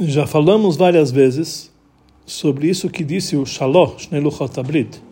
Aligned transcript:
Já 0.00 0.28
falamos 0.28 0.76
várias 0.76 1.10
vezes 1.10 1.72
sobre 2.24 2.68
isso 2.68 2.88
que 2.88 3.02
disse 3.02 3.36
o 3.36 3.42
Abrit, 4.56 5.02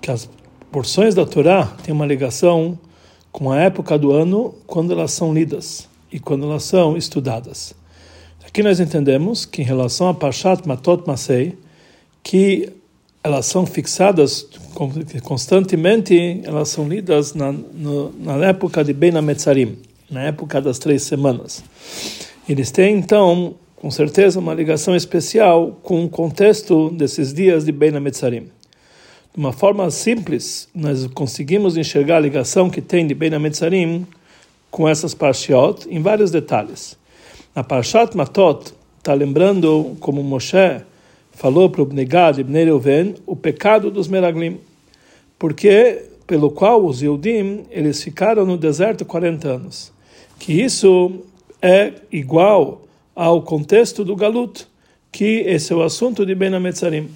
que 0.00 0.10
as 0.10 0.30
porções 0.72 1.14
da 1.14 1.26
Torá 1.26 1.66
têm 1.82 1.92
uma 1.92 2.06
ligação 2.06 2.78
com 3.30 3.52
a 3.52 3.60
época 3.60 3.98
do 3.98 4.12
ano 4.12 4.54
quando 4.66 4.92
elas 4.92 5.12
são 5.12 5.34
lidas 5.34 5.86
e 6.10 6.18
quando 6.18 6.46
elas 6.46 6.64
são 6.64 6.96
estudadas. 6.96 7.74
Aqui 8.46 8.62
nós 8.62 8.80
entendemos 8.80 9.44
que 9.44 9.60
em 9.60 9.64
relação 9.64 10.08
a 10.08 10.14
Parshat 10.14 10.66
Matot 10.66 11.06
Masei, 11.06 11.58
que 12.22 12.72
elas 13.22 13.44
são 13.44 13.66
fixadas 13.66 14.48
constantemente, 15.22 16.40
elas 16.44 16.70
são 16.70 16.88
lidas 16.88 17.34
na, 17.34 17.52
no, 17.52 18.10
na 18.18 18.36
época 18.46 18.82
de 18.82 18.94
Ben 18.94 19.14
Ametzarim, 19.14 19.76
na 20.10 20.22
época 20.22 20.62
das 20.62 20.78
três 20.78 21.02
semanas. 21.02 21.62
Eles 22.48 22.70
têm, 22.70 22.96
então, 22.96 23.56
com 23.84 23.90
certeza, 23.90 24.40
uma 24.40 24.54
ligação 24.54 24.96
especial 24.96 25.78
com 25.82 26.06
o 26.06 26.08
contexto 26.08 26.88
desses 26.88 27.34
dias 27.34 27.66
de 27.66 27.70
Ben 27.70 27.94
Ametzarim. 27.94 28.44
De 29.30 29.36
uma 29.36 29.52
forma 29.52 29.90
simples, 29.90 30.70
nós 30.74 31.06
conseguimos 31.08 31.76
enxergar 31.76 32.16
a 32.16 32.20
ligação 32.20 32.70
que 32.70 32.80
tem 32.80 33.06
de 33.06 33.14
Ben 33.14 33.34
Ametzarim 33.34 34.06
com 34.70 34.88
essas 34.88 35.12
parshiot 35.12 35.86
em 35.90 36.00
vários 36.00 36.30
detalhes. 36.30 36.96
Na 37.54 37.62
Parshat 37.62 38.16
Matot, 38.16 38.72
está 38.96 39.12
lembrando 39.12 39.94
como 40.00 40.22
Moshe 40.22 40.80
falou 41.32 41.68
para 41.68 41.82
o 41.82 41.84
Bnegad 41.84 42.38
Ibn 42.38 42.54
Reuven 42.54 43.14
o 43.26 43.36
pecado 43.36 43.90
dos 43.90 44.08
Meraglim, 44.08 44.60
porque 45.38 46.06
pelo 46.26 46.50
qual 46.50 46.82
os 46.86 47.02
Yudim 47.02 47.66
eles 47.70 48.02
ficaram 48.02 48.46
no 48.46 48.56
deserto 48.56 49.04
40 49.04 49.46
anos. 49.46 49.92
Que 50.38 50.62
isso 50.62 51.20
é 51.60 51.92
igual 52.10 52.83
ao 53.14 53.42
contexto 53.42 54.04
do 54.04 54.16
Galut, 54.16 54.66
que 55.12 55.42
esse 55.46 55.72
é 55.72 55.76
o 55.76 55.82
assunto 55.82 56.26
de 56.26 56.34
Ben 56.34 56.54
Ametzarim. 56.54 57.08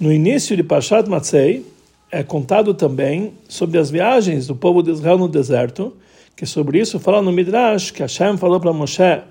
No 0.00 0.12
início 0.12 0.56
de 0.56 0.62
Parshat 0.62 1.08
Matzei, 1.08 1.64
é 2.10 2.22
contado 2.22 2.74
também 2.74 3.32
sobre 3.48 3.78
as 3.78 3.90
viagens 3.90 4.46
do 4.46 4.54
povo 4.54 4.82
de 4.82 4.90
Israel 4.90 5.18
no 5.18 5.28
deserto, 5.28 5.94
que 6.36 6.44
sobre 6.46 6.78
isso 6.78 6.98
fala 6.98 7.22
no 7.22 7.32
Midrash, 7.32 7.90
que 7.90 8.02
Hashem 8.02 8.36
falou 8.36 8.58
para 8.58 8.72
Moshe, 8.72 9.22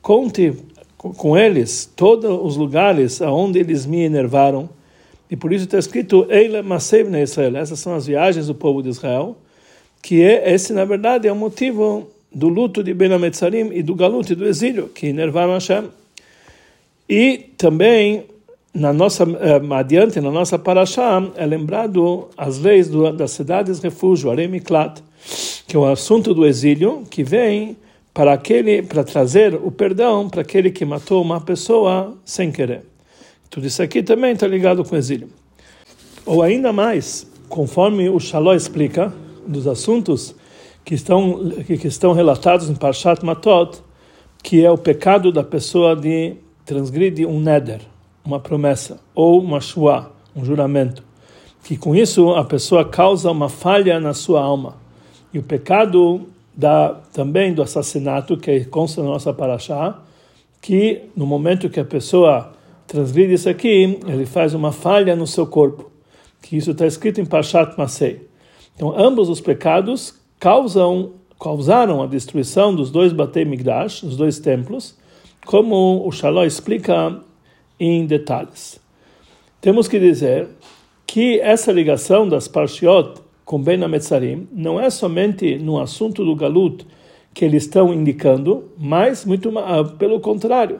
conte 0.00 0.52
com 0.96 1.36
eles 1.36 1.90
todos 1.94 2.30
os 2.42 2.56
lugares 2.56 3.20
aonde 3.20 3.58
eles 3.58 3.84
me 3.84 4.02
enervaram. 4.02 4.68
E 5.30 5.36
por 5.36 5.52
isso 5.52 5.64
está 5.64 5.78
escrito 5.78 6.26
Eile 6.30 6.62
Masev 6.62 7.10
na 7.10 7.20
Israel. 7.20 7.56
Essas 7.56 7.78
são 7.80 7.94
as 7.94 8.06
viagens 8.06 8.46
do 8.46 8.54
povo 8.54 8.82
de 8.82 8.88
Israel, 8.88 9.36
que 10.00 10.22
é, 10.22 10.52
esse 10.52 10.72
na 10.72 10.84
verdade 10.84 11.28
é 11.28 11.32
o 11.32 11.36
motivo 11.36 12.08
do 12.34 12.48
luto 12.48 12.82
de 12.82 12.92
Ben 12.92 13.12
Ametzarim 13.12 13.70
e 13.72 13.82
do 13.82 13.94
galuto 13.94 14.32
e 14.32 14.36
do 14.36 14.46
exílio, 14.46 14.88
que 14.88 15.06
enervaram 15.06 15.52
Hashem. 15.52 15.84
E 17.08 17.50
também 17.56 18.24
na 18.74 18.92
nossa 18.92 19.22
eh, 19.22 19.60
adiante 19.70 20.20
na 20.20 20.32
nossa 20.32 20.58
paraxá 20.58 21.22
é 21.36 21.46
lembrado 21.46 22.28
as 22.36 22.58
leis 22.58 22.88
do, 22.88 23.12
das 23.12 23.30
cidades 23.30 23.78
refúgio, 23.78 24.30
Aremiklat, 24.30 25.00
que 25.68 25.76
é 25.76 25.78
o 25.78 25.86
assunto 25.86 26.34
do 26.34 26.44
exílio 26.44 27.04
que 27.08 27.22
vem 27.22 27.76
para 28.12 28.32
aquele 28.32 28.82
para 28.82 29.04
trazer 29.04 29.54
o 29.54 29.70
perdão 29.70 30.28
para 30.28 30.42
aquele 30.42 30.70
que 30.70 30.84
matou 30.84 31.22
uma 31.22 31.40
pessoa 31.40 32.16
sem 32.24 32.50
querer. 32.50 32.82
Tudo 33.48 33.66
isso 33.66 33.80
aqui 33.80 34.02
também 34.02 34.32
está 34.32 34.48
ligado 34.48 34.84
com 34.84 34.96
o 34.96 34.98
exílio. 34.98 35.28
Ou 36.26 36.42
ainda 36.42 36.72
mais, 36.72 37.26
conforme 37.48 38.08
o 38.08 38.18
Shalom 38.18 38.54
explica, 38.54 39.12
dos 39.46 39.68
assuntos 39.68 40.34
que 40.84 40.94
estão 40.94 41.50
que 41.66 41.86
estão 41.86 42.12
relatados 42.12 42.68
em 42.68 42.74
Parshat 42.74 43.24
Matot, 43.24 43.78
que 44.42 44.64
é 44.64 44.70
o 44.70 44.76
pecado 44.76 45.32
da 45.32 45.42
pessoa 45.42 45.96
de 45.96 46.36
transgredir 46.64 47.26
um 47.26 47.40
neder, 47.40 47.80
uma 48.24 48.38
promessa, 48.38 49.00
ou 49.14 49.40
uma 49.40 49.60
shua, 49.60 50.12
um 50.36 50.44
juramento, 50.44 51.02
que 51.62 51.76
com 51.76 51.94
isso 51.94 52.30
a 52.30 52.44
pessoa 52.44 52.84
causa 52.84 53.30
uma 53.30 53.48
falha 53.48 53.98
na 53.98 54.12
sua 54.12 54.42
alma. 54.42 54.76
E 55.32 55.38
o 55.38 55.42
pecado 55.42 56.28
da, 56.54 57.00
também 57.12 57.52
do 57.52 57.62
assassinato, 57.62 58.36
que 58.36 58.64
consta 58.66 59.02
na 59.02 59.08
nossa 59.08 59.32
paraxá, 59.32 59.98
que 60.60 61.02
no 61.16 61.26
momento 61.26 61.68
que 61.68 61.80
a 61.80 61.84
pessoa 61.84 62.52
transgride 62.86 63.34
isso 63.34 63.48
aqui, 63.48 63.98
ele 64.06 64.26
faz 64.26 64.54
uma 64.54 64.72
falha 64.72 65.16
no 65.16 65.26
seu 65.26 65.46
corpo, 65.46 65.90
que 66.40 66.56
isso 66.56 66.70
está 66.70 66.86
escrito 66.86 67.20
em 67.20 67.26
Parshat 67.26 67.76
Masei. 67.76 68.28
Então, 68.76 68.94
ambos 68.96 69.28
os 69.28 69.40
pecados 69.40 70.14
causam, 70.44 71.12
causaram 71.40 72.02
a 72.02 72.06
destruição 72.06 72.74
dos 72.74 72.90
dois 72.90 73.14
Batei 73.14 73.46
Migdash, 73.46 74.02
os 74.02 74.14
dois 74.14 74.38
templos, 74.38 74.94
como 75.46 76.06
o 76.06 76.12
Shalom 76.12 76.44
explica 76.44 77.18
em 77.80 78.04
detalhes. 78.04 78.78
Temos 79.58 79.88
que 79.88 79.98
dizer 79.98 80.48
que 81.06 81.40
essa 81.40 81.72
ligação 81.72 82.28
das 82.28 82.46
Parshiot 82.46 83.22
com 83.42 83.58
Ben 83.58 83.82
Ametzarim 83.82 84.46
não 84.52 84.78
é 84.78 84.90
somente 84.90 85.56
no 85.56 85.80
assunto 85.80 86.22
do 86.22 86.36
Galut 86.36 86.86
que 87.32 87.42
eles 87.42 87.62
estão 87.62 87.94
indicando, 87.94 88.70
mas 88.76 89.24
muito 89.24 89.50
ah, 89.58 89.82
pelo 89.98 90.20
contrário. 90.20 90.78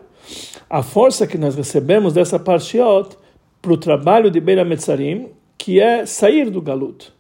A 0.69 0.83
força 0.83 1.27
que 1.27 1.39
nós 1.39 1.55
recebemos 1.55 2.13
dessa 2.13 2.39
Parshiot 2.39 3.17
para 3.63 3.73
o 3.73 3.79
trabalho 3.79 4.31
de 4.31 4.41
Ben 4.41 4.59
Ametzarim, 4.59 5.31
que 5.57 5.81
é 5.81 6.05
sair 6.05 6.51
do 6.51 6.61
Galut. 6.61 7.11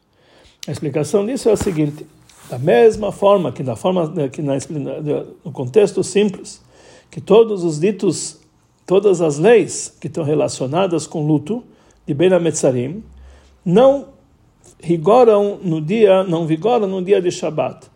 A 0.68 0.72
explicação 0.72 1.24
disso 1.24 1.48
é 1.48 1.52
a 1.52 1.56
seguinte: 1.56 2.06
da 2.48 2.58
mesma 2.58 3.10
forma 3.10 3.52
que 3.52 3.62
na 3.62 3.76
forma 3.76 4.12
que 4.28 4.42
na, 4.42 4.54
no 5.44 5.52
contexto 5.52 6.02
simples, 6.04 6.62
que 7.10 7.20
todos 7.20 7.64
os 7.64 7.80
ditos, 7.80 8.40
todas 8.86 9.20
as 9.20 9.38
leis 9.38 9.96
que 10.00 10.08
estão 10.08 10.24
relacionadas 10.24 11.06
com 11.06 11.26
luto 11.26 11.64
de 12.06 12.12
Ben 12.12 12.32
Ametzarim 12.32 13.02
não 13.64 14.08
rigoram 14.80 15.58
no 15.62 15.80
dia, 15.80 16.22
não 16.24 16.46
vigoram 16.46 16.86
no 16.86 17.02
dia 17.02 17.20
de 17.20 17.30
Shabat. 17.30 17.86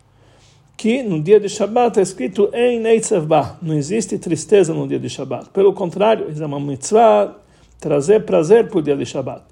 Que 0.77 1.03
no 1.03 1.21
dia 1.21 1.41
de 1.41 1.49
Shabat 1.49 1.99
é 1.99 2.03
escrito 2.03 2.49
em 2.55 2.79
Neitzevba, 2.81 3.59
não 3.61 3.75
existe 3.75 4.17
tristeza 4.19 4.73
no 4.73 4.87
dia 4.87 4.99
de 4.99 5.11
Shabat. 5.11 5.51
Pelo 5.51 5.73
contrário, 5.73 6.27
é 6.35 6.47
uma 6.47 6.61
mitzvah 6.61 7.35
trazer 7.81 8.25
prazer 8.25 8.69
para 8.69 8.79
o 8.79 8.83
dia 8.83 8.97
de 8.97 9.05
Shabat. 9.05 9.43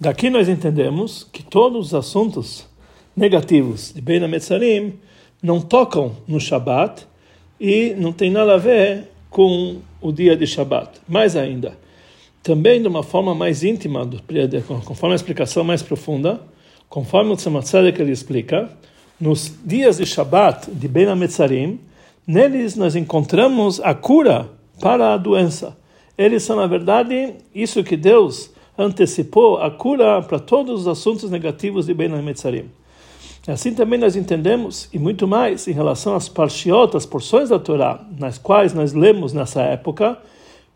Daqui 0.00 0.30
nós 0.30 0.48
entendemos 0.48 1.24
que 1.30 1.42
todos 1.42 1.88
os 1.88 1.94
assuntos 1.94 2.66
negativos 3.20 3.92
de 3.92 4.00
Ben 4.00 4.24
Ametzarim 4.24 4.94
não 5.42 5.60
tocam 5.60 6.16
no 6.26 6.40
Shabat 6.40 7.06
e 7.60 7.94
não 7.98 8.14
tem 8.14 8.30
nada 8.30 8.54
a 8.54 8.56
ver 8.56 9.08
com 9.28 9.76
o 10.00 10.10
dia 10.10 10.34
de 10.34 10.46
Shabat. 10.46 11.02
Mais 11.06 11.36
ainda, 11.36 11.76
também 12.42 12.80
de 12.80 12.88
uma 12.88 13.02
forma 13.02 13.34
mais 13.34 13.62
íntima, 13.62 14.08
conforme 14.86 15.12
a 15.12 15.16
explicação 15.16 15.62
mais 15.62 15.82
profunda, 15.82 16.40
conforme 16.88 17.30
o 17.32 17.36
Tzemach 17.36 17.70
que 17.92 18.00
ele 18.00 18.10
explica, 18.10 18.70
nos 19.20 19.54
dias 19.66 19.98
de 19.98 20.06
Shabbat 20.06 20.70
de 20.70 20.88
Ben 20.88 21.04
Ametzarim, 21.04 21.78
neles 22.26 22.74
nós 22.74 22.96
encontramos 22.96 23.80
a 23.80 23.94
cura 23.94 24.48
para 24.80 25.12
a 25.12 25.18
doença. 25.18 25.76
Eles 26.16 26.42
são, 26.42 26.56
na 26.56 26.66
verdade, 26.66 27.34
isso 27.54 27.84
que 27.84 27.98
Deus 27.98 28.50
antecipou, 28.78 29.58
a 29.58 29.70
cura 29.70 30.22
para 30.22 30.38
todos 30.38 30.80
os 30.80 30.88
assuntos 30.88 31.30
negativos 31.30 31.84
de 31.84 31.92
Ben 31.92 32.10
Ametzarim. 32.14 32.79
Assim 33.46 33.74
também 33.74 33.98
nós 33.98 34.16
entendemos, 34.16 34.88
e 34.92 34.98
muito 34.98 35.26
mais, 35.26 35.66
em 35.66 35.72
relação 35.72 36.14
às 36.14 36.28
parshiot, 36.28 36.96
as 36.96 37.06
porções 37.06 37.48
da 37.48 37.58
Torá, 37.58 38.04
nas 38.18 38.36
quais 38.36 38.74
nós 38.74 38.92
lemos 38.92 39.32
nessa 39.32 39.62
época, 39.62 40.18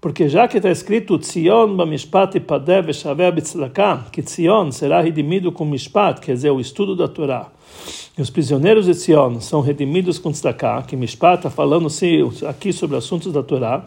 porque 0.01 0.29
já 0.29 0.49
que 0.49 0.59
está 0.59 0.71
escrito 0.71 1.19
Tzion 1.19 1.77
b'mishpat 1.77 2.37
ipadev 2.37 2.89
v'shaveh 2.89 3.33
b'tzedakah, 3.33 4.07
que 4.11 4.23
Tzion 4.23 4.71
será 4.71 5.01
redimido 5.01 5.53
com 5.53 5.65
mishpat, 5.65 6.21
quer 6.21 6.35
dizer, 6.35 6.51
o 6.51 6.61
estudo 6.61 6.97
da 6.97 7.09
Torá. 7.09 7.49
E 8.17 8.21
os 8.21 8.29
prisioneiros 8.29 8.87
de 8.87 8.93
Tzion 8.93 9.41
são 9.41 9.61
redimidos 9.61 10.19
com 10.19 10.31
tzedakah, 10.31 10.83
que 10.83 10.95
mishpat 10.95 11.39
está 11.39 11.51
falando 11.51 11.89
aqui 12.47 12.73
sobre 12.73 12.97
assuntos 12.97 13.33
da 13.33 13.43
Torá. 13.43 13.87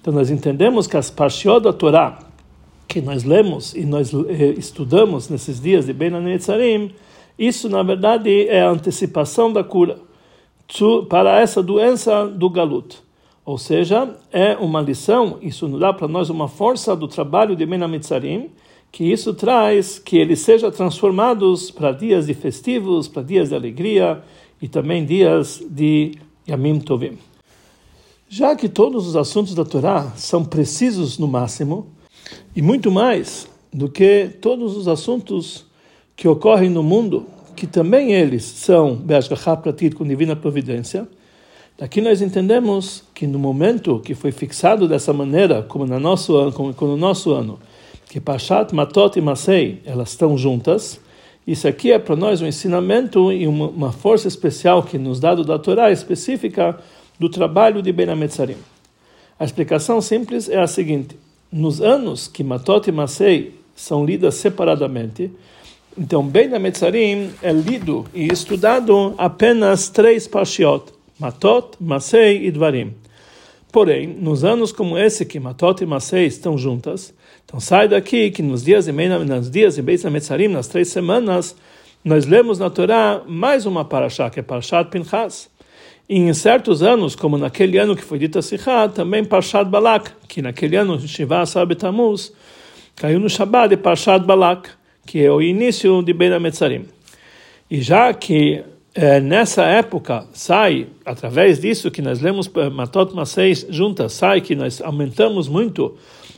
Então 0.00 0.14
nós 0.14 0.30
entendemos 0.30 0.86
que 0.86 0.96
as 0.96 1.10
parshiot 1.10 1.62
da 1.62 1.72
Torá, 1.72 2.18
que 2.88 3.02
nós 3.02 3.24
lemos 3.24 3.74
e 3.74 3.84
nós 3.84 4.12
eh, 4.14 4.54
estudamos 4.56 5.28
nesses 5.28 5.60
dias 5.60 5.86
de 5.86 5.92
Ben 5.92 6.10
Netzarim, 6.10 6.90
isso 7.40 7.70
na 7.70 7.82
verdade 7.82 8.46
é 8.48 8.60
a 8.60 8.70
antecipação 8.70 9.50
da 9.50 9.64
cura 9.64 9.98
para 11.08 11.40
essa 11.40 11.62
doença 11.62 12.26
do 12.26 12.50
galuto. 12.50 13.02
Ou 13.44 13.56
seja, 13.56 14.14
é 14.30 14.56
uma 14.56 14.82
lição, 14.82 15.38
isso 15.40 15.66
nos 15.66 15.80
dá 15.80 15.92
para 15.92 16.06
nós 16.06 16.28
uma 16.28 16.46
força 16.46 16.94
do 16.94 17.08
trabalho 17.08 17.56
de 17.56 17.64
Menamitzarim, 17.64 18.50
que 18.92 19.04
isso 19.04 19.32
traz 19.32 19.98
que 19.98 20.18
eles 20.18 20.40
sejam 20.40 20.70
transformados 20.70 21.70
para 21.70 21.92
dias 21.92 22.26
de 22.26 22.34
festivos, 22.34 23.08
para 23.08 23.22
dias 23.22 23.48
de 23.48 23.54
alegria 23.54 24.22
e 24.60 24.68
também 24.68 25.04
dias 25.04 25.64
de 25.68 26.12
Yamim 26.46 26.78
Tovim. 26.78 27.16
Já 28.28 28.54
que 28.54 28.68
todos 28.68 29.06
os 29.08 29.16
assuntos 29.16 29.54
da 29.54 29.64
Torá 29.64 30.12
são 30.14 30.44
precisos 30.44 31.18
no 31.18 31.26
máximo, 31.26 31.88
e 32.54 32.60
muito 32.60 32.90
mais 32.90 33.48
do 33.72 33.88
que 33.88 34.28
todos 34.40 34.76
os 34.76 34.86
assuntos 34.86 35.69
que 36.20 36.28
ocorrem 36.28 36.68
no 36.68 36.82
mundo, 36.82 37.26
que 37.56 37.66
também 37.66 38.12
eles 38.12 38.44
são 38.44 38.94
Be'ashgachá 38.94 39.56
Pratit 39.56 39.96
com 39.96 40.06
divina 40.06 40.36
providência, 40.36 41.08
Daqui 41.78 42.02
nós 42.02 42.20
entendemos 42.20 43.04
que 43.14 43.26
no 43.26 43.38
momento 43.38 44.00
que 44.00 44.14
foi 44.14 44.30
fixado 44.30 44.86
dessa 44.86 45.14
maneira, 45.14 45.62
como, 45.62 45.86
no 45.86 45.98
nosso, 45.98 46.36
ano, 46.36 46.52
como, 46.52 46.74
como 46.74 46.90
no 46.90 46.96
nosso 46.98 47.32
ano, 47.32 47.58
que 48.06 48.20
Pashat, 48.20 48.74
Matot 48.74 49.18
e 49.18 49.22
Masei, 49.22 49.80
elas 49.86 50.10
estão 50.10 50.36
juntas, 50.36 51.00
isso 51.46 51.66
aqui 51.66 51.90
é 51.90 51.98
para 51.98 52.14
nós 52.14 52.42
um 52.42 52.46
ensinamento 52.46 53.32
e 53.32 53.46
uma, 53.46 53.68
uma, 53.68 53.92
força 53.92 54.28
especial 54.28 54.82
que 54.82 54.98
nos 54.98 55.18
dá 55.18 55.34
da 55.34 55.58
Torá 55.58 55.90
específica 55.90 56.78
do 57.18 57.30
trabalho 57.30 57.80
de 57.80 57.90
Ben 57.92 58.10
Ametzarim. 58.10 58.58
A 59.38 59.44
explicação 59.46 60.02
simples 60.02 60.50
é 60.50 60.60
a 60.60 60.66
seguinte: 60.66 61.16
nos 61.50 61.80
anos 61.80 62.28
que 62.28 62.44
Matot 62.44 62.90
e 62.90 62.92
Masei 62.92 63.54
são 63.74 64.04
lidas 64.04 64.34
separadamente, 64.34 65.30
então 65.98 66.26
Ben 66.26 66.54
Ametzarim 66.54 67.30
é 67.42 67.52
lido 67.52 68.06
e 68.14 68.26
estudado 68.32 69.14
apenas 69.18 69.88
três 69.88 70.26
parshiot 70.28 70.92
Matot, 71.18 71.76
Masei 71.78 72.46
e 72.46 72.50
Dvarim. 72.50 72.94
Porém, 73.70 74.06
nos 74.06 74.42
anos 74.42 74.72
como 74.72 74.98
esse 74.98 75.24
que 75.24 75.38
Matot 75.38 75.82
e 75.82 75.86
Masei 75.86 76.26
estão 76.26 76.56
juntas, 76.56 77.14
então 77.44 77.60
sai 77.60 77.88
daqui 77.88 78.30
que 78.30 78.42
nos 78.42 78.64
dias 78.64 78.88
e 78.88 78.92
nos 78.92 79.50
dias 79.50 79.76
e 79.76 79.82
Beis 79.82 80.04
Metzarim, 80.04 80.48
nas 80.48 80.68
três 80.68 80.88
semanas, 80.88 81.54
nós 82.04 82.24
lemos 82.24 82.58
na 82.58 82.70
Torá 82.70 83.22
mais 83.26 83.66
uma 83.66 83.84
parashá, 83.84 84.30
que 84.30 84.40
é 84.40 84.42
Parashat 84.42 84.88
Pinchas. 84.88 85.50
E 86.08 86.16
em 86.16 86.32
certos 86.32 86.82
anos, 86.82 87.14
como 87.14 87.36
naquele 87.36 87.76
ano 87.76 87.94
que 87.94 88.02
foi 88.02 88.18
dito 88.18 88.38
a 88.38 88.42
Sichá, 88.42 88.88
também 88.88 89.24
Parashat 89.24 89.68
Balak, 89.68 90.10
que 90.26 90.40
naquele 90.40 90.76
ano, 90.76 90.98
Shiva 90.98 91.44
Sabe 91.44 91.74
Tamuz, 91.74 92.32
caiu 92.96 93.20
no 93.20 93.28
Shabbat 93.28 93.68
de 93.68 93.76
Parashat 93.76 94.24
Balak, 94.24 94.70
que 95.10 95.24
é 95.24 95.32
o 95.32 95.42
início 95.42 96.04
de 96.04 96.12
Ben 96.12 96.38
Metzarim. 96.38 96.84
E 97.68 97.80
já 97.80 98.14
que 98.14 98.62
é, 98.94 99.18
nessa 99.18 99.64
época 99.64 100.24
sai, 100.32 100.86
através 101.04 101.58
disso 101.58 101.90
que 101.90 102.00
nós 102.00 102.20
lemos 102.20 102.48
Matot 102.72 103.12
Maseis 103.12 103.66
juntas, 103.68 104.12
sai 104.12 104.40
que 104.40 104.54
nós 104.54 104.80
aumentamos 104.80 105.48
muito 105.48 105.96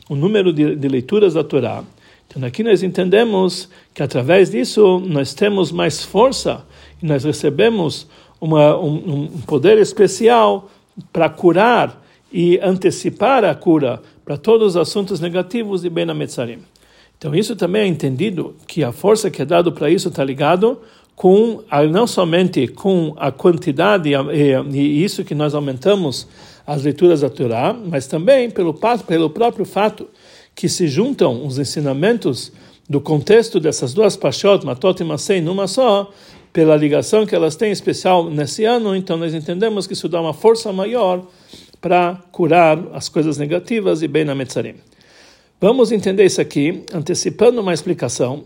o 0.09 0.15
número 0.15 0.51
de, 0.51 0.75
de 0.75 0.87
leituras 0.87 1.35
da 1.35 1.43
Torá. 1.43 1.83
Então 2.27 2.43
aqui 2.43 2.63
nós 2.63 2.81
entendemos 2.81 3.69
que 3.93 4.01
através 4.01 4.49
disso 4.49 4.99
nós 5.05 5.35
temos 5.35 5.71
mais 5.71 6.03
força 6.03 6.65
e 6.99 7.05
nós 7.05 7.23
recebemos 7.23 8.07
uma, 8.41 8.75
um, 8.75 9.25
um 9.35 9.41
poder 9.41 9.77
especial 9.77 10.67
para 11.11 11.29
curar 11.29 12.03
e 12.31 12.57
antecipar 12.59 13.45
a 13.45 13.53
cura 13.53 14.01
para 14.25 14.35
todos 14.35 14.69
os 14.69 14.77
assuntos 14.77 15.19
negativos 15.19 15.83
de 15.83 15.91
Ben 15.91 16.09
Ametzarim. 16.09 16.72
Então 17.23 17.33
isso 17.33 17.55
também 17.55 17.83
é 17.83 17.87
entendido 17.87 18.53
que 18.67 18.83
a 18.83 18.91
força 18.91 19.31
que 19.31 19.41
é 19.41 19.45
dado 19.45 19.71
para 19.71 19.89
isso 19.89 20.09
está 20.09 20.25
ligado 20.25 20.77
com 21.15 21.63
não 21.89 22.05
somente 22.05 22.67
com 22.67 23.13
a 23.15 23.31
quantidade 23.31 24.09
e, 24.09 24.77
e 24.77 25.05
isso 25.05 25.23
que 25.23 25.33
nós 25.33 25.55
aumentamos 25.55 26.27
as 26.67 26.83
leituras 26.83 27.21
da 27.21 27.29
Torá, 27.29 27.73
mas 27.73 28.07
também 28.07 28.51
pelo, 28.51 28.77
pelo 29.07 29.29
próprio 29.29 29.63
fato 29.63 30.05
que 30.53 30.67
se 30.67 30.85
juntam 30.85 31.47
os 31.47 31.57
ensinamentos 31.57 32.51
do 32.89 32.99
contexto 32.99 33.57
dessas 33.57 33.93
duas 33.93 34.17
pashot, 34.17 34.65
Matot 34.65 35.01
e 35.01 35.05
Masei, 35.05 35.39
numa 35.39 35.65
só, 35.65 36.11
pela 36.51 36.75
ligação 36.75 37.25
que 37.25 37.33
elas 37.33 37.55
têm 37.55 37.71
especial 37.71 38.29
nesse 38.29 38.65
ano, 38.65 38.93
então 38.93 39.15
nós 39.15 39.33
entendemos 39.33 39.87
que 39.87 39.93
isso 39.93 40.09
dá 40.09 40.19
uma 40.19 40.33
força 40.33 40.73
maior 40.73 41.25
para 41.79 42.21
curar 42.33 42.77
as 42.93 43.07
coisas 43.07 43.37
negativas 43.37 44.01
e 44.01 44.09
bem 44.09 44.25
na 44.25 44.35
Metzarim. 44.35 44.75
Vamos 45.63 45.93
entender 45.93 46.25
isso 46.25 46.41
aqui, 46.41 46.83
antecipando 46.93 47.61
uma 47.61 47.73
explicação, 47.73 48.43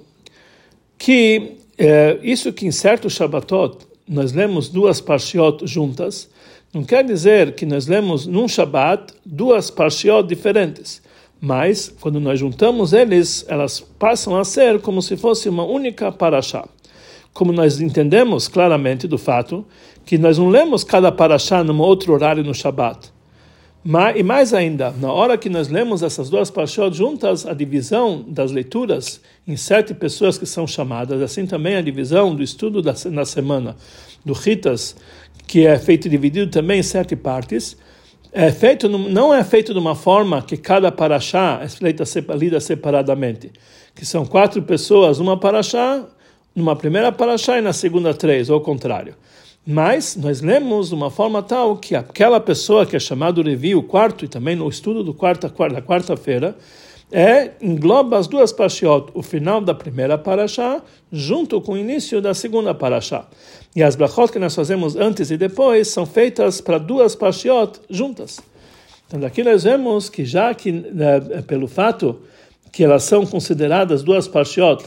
que 1.00 1.54
é, 1.76 2.20
isso 2.22 2.54
que 2.54 2.68
em 2.68 2.72
certos 2.72 3.14
Shabbatot 3.14 3.88
nós 4.08 4.34
lemos 4.34 4.70
duas 4.70 5.02
parshiot 5.02 5.66
juntas, 5.66 6.30
não 6.72 6.84
quer 6.84 7.04
dizer 7.04 7.56
que 7.56 7.66
nós 7.66 7.88
lemos 7.88 8.28
num 8.28 8.48
Shabbat 8.48 9.16
duas 9.26 9.72
parshiot 9.72 10.28
diferentes, 10.28 11.02
mas 11.42 11.92
quando 12.00 12.20
nós 12.20 12.38
juntamos 12.38 12.94
eles, 12.94 13.44
elas 13.48 13.80
passam 13.80 14.38
a 14.38 14.46
ser 14.46 14.80
como 14.80 15.02
se 15.02 15.18
fosse 15.18 15.50
uma 15.50 15.66
única 15.66 16.12
parashá. 16.12 16.70
Como 17.34 17.52
nós 17.52 17.82
entendemos 17.82 18.48
claramente 18.48 19.08
do 19.08 19.18
fato 19.18 19.66
que 20.06 20.20
nós 20.20 20.38
não 20.38 20.50
lemos 20.50 20.84
cada 20.84 21.12
parashá 21.12 21.64
num 21.64 21.80
outro 21.80 22.14
horário 22.14 22.44
no 22.44 22.54
Shabbat, 22.54 23.12
e 24.16 24.24
mais 24.24 24.54
ainda, 24.54 24.92
na 24.92 25.12
hora 25.12 25.38
que 25.38 25.50
nós 25.50 25.70
lemos 25.70 26.04
essas 26.04 26.30
duas 26.30 26.52
parashot 26.52 26.92
juntas, 26.96 27.46
a 27.46 27.54
divisão 27.54 28.26
das 28.28 28.52
leituras 28.52 29.22
em 29.48 29.56
sete 29.56 29.94
pessoas 29.94 30.38
que 30.38 30.46
são 30.46 30.68
chamadas, 30.68 31.22
assim 31.22 31.46
também 31.46 31.76
a 31.76 31.82
divisão 31.82 32.36
do 32.36 32.44
estudo 32.44 32.82
da, 32.82 32.94
na 33.12 33.24
semana 33.24 33.78
do 34.26 34.34
Ritas, 34.34 34.96
que 35.48 35.66
é 35.66 35.80
feito 35.80 36.10
dividido 36.10 36.52
também 36.52 36.80
em 36.80 36.84
sete 36.84 37.16
partes, 37.16 37.78
é 38.34 38.52
feito 38.52 38.90
não 38.90 39.34
é 39.34 39.44
feito 39.44 39.74
de 39.74 39.80
uma 39.80 39.96
forma 39.96 40.42
que 40.42 40.58
cada 40.58 40.92
paraxá 40.92 41.60
é 41.64 41.70
feita 41.70 42.04
lida 42.36 42.60
separadamente, 42.60 43.52
que 43.96 44.06
são 44.06 44.26
quatro 44.26 44.62
pessoas, 44.62 45.20
uma 45.20 45.38
paraxá, 45.38 46.06
numa 46.54 46.76
primeira 46.76 47.12
paraxá 47.12 47.58
e 47.58 47.62
na 47.62 47.72
segunda 47.72 48.14
três, 48.14 48.50
ou 48.50 48.56
ao 48.56 48.62
contrário. 48.62 49.16
Mas 49.70 50.16
nós 50.16 50.40
lemos 50.40 50.88
de 50.88 50.96
uma 50.96 51.12
forma 51.12 51.44
tal 51.44 51.76
que 51.76 51.94
aquela 51.94 52.40
pessoa 52.40 52.86
que 52.86 52.96
é 52.96 53.00
chamado 53.00 53.42
Levi, 53.42 53.76
o 53.76 53.84
quarto, 53.84 54.24
e 54.24 54.28
também 54.30 54.56
no 54.56 54.70
estudo 54.70 55.04
do 55.04 55.14
quarta, 55.14 55.50
da 55.50 55.82
quarta-feira, 55.82 56.56
é, 57.12 57.52
engloba 57.62 58.18
as 58.18 58.28
duas 58.28 58.54
parashiot, 58.54 59.12
o 59.14 59.22
final 59.22 59.60
da 59.60 59.74
primeira 59.74 60.18
parashá, 60.18 60.82
junto 61.12 61.60
com 61.60 61.74
o 61.74 61.78
início 61.78 62.22
da 62.22 62.34
segunda 62.34 62.74
parashá. 62.74 63.28
E 63.76 63.84
as 63.84 63.98
brachot 63.98 64.32
que 64.32 64.40
nós 64.40 64.56
fazemos 64.56 64.96
antes 64.96 65.32
e 65.32 65.38
depois 65.38 65.90
são 65.90 66.06
feitas 66.06 66.62
para 66.62 66.78
duas 66.78 67.14
parashiot 67.14 67.82
juntas. 67.90 68.40
Então 69.06 69.20
daqui 69.20 69.44
nós 69.44 69.66
vemos 69.66 70.10
que 70.10 70.24
já 70.24 70.54
que, 70.54 70.72
né, 70.72 71.20
pelo 71.46 71.68
fato 71.68 72.22
que 72.72 72.86
elas 72.86 73.04
são 73.04 73.26
consideradas 73.26 74.02
duas 74.02 74.30
parashiot, 74.30 74.86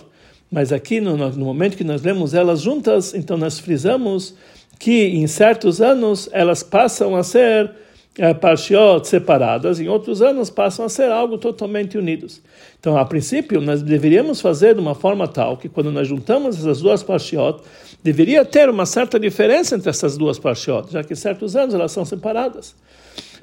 mas 0.50 0.72
aqui 0.72 1.02
no, 1.02 1.18
no 1.18 1.44
momento 1.44 1.76
que 1.76 1.84
nós 1.84 2.02
lemos 2.02 2.32
elas 2.32 2.62
juntas, 2.62 3.14
então 3.14 3.36
nós 3.36 3.58
frisamos 3.58 4.34
que 4.80 5.08
em 5.08 5.26
certos 5.26 5.82
anos 5.82 6.28
elas 6.32 6.62
passam 6.62 7.14
a 7.14 7.22
ser 7.22 7.70
é, 8.18 8.32
parshiot 8.32 9.06
separadas, 9.06 9.78
em 9.78 9.88
outros 9.88 10.22
anos 10.22 10.48
passam 10.48 10.86
a 10.86 10.88
ser 10.88 11.12
algo 11.12 11.36
totalmente 11.36 11.98
unidos. 11.98 12.40
Então, 12.80 12.96
a 12.96 13.04
princípio, 13.04 13.60
nós 13.60 13.82
deveríamos 13.82 14.40
fazer 14.40 14.74
de 14.74 14.80
uma 14.80 14.94
forma 14.94 15.28
tal 15.28 15.58
que 15.58 15.68
quando 15.68 15.92
nós 15.92 16.08
juntamos 16.08 16.58
essas 16.58 16.80
duas 16.80 17.02
parshiot, 17.02 17.60
deveria 18.02 18.42
ter 18.42 18.70
uma 18.70 18.86
certa 18.86 19.20
diferença 19.20 19.76
entre 19.76 19.90
essas 19.90 20.16
duas 20.16 20.38
parshiot, 20.38 20.90
já 20.90 21.04
que 21.04 21.12
em 21.12 21.16
certos 21.16 21.54
anos 21.54 21.74
elas 21.74 21.92
são 21.92 22.06
separadas. 22.06 22.74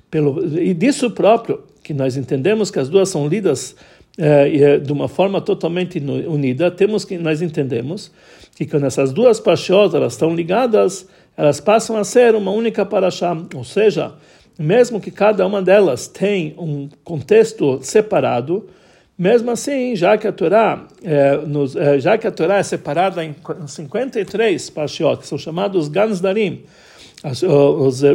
Pelo, 0.09 0.43
e 0.59 0.73
disso 0.73 1.11
próprio, 1.11 1.61
que 1.83 1.93
nós 1.93 2.17
entendemos 2.17 2.71
que 2.71 2.79
as 2.79 2.89
duas 2.89 3.09
são 3.09 3.27
lidas 3.27 3.75
é, 4.17 4.79
de 4.79 4.91
uma 4.91 5.07
forma 5.07 5.39
totalmente 5.39 5.99
unida, 5.99 6.71
temos 6.71 7.05
que 7.05 7.15
nós 7.19 7.43
entendemos 7.43 8.11
que 8.55 8.65
quando 8.65 8.87
essas 8.87 9.13
duas 9.13 9.39
parshiot 9.39 9.95
elas 9.95 10.13
estão 10.13 10.33
ligadas, 10.33 11.07
elas 11.37 11.59
passam 11.59 11.95
a 11.95 12.03
ser 12.03 12.33
uma 12.33 12.51
única 12.51 12.83
paraxá, 12.83 13.37
ou 13.53 13.63
seja, 13.63 14.13
mesmo 14.57 14.99
que 14.99 15.11
cada 15.11 15.45
uma 15.45 15.61
delas 15.61 16.07
tem 16.07 16.55
um 16.57 16.89
contexto 17.03 17.79
separado, 17.83 18.67
mesmo 19.15 19.51
assim, 19.51 19.95
já 19.95 20.17
que 20.17 20.27
a 20.27 20.31
Torá, 20.31 20.87
é, 21.03 21.37
nos, 21.37 21.75
é, 21.75 21.99
já 21.99 22.17
que 22.17 22.25
a 22.25 22.31
Torá 22.31 22.57
é 22.57 22.63
separada 22.63 23.23
em 23.23 23.35
53 23.67 24.69
parshiot, 24.71 25.19
que 25.19 25.27
são 25.27 25.37
chamados 25.37 25.87
Gansdarim, 25.87 26.63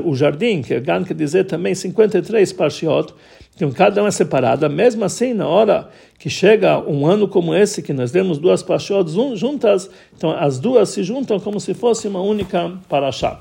o 0.04 0.14
jardim, 0.14 0.62
que 0.62 0.74
é 0.74 0.80
Gan 0.80 1.02
quer 1.02 1.14
dizer 1.14 1.44
também 1.44 1.74
53 1.74 2.52
parshiot, 2.52 3.12
então 3.54 3.70
cada 3.70 4.00
uma 4.00 4.08
é 4.08 4.10
separada, 4.12 4.68
mesmo 4.68 5.04
assim, 5.04 5.34
na 5.34 5.46
hora 5.46 5.88
que 6.18 6.30
chega 6.30 6.78
um 6.78 7.06
ano 7.06 7.28
como 7.28 7.54
esse, 7.54 7.82
que 7.82 7.92
nós 7.92 8.10
temos 8.10 8.38
duas 8.38 8.62
parashot 8.62 9.10
juntas, 9.34 9.90
então 10.16 10.30
as 10.30 10.58
duas 10.58 10.88
se 10.88 11.02
juntam 11.02 11.38
como 11.38 11.60
se 11.60 11.74
fosse 11.74 12.08
uma 12.08 12.20
única 12.20 12.72
parashá. 12.88 13.40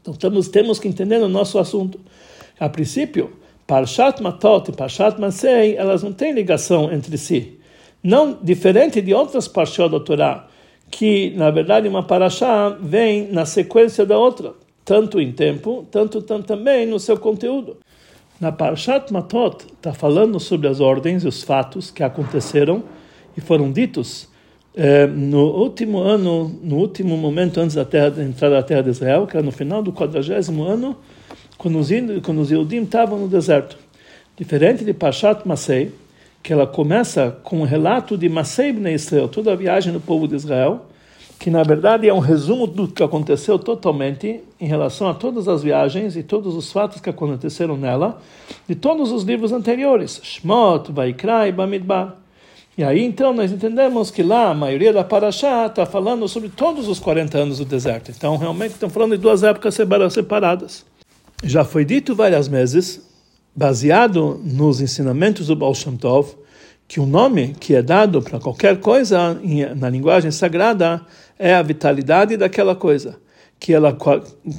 Então 0.00 0.14
temos, 0.14 0.78
que 0.78 0.88
entender 0.88 1.20
o 1.20 1.28
nosso 1.28 1.58
assunto. 1.58 2.00
A 2.58 2.68
princípio, 2.68 3.36
Parshat 3.66 4.22
Matot 4.22 4.70
e 4.70 4.72
Parshat 4.72 5.20
Masei, 5.20 5.76
elas 5.76 6.02
não 6.02 6.12
têm 6.12 6.32
ligação 6.32 6.92
entre 6.92 7.18
si. 7.18 7.58
Não 8.02 8.38
diferente 8.40 9.00
de 9.00 9.12
outras 9.12 9.48
parashot 9.48 9.90
da 9.90 10.00
Torá, 10.00 10.46
que 10.90 11.30
na 11.36 11.50
verdade 11.50 11.88
uma 11.88 12.04
parashá 12.04 12.70
vem 12.80 13.30
na 13.32 13.44
sequência 13.44 14.06
da 14.06 14.16
outra, 14.16 14.54
tanto 14.84 15.20
em 15.20 15.32
tempo, 15.32 15.86
tanto, 15.90 16.22
tanto 16.22 16.46
também 16.46 16.86
no 16.86 17.00
seu 17.00 17.18
conteúdo. 17.18 17.76
Na 18.38 18.52
Parshat 18.52 19.10
Matot 19.10 19.64
está 19.64 19.94
falando 19.94 20.38
sobre 20.38 20.68
as 20.68 20.78
ordens 20.78 21.24
e 21.24 21.28
os 21.28 21.42
fatos 21.42 21.90
que 21.90 22.02
aconteceram 22.02 22.84
e 23.34 23.40
foram 23.40 23.72
ditos 23.72 24.28
eh, 24.76 25.06
no 25.06 25.46
último 25.46 26.00
ano, 26.00 26.54
no 26.62 26.76
último 26.76 27.16
momento 27.16 27.58
antes 27.58 27.74
da, 27.74 27.84
terra, 27.84 28.10
da 28.10 28.22
entrada 28.22 28.56
da 28.56 28.62
terra 28.62 28.82
de 28.82 28.90
Israel, 28.90 29.26
que 29.26 29.38
era 29.38 29.44
no 29.44 29.50
final 29.50 29.82
do 29.82 29.90
quadragésimo 29.90 30.64
ano, 30.64 30.98
quando 31.56 31.78
os, 31.78 31.88
quando 32.22 32.42
os 32.42 32.50
Yehudim 32.50 32.82
estavam 32.82 33.18
no 33.18 33.26
deserto. 33.26 33.78
Diferente 34.36 34.84
de 34.84 34.92
Parshat 34.92 35.48
Masei, 35.48 35.94
que 36.42 36.52
ela 36.52 36.66
começa 36.66 37.38
com 37.42 37.60
o 37.60 37.60
um 37.60 37.64
relato 37.64 38.18
de 38.18 38.28
Masei 38.28 38.70
Bnei 38.70 38.94
Israel, 38.94 39.28
toda 39.28 39.50
a 39.50 39.56
viagem 39.56 39.94
do 39.94 40.00
povo 40.00 40.28
de 40.28 40.34
Israel, 40.34 40.84
que 41.38 41.50
na 41.50 41.62
verdade 41.62 42.08
é 42.08 42.14
um 42.14 42.18
resumo 42.18 42.66
do 42.66 42.88
que 42.88 43.02
aconteceu 43.02 43.58
totalmente 43.58 44.40
em 44.60 44.66
relação 44.66 45.08
a 45.08 45.14
todas 45.14 45.48
as 45.48 45.62
viagens 45.62 46.16
e 46.16 46.22
todos 46.22 46.54
os 46.54 46.72
fatos 46.72 47.00
que 47.00 47.10
aconteceram 47.10 47.76
nela, 47.76 48.20
de 48.68 48.74
todos 48.74 49.12
os 49.12 49.22
livros 49.22 49.52
anteriores, 49.52 50.20
Shmot, 50.22 50.90
Vaikra 50.92 51.46
e 51.46 51.52
Bamidbar. 51.52 52.16
E 52.76 52.84
aí 52.84 53.02
então 53.02 53.32
nós 53.32 53.52
entendemos 53.52 54.10
que 54.10 54.22
lá 54.22 54.50
a 54.50 54.54
maioria 54.54 54.92
da 54.92 55.02
Parashá 55.02 55.66
está 55.66 55.86
falando 55.86 56.28
sobre 56.28 56.48
todos 56.48 56.88
os 56.88 56.98
40 56.98 57.38
anos 57.38 57.58
do 57.58 57.64
deserto. 57.64 58.10
Então 58.10 58.36
realmente 58.36 58.72
estão 58.72 58.90
falando 58.90 59.12
de 59.12 59.22
duas 59.22 59.42
épocas 59.42 59.74
separadas. 60.10 60.84
Já 61.42 61.64
foi 61.64 61.84
dito 61.84 62.14
várias 62.14 62.48
vezes, 62.48 63.00
baseado 63.54 64.40
nos 64.42 64.80
ensinamentos 64.80 65.46
do 65.46 65.56
Baal 65.56 65.74
Shem 65.74 65.96
Tov, 65.96 66.34
que 66.88 67.00
o 67.00 67.06
nome 67.06 67.54
que 67.58 67.74
é 67.74 67.82
dado 67.82 68.22
para 68.22 68.38
qualquer 68.38 68.78
coisa 68.78 69.38
na 69.76 69.90
linguagem 69.90 70.30
sagrada 70.30 71.02
é 71.38 71.54
a 71.54 71.62
vitalidade 71.62 72.36
daquela 72.36 72.74
coisa, 72.74 73.18
que 73.58 73.72
ela 73.72 73.96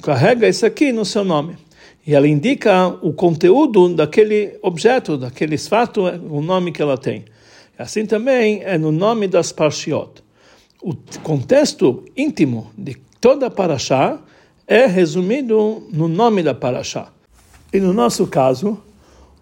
carrega 0.01 0.47
isso 0.47 0.65
aqui 0.65 0.91
no 0.91 1.05
seu 1.05 1.23
nome. 1.23 1.57
E 2.05 2.15
ela 2.15 2.27
indica 2.27 2.87
o 3.01 3.11
conteúdo 3.11 3.93
daquele 3.93 4.57
objeto, 4.61 5.17
daquele 5.17 5.57
fato, 5.57 6.01
o 6.01 6.41
nome 6.41 6.71
que 6.71 6.81
ela 6.81 6.97
tem. 6.97 7.25
Assim 7.77 8.05
também 8.05 8.61
é 8.63 8.77
no 8.77 8.91
nome 8.91 9.27
das 9.27 9.51
parshiot. 9.51 10.23
O 10.81 10.93
contexto 11.21 12.05
íntimo 12.15 12.71
de 12.77 12.95
toda 13.19 13.47
a 13.47 13.51
paraxá 13.51 14.19
é 14.65 14.85
resumido 14.85 15.87
no 15.91 16.07
nome 16.07 16.43
da 16.43 16.53
paraxá. 16.53 17.11
E 17.73 17.79
no 17.79 17.93
nosso 17.93 18.27
caso, 18.27 18.81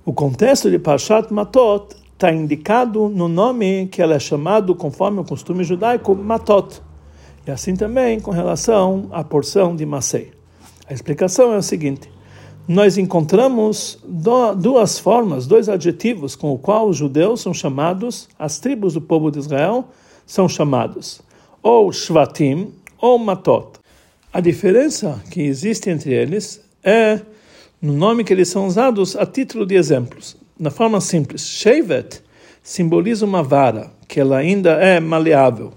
o 0.04 0.14
contexto 0.14 0.70
de 0.70 0.78
Parshat 0.78 1.34
Matot 1.34 1.96
está 2.14 2.32
indicado 2.32 3.10
no 3.10 3.28
nome 3.28 3.88
que 3.88 4.02
ela 4.02 4.16
é 4.16 4.20
chamado, 4.20 4.76
conforme 4.76 5.20
o 5.20 5.24
costume 5.24 5.64
judaico, 5.64 6.16
Matot. 6.16 6.82
E 7.46 7.52
assim 7.52 7.76
também 7.76 8.20
com 8.20 8.32
relação 8.32 9.08
à 9.12 9.24
porção 9.24 9.76
de 9.76 9.86
Masei. 9.86 10.32
A 10.88 10.94
explicação 10.94 11.54
é 11.54 11.58
o 11.58 11.62
seguinte: 11.62 12.10
nós 12.68 12.98
encontramos 12.98 14.00
duas 14.58 14.98
formas, 14.98 15.46
dois 15.46 15.70
adjetivos 15.70 16.36
com 16.36 16.52
o 16.52 16.58
qual 16.58 16.88
os 16.90 16.98
judeus 16.98 17.42
são 17.42 17.54
chamados, 17.54 18.28
as 18.38 18.60
tribos 18.60 18.94
do 18.94 19.02
povo 19.02 19.30
de 19.30 19.40
Israel 19.40 19.86
são 20.26 20.50
chamados, 20.50 21.22
ou 21.62 21.92
Shvatim 21.92 22.74
ou 22.98 23.20
Matot. 23.20 23.80
A 24.34 24.42
diferença 24.42 25.22
que 25.30 25.42
existe 25.42 25.90
entre 25.90 26.14
eles 26.14 26.62
é 26.84 27.22
no 27.82 27.94
nome 27.94 28.24
que 28.24 28.34
eles 28.34 28.50
são 28.50 28.66
usados 28.66 29.16
a 29.16 29.26
título 29.26 29.66
de 29.66 29.76
exemplos 29.76 30.36
na 30.60 30.72
forma 30.72 31.02
simples. 31.02 31.46
Shevet 31.46 32.22
simboliza 32.64 33.26
uma 33.26 33.44
vara, 33.44 33.92
que 34.08 34.20
ela 34.20 34.38
ainda 34.38 34.72
é 34.72 35.00
maleável. 35.00 35.74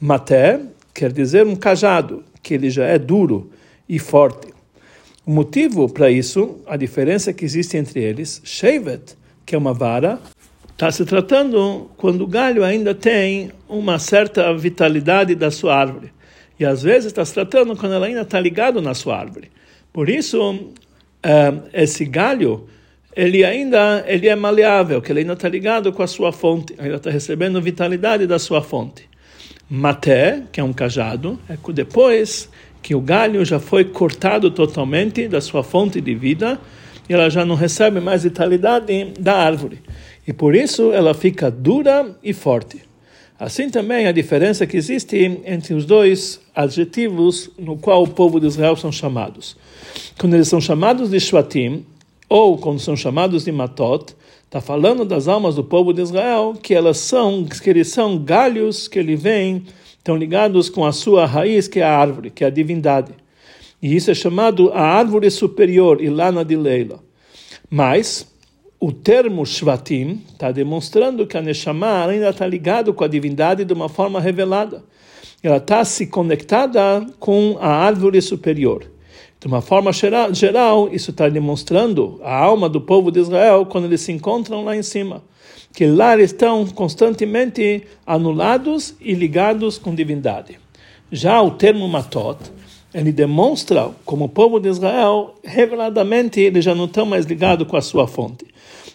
Maté 0.00 0.60
quer 0.94 1.12
dizer 1.12 1.46
um 1.46 1.56
cajado, 1.56 2.24
que 2.42 2.54
ele 2.54 2.70
já 2.70 2.84
é 2.84 2.98
duro 2.98 3.50
e 3.88 3.98
forte. 3.98 4.48
O 5.24 5.30
motivo 5.30 5.88
para 5.88 6.10
isso, 6.10 6.58
a 6.66 6.76
diferença 6.76 7.32
que 7.32 7.44
existe 7.44 7.76
entre 7.76 8.00
eles, 8.00 8.40
Shevet, 8.44 9.16
que 9.44 9.54
é 9.54 9.58
uma 9.58 9.74
vara, 9.74 10.18
está 10.72 10.90
se 10.90 11.04
tratando 11.04 11.90
quando 11.96 12.22
o 12.22 12.26
galho 12.26 12.64
ainda 12.64 12.94
tem 12.94 13.50
uma 13.68 13.98
certa 13.98 14.54
vitalidade 14.54 15.34
da 15.34 15.50
sua 15.50 15.76
árvore. 15.76 16.12
E 16.58 16.64
às 16.64 16.82
vezes 16.82 17.06
está 17.06 17.24
se 17.24 17.34
tratando 17.34 17.76
quando 17.76 17.94
ela 17.94 18.06
ainda 18.06 18.22
está 18.22 18.40
ligado 18.40 18.80
na 18.80 18.94
sua 18.94 19.18
árvore. 19.18 19.50
Por 19.92 20.08
isso, 20.08 20.72
eh, 21.22 21.54
esse 21.72 22.04
galho 22.04 22.66
ele 23.16 23.44
ainda 23.44 24.04
ele 24.06 24.28
é 24.28 24.36
maleável, 24.36 25.02
que 25.02 25.10
ele 25.10 25.20
ainda 25.20 25.32
está 25.32 25.48
ligado 25.48 25.92
com 25.92 26.02
a 26.04 26.06
sua 26.06 26.30
fonte, 26.30 26.74
ainda 26.78 26.96
está 26.96 27.10
recebendo 27.10 27.60
vitalidade 27.60 28.26
da 28.26 28.38
sua 28.38 28.62
fonte. 28.62 29.07
Maté, 29.70 30.44
que 30.50 30.60
é 30.60 30.64
um 30.64 30.72
cajado, 30.72 31.38
é 31.48 31.56
depois 31.72 32.48
que 32.82 32.94
o 32.94 33.00
galho 33.00 33.44
já 33.44 33.60
foi 33.60 33.84
cortado 33.84 34.50
totalmente 34.50 35.28
da 35.28 35.40
sua 35.40 35.62
fonte 35.62 36.00
de 36.00 36.14
vida, 36.14 36.58
e 37.08 37.12
ela 37.12 37.28
já 37.28 37.44
não 37.44 37.54
recebe 37.54 38.00
mais 38.00 38.22
vitalidade 38.22 39.12
da 39.18 39.36
árvore. 39.36 39.80
E 40.26 40.32
por 40.32 40.54
isso 40.54 40.92
ela 40.92 41.14
fica 41.14 41.50
dura 41.50 42.16
e 42.22 42.32
forte. 42.32 42.82
Assim 43.38 43.70
também 43.70 44.06
a 44.06 44.12
diferença 44.12 44.66
que 44.66 44.76
existe 44.76 45.16
entre 45.44 45.72
os 45.72 45.84
dois 45.84 46.40
adjetivos 46.54 47.50
no 47.56 47.76
qual 47.76 48.02
o 48.02 48.08
povo 48.08 48.40
de 48.40 48.46
Israel 48.46 48.74
são 48.74 48.90
chamados. 48.90 49.56
Quando 50.18 50.34
eles 50.34 50.48
são 50.48 50.60
chamados 50.60 51.10
de 51.10 51.20
Shvatim, 51.20 51.86
ou 52.28 52.58
quando 52.58 52.80
são 52.80 52.96
chamados 52.96 53.44
de 53.44 53.52
matot, 53.52 54.14
está 54.48 54.62
falando 54.62 55.04
das 55.04 55.28
almas 55.28 55.56
do 55.56 55.62
povo 55.62 55.92
de 55.92 56.00
Israel, 56.00 56.54
que 56.60 56.74
elas 56.74 56.96
são, 56.96 57.44
que 57.44 57.68
eles 57.68 57.88
são 57.88 58.18
galhos 58.18 58.88
que 58.88 58.98
ele 58.98 59.14
vem, 59.14 59.64
estão 59.98 60.16
ligados 60.16 60.70
com 60.70 60.86
a 60.86 60.92
sua 60.92 61.26
raiz, 61.26 61.68
que 61.68 61.80
é 61.80 61.84
a 61.84 61.94
árvore, 61.94 62.30
que 62.30 62.42
é 62.42 62.46
a 62.46 62.50
divindade. 62.50 63.12
E 63.82 63.94
isso 63.94 64.10
é 64.10 64.14
chamado 64.14 64.72
a 64.72 64.80
árvore 64.80 65.30
superior, 65.30 66.02
Ilana 66.02 66.46
de 66.46 66.56
Leila. 66.56 66.98
Mas 67.68 68.26
o 68.80 68.90
termo 68.90 69.44
Shvatim 69.44 70.24
está 70.32 70.50
demonstrando 70.50 71.26
que 71.26 71.36
a 71.36 71.42
Neshama 71.42 72.06
ainda 72.06 72.30
está 72.30 72.46
ligado 72.46 72.94
com 72.94 73.04
a 73.04 73.08
divindade 73.08 73.66
de 73.66 73.72
uma 73.74 73.90
forma 73.90 74.18
revelada. 74.18 74.82
Ela 75.42 75.58
está 75.58 75.84
se 75.84 76.06
conectada 76.06 77.06
com 77.20 77.58
a 77.60 77.68
árvore 77.68 78.22
superior. 78.22 78.90
De 79.40 79.46
uma 79.46 79.60
forma 79.60 79.92
geral, 79.92 80.88
isso 80.90 81.12
está 81.12 81.28
demonstrando 81.28 82.20
a 82.24 82.36
alma 82.36 82.68
do 82.68 82.80
povo 82.80 83.12
de 83.12 83.20
Israel 83.20 83.64
quando 83.66 83.84
eles 83.84 84.00
se 84.00 84.10
encontram 84.10 84.64
lá 84.64 84.76
em 84.76 84.82
cima. 84.82 85.22
Que 85.72 85.86
lá 85.86 86.14
eles 86.14 86.32
estão 86.32 86.66
constantemente 86.66 87.84
anulados 88.04 88.96
e 89.00 89.14
ligados 89.14 89.78
com 89.78 89.94
divindade. 89.94 90.58
Já 91.12 91.40
o 91.40 91.52
termo 91.52 91.86
matot, 91.88 92.36
ele 92.92 93.12
demonstra 93.12 93.90
como 94.04 94.24
o 94.24 94.28
povo 94.28 94.58
de 94.58 94.68
Israel, 94.68 95.34
reveladamente, 95.44 96.40
eles 96.40 96.64
já 96.64 96.74
não 96.74 96.86
estão 96.86 97.06
mais 97.06 97.24
ligados 97.24 97.68
com 97.68 97.76
a 97.76 97.82
sua 97.82 98.08
fonte. 98.08 98.44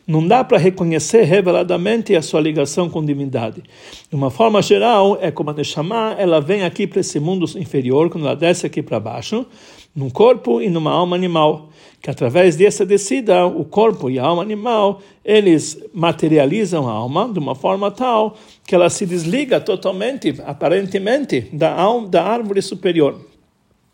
Não 0.06 0.28
dá 0.28 0.44
para 0.44 0.58
reconhecer 0.58 1.24
reveladamente 1.24 2.14
a 2.14 2.22
sua 2.22 2.42
ligação 2.42 2.90
com 2.90 3.04
divindade. 3.04 3.64
De 4.10 4.16
uma 4.16 4.30
forma 4.30 4.62
geral, 4.62 5.18
é 5.22 5.32
como 5.32 5.50
a 5.50 5.54
Neshama, 5.54 6.16
ela 6.18 6.42
vem 6.42 6.64
aqui 6.64 6.86
para 6.86 7.00
esse 7.00 7.20
mundo 7.22 7.46
inferior, 7.58 8.10
quando 8.10 8.26
ela 8.26 8.36
desce 8.36 8.66
aqui 8.66 8.82
para 8.82 9.00
baixo, 9.00 9.46
num 9.96 10.10
corpo 10.10 10.62
e 10.62 10.70
numa 10.70 10.92
alma 10.92 11.16
animal, 11.16 11.70
que 12.02 12.10
através 12.10 12.58
dessa 12.58 12.86
descida, 12.86 13.46
o 13.46 13.64
corpo 13.64 14.10
e 14.10 14.20
a 14.20 14.26
alma 14.26 14.42
animal, 14.42 15.02
eles 15.24 15.82
materializam 15.94 16.90
a 16.90 16.92
alma 16.92 17.32
de 17.32 17.40
uma 17.40 17.56
forma 17.56 17.90
tal 17.90 18.36
que 18.68 18.76
ela 18.76 18.90
se 18.90 19.06
desliga 19.06 19.62
totalmente, 19.62 20.36
aparentemente, 20.46 21.48
da, 21.54 21.74
alma, 21.74 22.10
da 22.10 22.24
árvore 22.24 22.62
superior. 22.62 23.22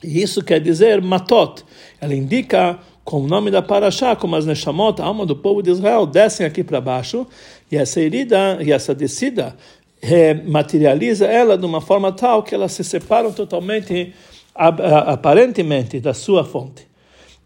E 0.03 0.21
isso 0.21 0.43
quer 0.43 0.59
dizer 0.59 1.01
matot. 1.01 1.63
Ela 1.99 2.15
indica 2.15 2.79
com 3.09 3.21
o 3.21 3.27
nome 3.27 3.49
da 3.49 3.59
Parashá, 3.59 4.15
como 4.15 4.35
as 4.35 4.45
Neshamot, 4.45 5.01
a 5.01 5.05
alma 5.05 5.25
do 5.25 5.35
povo 5.35 5.63
de 5.63 5.71
Israel, 5.71 6.05
descem 6.05 6.45
aqui 6.45 6.63
para 6.63 6.79
baixo, 6.79 7.25
e 7.71 7.75
essa 7.75 7.99
herida, 7.99 8.59
e 8.61 8.71
essa 8.71 8.93
descida, 8.93 9.55
materializa 10.45 11.25
ela 11.25 11.57
de 11.57 11.65
uma 11.65 11.81
forma 11.81 12.11
tal 12.11 12.43
que 12.43 12.53
elas 12.53 12.71
se 12.71 12.83
separam 12.83 13.33
totalmente 13.33 14.13
aparentemente 14.53 15.99
da 15.99 16.13
sua 16.13 16.43
fonte. 16.43 16.85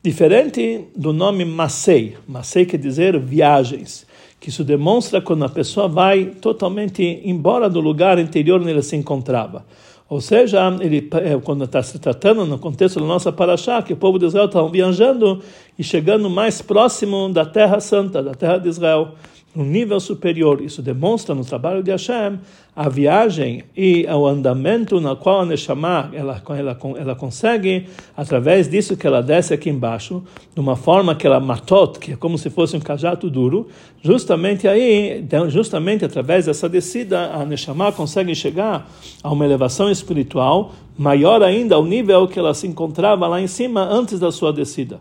Diferente 0.03 0.84
do 0.93 1.13
nome 1.13 1.46
Masei. 1.46 2.17
Masei 2.27 2.65
quer 2.65 2.77
dizer 2.77 3.17
viagens, 3.17 4.05
que 4.41 4.50
isso 4.50 4.65
demonstra 4.65 5.22
quando 5.22 5.46
a 5.46 5.50
pessoa 5.50 5.88
vai 5.88 6.25
totalmente 6.25 7.22
embora 7.24 7.70
do 7.70 7.79
lugar 7.79 8.20
interior 8.20 8.60
onde 8.60 8.72
ele 8.72 8.84
se 8.84 8.98
encontrava. 8.98 9.65
Ou 10.13 10.22
seja, 10.22 10.60
ele, 10.79 11.10
é, 11.24 11.36
quando 11.43 11.63
está 11.63 11.82
se 11.82 11.98
tratando 11.98 12.46
no 12.46 12.60
contexto 12.60 13.00
da 13.00 13.05
nossa 13.08 13.32
paraxá, 13.32 13.82
que 13.82 13.93
o 13.93 13.98
povo 13.98 14.20
de 14.20 14.27
Israel 14.27 14.46
está 14.46 14.62
viajando 14.62 15.41
e 15.77 15.84
chegando 15.84 16.29
mais 16.29 16.62
próximo 16.62 17.29
da 17.29 17.43
Terra 17.48 17.79
Santa, 17.79 18.22
da 18.22 18.36
Terra 18.36 18.60
de 18.60 18.70
Israel 18.70 19.15
um 19.55 19.63
nível 19.63 20.00
superior. 20.00 20.62
Isso 20.62 20.81
demonstra 20.81 21.36
no 21.36 21.45
trabalho 21.45 21.83
de 21.83 21.91
Hashem 21.91 22.39
a 22.75 22.89
viagem 22.89 23.63
e 23.77 24.05
o 24.07 24.25
andamento 24.25 25.00
na 25.00 25.15
qual 25.15 25.41
a 25.41 25.45
Neshama 25.45 26.10
ela, 26.12 26.41
ela, 26.50 26.77
ela 26.98 27.15
consegue, 27.15 27.88
através 28.17 28.67
disso 28.67 28.98
que 28.98 29.05
ela 29.05 29.22
desce 29.22 29.53
aqui 29.53 29.69
embaixo, 29.69 30.24
de 30.55 30.60
uma 30.60 30.75
forma 30.75 31.13
que 31.13 31.27
ela 31.27 31.39
matot, 31.39 32.00
que 32.00 32.13
é 32.13 32.15
como 32.15 32.36
se 32.38 32.50
fosse 32.50 32.75
um 32.75 32.79
cajado 32.79 33.29
duro, 33.29 33.67
justamente 34.01 34.67
aí, 34.67 35.24
justamente 35.50 36.03
através 36.03 36.48
dessa 36.48 36.67
descida, 36.67 37.31
a 37.31 37.45
Neshama 37.45 37.91
consegue 37.91 38.33
chegar 38.33 38.89
a 39.22 39.31
uma 39.31 39.45
elevação 39.45 39.91
espiritual 39.91 40.74
maior 40.98 41.43
ainda 41.43 41.75
ao 41.75 41.86
nível 41.86 42.27
que 42.27 42.39
ela 42.39 42.53
se 42.53 42.65
encontrava 42.65 43.27
lá 43.27 43.39
em 43.39 43.48
cima 43.48 43.83
antes 43.83 44.19
da 44.19 44.31
sua 44.31 44.51
descida 44.51 45.00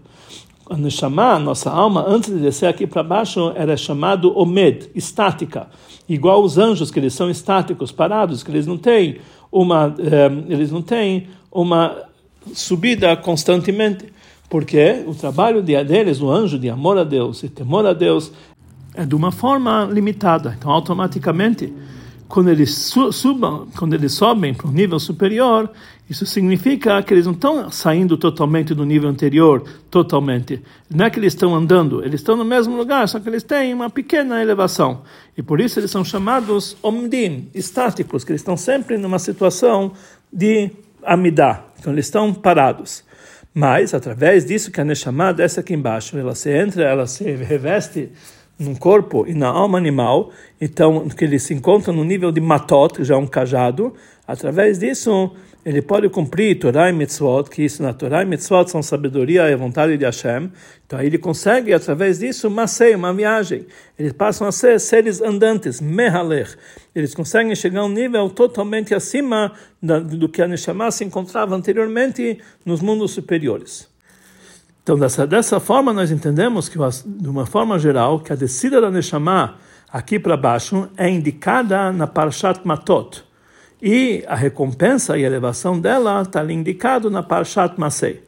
a 0.68 0.76
Neshama, 0.76 1.38
nossa 1.38 1.70
alma, 1.70 2.04
antes 2.06 2.32
de 2.32 2.40
descer 2.40 2.66
aqui 2.66 2.86
para 2.86 3.02
baixo, 3.02 3.52
era 3.54 3.76
chamado 3.76 4.36
Omed, 4.36 4.90
estática. 4.94 5.68
Igual 6.08 6.42
os 6.42 6.58
anjos, 6.58 6.90
que 6.90 6.98
eles 6.98 7.14
são 7.14 7.30
estáticos, 7.30 7.92
parados, 7.92 8.42
que 8.42 8.50
eles 8.50 8.66
não 8.66 8.78
têm 8.78 9.18
uma, 9.50 9.94
eh, 9.98 10.30
eles 10.48 10.70
não 10.70 10.82
têm 10.82 11.28
uma 11.50 11.96
subida 12.54 13.16
constantemente. 13.16 14.06
Porque 14.48 15.02
o 15.06 15.14
trabalho 15.14 15.62
deles, 15.62 16.20
o 16.20 16.30
anjo 16.30 16.58
de 16.58 16.68
amor 16.68 16.98
a 16.98 17.04
Deus 17.04 17.42
e 17.42 17.48
temor 17.48 17.86
a 17.86 17.94
Deus, 17.94 18.30
é 18.94 19.04
de 19.06 19.14
uma 19.14 19.32
forma 19.32 19.88
limitada. 19.90 20.54
Então, 20.58 20.70
automaticamente, 20.70 21.72
quando 22.28 22.48
eles 22.48 22.92
subam, 23.12 23.66
quando 23.76 23.94
eles 23.94 24.12
sobem 24.12 24.52
para 24.52 24.68
um 24.68 24.72
nível 24.72 24.98
superior, 24.98 25.70
isso 26.10 26.26
significa 26.26 27.02
que 27.02 27.14
eles 27.14 27.24
não 27.24 27.32
estão 27.32 27.70
saindo 27.70 28.18
totalmente 28.18 28.74
do 28.74 28.84
nível 28.84 29.08
anterior, 29.08 29.64
totalmente. 29.90 30.62
Não 30.90 31.06
é 31.06 31.10
que 31.10 31.18
eles 31.18 31.32
estão 31.32 31.54
andando, 31.54 32.04
eles 32.04 32.20
estão 32.20 32.36
no 32.36 32.44
mesmo 32.44 32.76
lugar, 32.76 33.08
só 33.08 33.18
que 33.18 33.28
eles 33.28 33.42
têm 33.42 33.72
uma 33.72 33.88
pequena 33.88 34.42
elevação. 34.42 35.02
E 35.36 35.42
por 35.42 35.60
isso 35.60 35.78
eles 35.78 35.90
são 35.90 36.04
chamados 36.04 36.76
omdim, 36.82 37.48
estáticos, 37.54 38.24
que 38.24 38.32
eles 38.32 38.40
estão 38.40 38.56
sempre 38.56 38.98
numa 38.98 39.18
situação 39.18 39.92
de 40.32 40.70
amidá, 41.02 41.64
então 41.78 41.92
eles 41.92 42.06
estão 42.06 42.34
parados. 42.34 43.04
Mas, 43.54 43.92
através 43.92 44.46
disso 44.46 44.70
que 44.70 44.80
a 44.80 44.84
Neshama 44.84 45.32
desce 45.32 45.60
aqui 45.60 45.74
embaixo, 45.74 46.16
ela 46.18 46.34
se 46.34 46.50
entra, 46.50 46.84
ela 46.84 47.06
se 47.06 47.24
reveste 47.24 48.10
no 48.58 48.78
corpo 48.78 49.26
e 49.26 49.34
na 49.34 49.48
alma 49.48 49.76
animal, 49.76 50.30
então 50.60 51.08
que 51.08 51.24
ele 51.24 51.38
se 51.38 51.52
encontra 51.52 51.92
no 51.92 52.04
nível 52.04 52.32
de 52.32 52.40
matot, 52.40 53.02
já 53.04 53.16
um 53.16 53.26
cajado, 53.26 53.94
através 54.26 54.78
disso 54.78 55.32
ele 55.64 55.80
pode 55.80 56.08
cumprir 56.08 56.58
Torah 56.58 56.90
e 56.90 56.92
Mitzvot, 56.92 57.44
que 57.48 57.62
isso 57.62 57.82
na 57.82 57.92
Torah 57.92 58.22
e 58.22 58.26
Mitzvot 58.26 58.68
são 58.68 58.82
sabedoria 58.82 59.48
e 59.48 59.54
vontade 59.54 59.96
de 59.96 60.04
Hashem, 60.04 60.50
então 60.84 60.98
aí 60.98 61.06
ele 61.06 61.18
consegue, 61.18 61.72
através 61.72 62.18
disso, 62.18 62.48
uma 62.48 62.66
ceia, 62.66 62.96
uma 62.96 63.14
viagem. 63.14 63.66
Eles 63.96 64.12
passam 64.12 64.46
a 64.46 64.52
ser 64.52 64.80
seres 64.80 65.22
andantes, 65.22 65.80
mehaler. 65.80 66.58
Eles 66.94 67.14
conseguem 67.14 67.54
chegar 67.54 67.80
a 67.80 67.84
um 67.84 67.88
nível 67.88 68.28
totalmente 68.28 68.92
acima 68.92 69.52
do 69.80 70.28
que 70.28 70.42
a 70.42 70.48
Neshama 70.48 70.90
se 70.90 71.04
encontrava 71.04 71.54
anteriormente 71.54 72.38
nos 72.64 72.80
mundos 72.80 73.12
superiores. 73.12 73.88
Então, 74.82 74.98
dessa, 74.98 75.26
dessa 75.26 75.60
forma, 75.60 75.92
nós 75.92 76.10
entendemos 76.10 76.68
que, 76.68 76.76
de 77.06 77.28
uma 77.28 77.46
forma 77.46 77.78
geral, 77.78 78.18
que 78.18 78.32
a 78.32 78.36
descida 78.36 78.80
da 78.80 78.90
Neshama 78.90 79.58
aqui 79.88 80.18
para 80.18 80.36
baixo 80.36 80.88
é 80.96 81.08
indicada 81.08 81.92
na 81.92 82.08
Parshat 82.08 82.66
Matot. 82.66 83.22
E 83.84 84.22
a 84.28 84.36
recompensa 84.36 85.18
e 85.18 85.24
a 85.24 85.26
elevação 85.26 85.80
dela 85.80 86.22
está 86.22 86.44
indicado 86.44 87.10
na 87.10 87.20
Parshat 87.20 87.80
Masei. 87.80 88.22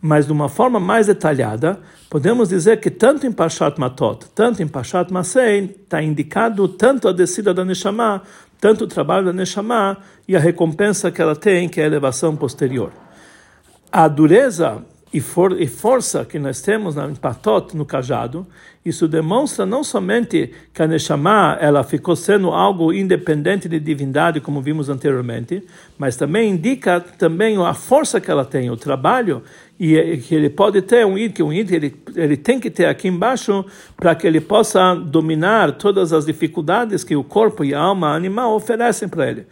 Mas 0.00 0.26
de 0.26 0.32
uma 0.32 0.48
forma 0.48 0.78
mais 0.78 1.08
detalhada, 1.08 1.80
podemos 2.08 2.50
dizer 2.50 2.78
que 2.78 2.88
tanto 2.88 3.26
em 3.26 3.32
Parshat 3.32 3.80
Matot, 3.80 4.26
tanto 4.32 4.62
em 4.62 4.68
Parshat 4.68 5.12
Masei, 5.12 5.76
está 5.82 6.00
indicado 6.00 6.68
tanto 6.68 7.08
a 7.08 7.12
descida 7.12 7.52
da 7.52 7.64
Neshama, 7.64 8.22
tanto 8.60 8.84
o 8.84 8.86
trabalho 8.86 9.26
da 9.26 9.32
Neshama 9.32 9.98
e 10.28 10.36
a 10.36 10.38
recompensa 10.38 11.10
que 11.10 11.20
ela 11.20 11.34
tem, 11.34 11.68
que 11.68 11.80
é 11.80 11.84
a 11.84 11.88
elevação 11.88 12.36
posterior. 12.36 12.92
A 13.90 14.06
dureza 14.06 14.84
e, 15.12 15.20
for, 15.20 15.60
e 15.60 15.66
força 15.66 16.24
que 16.24 16.38
nós 16.38 16.62
temos 16.62 16.94
na 16.94 17.06
patot, 17.08 17.76
no 17.76 17.84
cajado, 17.84 18.46
isso 18.84 19.06
demonstra 19.06 19.66
não 19.66 19.84
somente 19.84 20.50
que 20.72 20.82
a 20.82 20.86
Neshama 20.86 21.56
ela 21.60 21.84
ficou 21.84 22.16
sendo 22.16 22.50
algo 22.50 22.92
independente 22.92 23.68
de 23.68 23.78
divindade, 23.78 24.40
como 24.40 24.62
vimos 24.62 24.88
anteriormente, 24.88 25.62
mas 25.98 26.16
também 26.16 26.50
indica 26.50 26.98
também 27.00 27.56
a 27.64 27.74
força 27.74 28.20
que 28.20 28.30
ela 28.30 28.44
tem, 28.44 28.70
o 28.70 28.76
trabalho 28.76 29.42
e 29.78 30.16
que 30.16 30.34
ele 30.34 30.48
pode 30.48 30.80
ter 30.82 31.04
um 31.04 31.18
id, 31.18 31.32
que 31.32 31.42
um 31.42 31.52
id 31.52 31.70
ele, 31.70 31.94
ele 32.16 32.36
tem 32.36 32.58
que 32.58 32.70
ter 32.70 32.86
aqui 32.86 33.06
embaixo 33.06 33.64
para 33.96 34.14
que 34.14 34.26
ele 34.26 34.40
possa 34.40 34.94
dominar 34.94 35.72
todas 35.72 36.12
as 36.12 36.24
dificuldades 36.24 37.04
que 37.04 37.14
o 37.14 37.22
corpo 37.22 37.64
e 37.64 37.74
a 37.74 37.80
alma 37.80 38.14
animal 38.14 38.54
oferecem 38.54 39.08
para 39.08 39.30
ele 39.30 39.46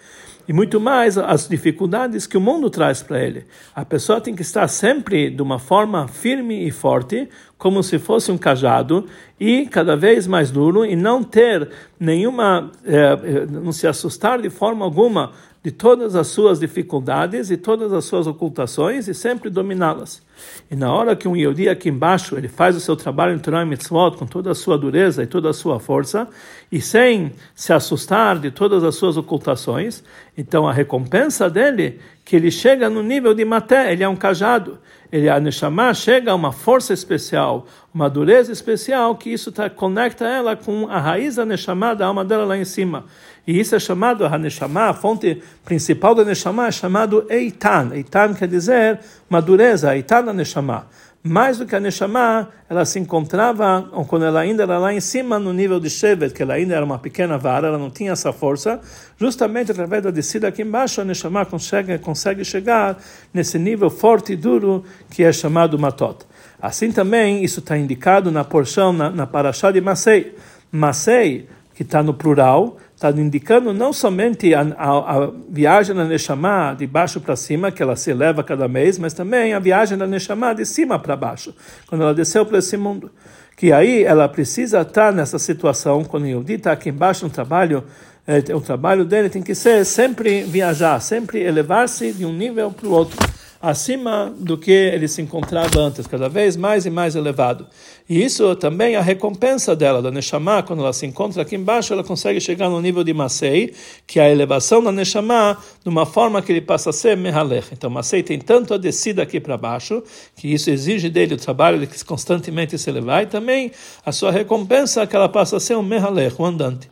e 0.50 0.52
muito 0.52 0.80
mais 0.80 1.16
as 1.16 1.46
dificuldades 1.46 2.26
que 2.26 2.36
o 2.36 2.40
mundo 2.40 2.68
traz 2.68 3.04
para 3.04 3.22
ele. 3.22 3.44
A 3.72 3.84
pessoa 3.84 4.20
tem 4.20 4.34
que 4.34 4.42
estar 4.42 4.66
sempre 4.66 5.30
de 5.30 5.40
uma 5.40 5.60
forma 5.60 6.08
firme 6.08 6.66
e 6.66 6.72
forte, 6.72 7.28
como 7.56 7.84
se 7.84 8.00
fosse 8.00 8.32
um 8.32 8.36
cajado, 8.36 9.06
e 9.38 9.64
cada 9.66 9.94
vez 9.94 10.26
mais 10.26 10.50
duro, 10.50 10.84
e 10.84 10.96
não 10.96 11.22
ter 11.22 11.70
nenhuma, 12.00 12.72
eh, 12.84 13.46
não 13.48 13.70
se 13.70 13.86
assustar 13.86 14.42
de 14.42 14.50
forma 14.50 14.84
alguma 14.84 15.30
de 15.62 15.70
todas 15.70 16.16
as 16.16 16.28
suas 16.28 16.58
dificuldades 16.58 17.50
e 17.50 17.56
todas 17.56 17.92
as 17.92 18.06
suas 18.06 18.26
ocultações 18.26 19.08
e 19.08 19.14
sempre 19.14 19.50
dominá-las. 19.50 20.22
E 20.70 20.74
na 20.74 20.90
hora 20.90 21.14
que 21.14 21.28
um 21.28 21.36
Yehudi 21.36 21.68
aqui 21.68 21.90
embaixo 21.90 22.36
ele 22.36 22.48
faz 22.48 22.74
o 22.74 22.80
seu 22.80 22.96
trabalho 22.96 23.34
em 23.34 23.38
Torah 23.38 23.62
e 23.62 23.66
Mitzvot 23.66 24.16
com 24.16 24.26
toda 24.26 24.50
a 24.52 24.54
sua 24.54 24.78
dureza 24.78 25.22
e 25.22 25.26
toda 25.26 25.50
a 25.50 25.52
sua 25.52 25.78
força 25.78 26.26
e 26.72 26.80
sem 26.80 27.32
se 27.54 27.74
assustar 27.74 28.38
de 28.38 28.50
todas 28.50 28.82
as 28.82 28.94
suas 28.94 29.18
ocultações, 29.18 30.02
então 30.36 30.66
a 30.66 30.72
recompensa 30.72 31.50
dele 31.50 32.00
que 32.24 32.36
ele 32.36 32.50
chega 32.50 32.88
no 32.88 33.02
nível 33.02 33.34
de 33.34 33.44
maté, 33.44 33.92
ele 33.92 34.04
é 34.04 34.08
um 34.08 34.16
cajado. 34.16 34.78
Ele 35.10 35.28
a 35.28 35.40
Neshama 35.40 35.92
chega 35.92 36.30
a 36.30 36.34
uma 36.34 36.52
força 36.52 36.92
especial, 36.92 37.66
uma 37.92 38.08
dureza 38.08 38.52
especial 38.52 39.16
que 39.16 39.30
isso 39.30 39.50
tá, 39.50 39.68
conecta 39.68 40.24
ela 40.24 40.54
com 40.54 40.86
a 40.88 41.00
raiz 41.00 41.34
da 41.34 41.44
Neshama, 41.44 41.96
da 41.96 42.06
alma 42.06 42.24
dela 42.24 42.44
lá 42.44 42.56
em 42.56 42.64
cima. 42.64 43.04
E 43.46 43.58
isso 43.58 43.74
é 43.74 43.78
chamado 43.78 44.24
a 44.24 44.38
Neshama, 44.38 44.90
a 44.90 44.94
fonte 44.94 45.42
principal 45.64 46.14
da 46.14 46.24
Neshama 46.24 46.66
é 46.66 46.72
chamado 46.72 47.26
Eitan. 47.28 47.90
Eitan 47.94 48.34
quer 48.34 48.48
dizer 48.48 49.00
uma 49.28 49.40
dureza, 49.40 49.94
Eitan 49.94 50.24
da 50.24 50.32
Neshama. 50.32 50.86
Mais 51.22 51.58
do 51.58 51.66
que 51.66 51.76
a 51.76 51.80
Neshama, 51.80 52.48
ela 52.68 52.82
se 52.86 52.98
encontrava, 52.98 53.82
quando 54.08 54.24
ela 54.24 54.40
ainda 54.40 54.62
era 54.62 54.78
lá 54.78 54.90
em 54.94 55.00
cima, 55.00 55.38
no 55.38 55.52
nível 55.52 55.78
de 55.78 55.90
Shevet, 55.90 56.32
que 56.32 56.42
ela 56.42 56.54
ainda 56.54 56.74
era 56.74 56.82
uma 56.82 56.98
pequena 56.98 57.36
vara, 57.36 57.68
ela 57.68 57.76
não 57.76 57.90
tinha 57.90 58.12
essa 58.12 58.32
força, 58.32 58.80
justamente 59.18 59.70
através 59.70 60.02
da 60.02 60.10
descida 60.10 60.48
aqui 60.48 60.62
embaixo, 60.62 60.98
a 60.98 61.04
Neshama 61.04 61.44
consegue, 61.44 61.98
consegue 61.98 62.42
chegar 62.42 62.96
nesse 63.34 63.58
nível 63.58 63.90
forte 63.90 64.32
e 64.32 64.36
duro 64.36 64.82
que 65.10 65.22
é 65.22 65.30
chamado 65.30 65.78
Matot. 65.78 66.24
Assim 66.60 66.90
também, 66.90 67.44
isso 67.44 67.60
está 67.60 67.76
indicado 67.76 68.30
na 68.30 68.42
porção, 68.42 68.90
na, 68.90 69.10
na 69.10 69.26
Parashá 69.26 69.70
de 69.70 69.80
Masei. 69.82 70.34
Masei, 70.72 71.48
que 71.74 71.82
está 71.82 72.02
no 72.02 72.14
plural, 72.14 72.78
está 73.00 73.10
indicando 73.12 73.72
não 73.72 73.94
somente 73.94 74.52
a, 74.54 74.60
a, 74.60 75.24
a 75.24 75.30
viagem 75.48 75.96
da 75.96 76.04
Neshama 76.04 76.74
de 76.78 76.86
baixo 76.86 77.18
para 77.18 77.34
cima, 77.34 77.72
que 77.72 77.82
ela 77.82 77.96
se 77.96 78.10
eleva 78.10 78.44
cada 78.44 78.68
mês, 78.68 78.98
mas 78.98 79.14
também 79.14 79.54
a 79.54 79.58
viagem 79.58 79.96
da 79.96 80.06
Neshama 80.06 80.54
de 80.54 80.66
cima 80.66 80.98
para 80.98 81.16
baixo, 81.16 81.54
quando 81.86 82.02
ela 82.02 82.12
desceu 82.12 82.44
para 82.44 82.58
esse 82.58 82.76
mundo. 82.76 83.10
Que 83.56 83.72
aí 83.72 84.04
ela 84.04 84.28
precisa 84.28 84.82
estar 84.82 85.14
nessa 85.14 85.38
situação, 85.38 86.04
quando 86.04 86.24
o 86.24 86.26
Yehudi 86.26 86.54
está 86.54 86.72
aqui 86.72 86.90
embaixo 86.90 87.24
no 87.24 87.30
trabalho, 87.30 87.84
é, 88.26 88.54
o 88.54 88.60
trabalho 88.60 89.06
dele 89.06 89.30
tem 89.30 89.40
que 89.40 89.54
ser 89.54 89.86
sempre 89.86 90.42
viajar, 90.42 91.00
sempre 91.00 91.40
elevar-se 91.40 92.12
de 92.12 92.26
um 92.26 92.32
nível 92.34 92.70
para 92.70 92.86
o 92.86 92.92
outro 92.92 93.16
acima 93.60 94.32
do 94.38 94.56
que 94.56 94.70
ele 94.70 95.06
se 95.06 95.20
encontrava 95.20 95.78
antes, 95.78 96.06
cada 96.06 96.28
vez 96.28 96.56
mais 96.56 96.86
e 96.86 96.90
mais 96.90 97.14
elevado. 97.14 97.66
E 98.08 98.24
isso 98.24 98.56
também 98.56 98.94
é 98.94 98.98
a 98.98 99.02
recompensa 99.02 99.76
dela, 99.76 100.00
da 100.00 100.10
Neshama, 100.10 100.62
quando 100.62 100.80
ela 100.80 100.92
se 100.92 101.04
encontra 101.04 101.42
aqui 101.42 101.56
embaixo, 101.56 101.92
ela 101.92 102.02
consegue 102.02 102.40
chegar 102.40 102.70
no 102.70 102.80
nível 102.80 103.04
de 103.04 103.12
Masei, 103.12 103.74
que 104.06 104.18
é 104.18 104.24
a 104.24 104.30
elevação 104.30 104.82
da 104.82 104.90
Neshama, 104.90 105.58
de 105.82 105.88
uma 105.88 106.06
forma 106.06 106.40
que 106.40 106.50
ele 106.50 106.62
passa 106.62 106.90
a 106.90 106.92
ser 106.92 107.16
Mehalech. 107.16 107.68
Então, 107.72 107.90
Masei 107.90 108.22
tem 108.22 108.38
tanto 108.38 108.72
a 108.72 108.78
descida 108.78 109.22
aqui 109.22 109.38
para 109.38 109.56
baixo, 109.58 110.02
que 110.34 110.48
isso 110.48 110.70
exige 110.70 111.10
dele 111.10 111.34
o 111.34 111.38
trabalho 111.38 111.78
de 111.78 112.04
constantemente 112.04 112.78
se 112.78 112.88
elevar, 112.88 113.24
e 113.24 113.26
também 113.26 113.70
a 114.04 114.10
sua 114.10 114.30
recompensa, 114.30 115.06
que 115.06 115.14
ela 115.14 115.28
passa 115.28 115.58
a 115.58 115.60
ser 115.60 115.76
um 115.76 115.82
Mehalech, 115.82 116.34
um 116.40 116.46
andante. 116.46 116.88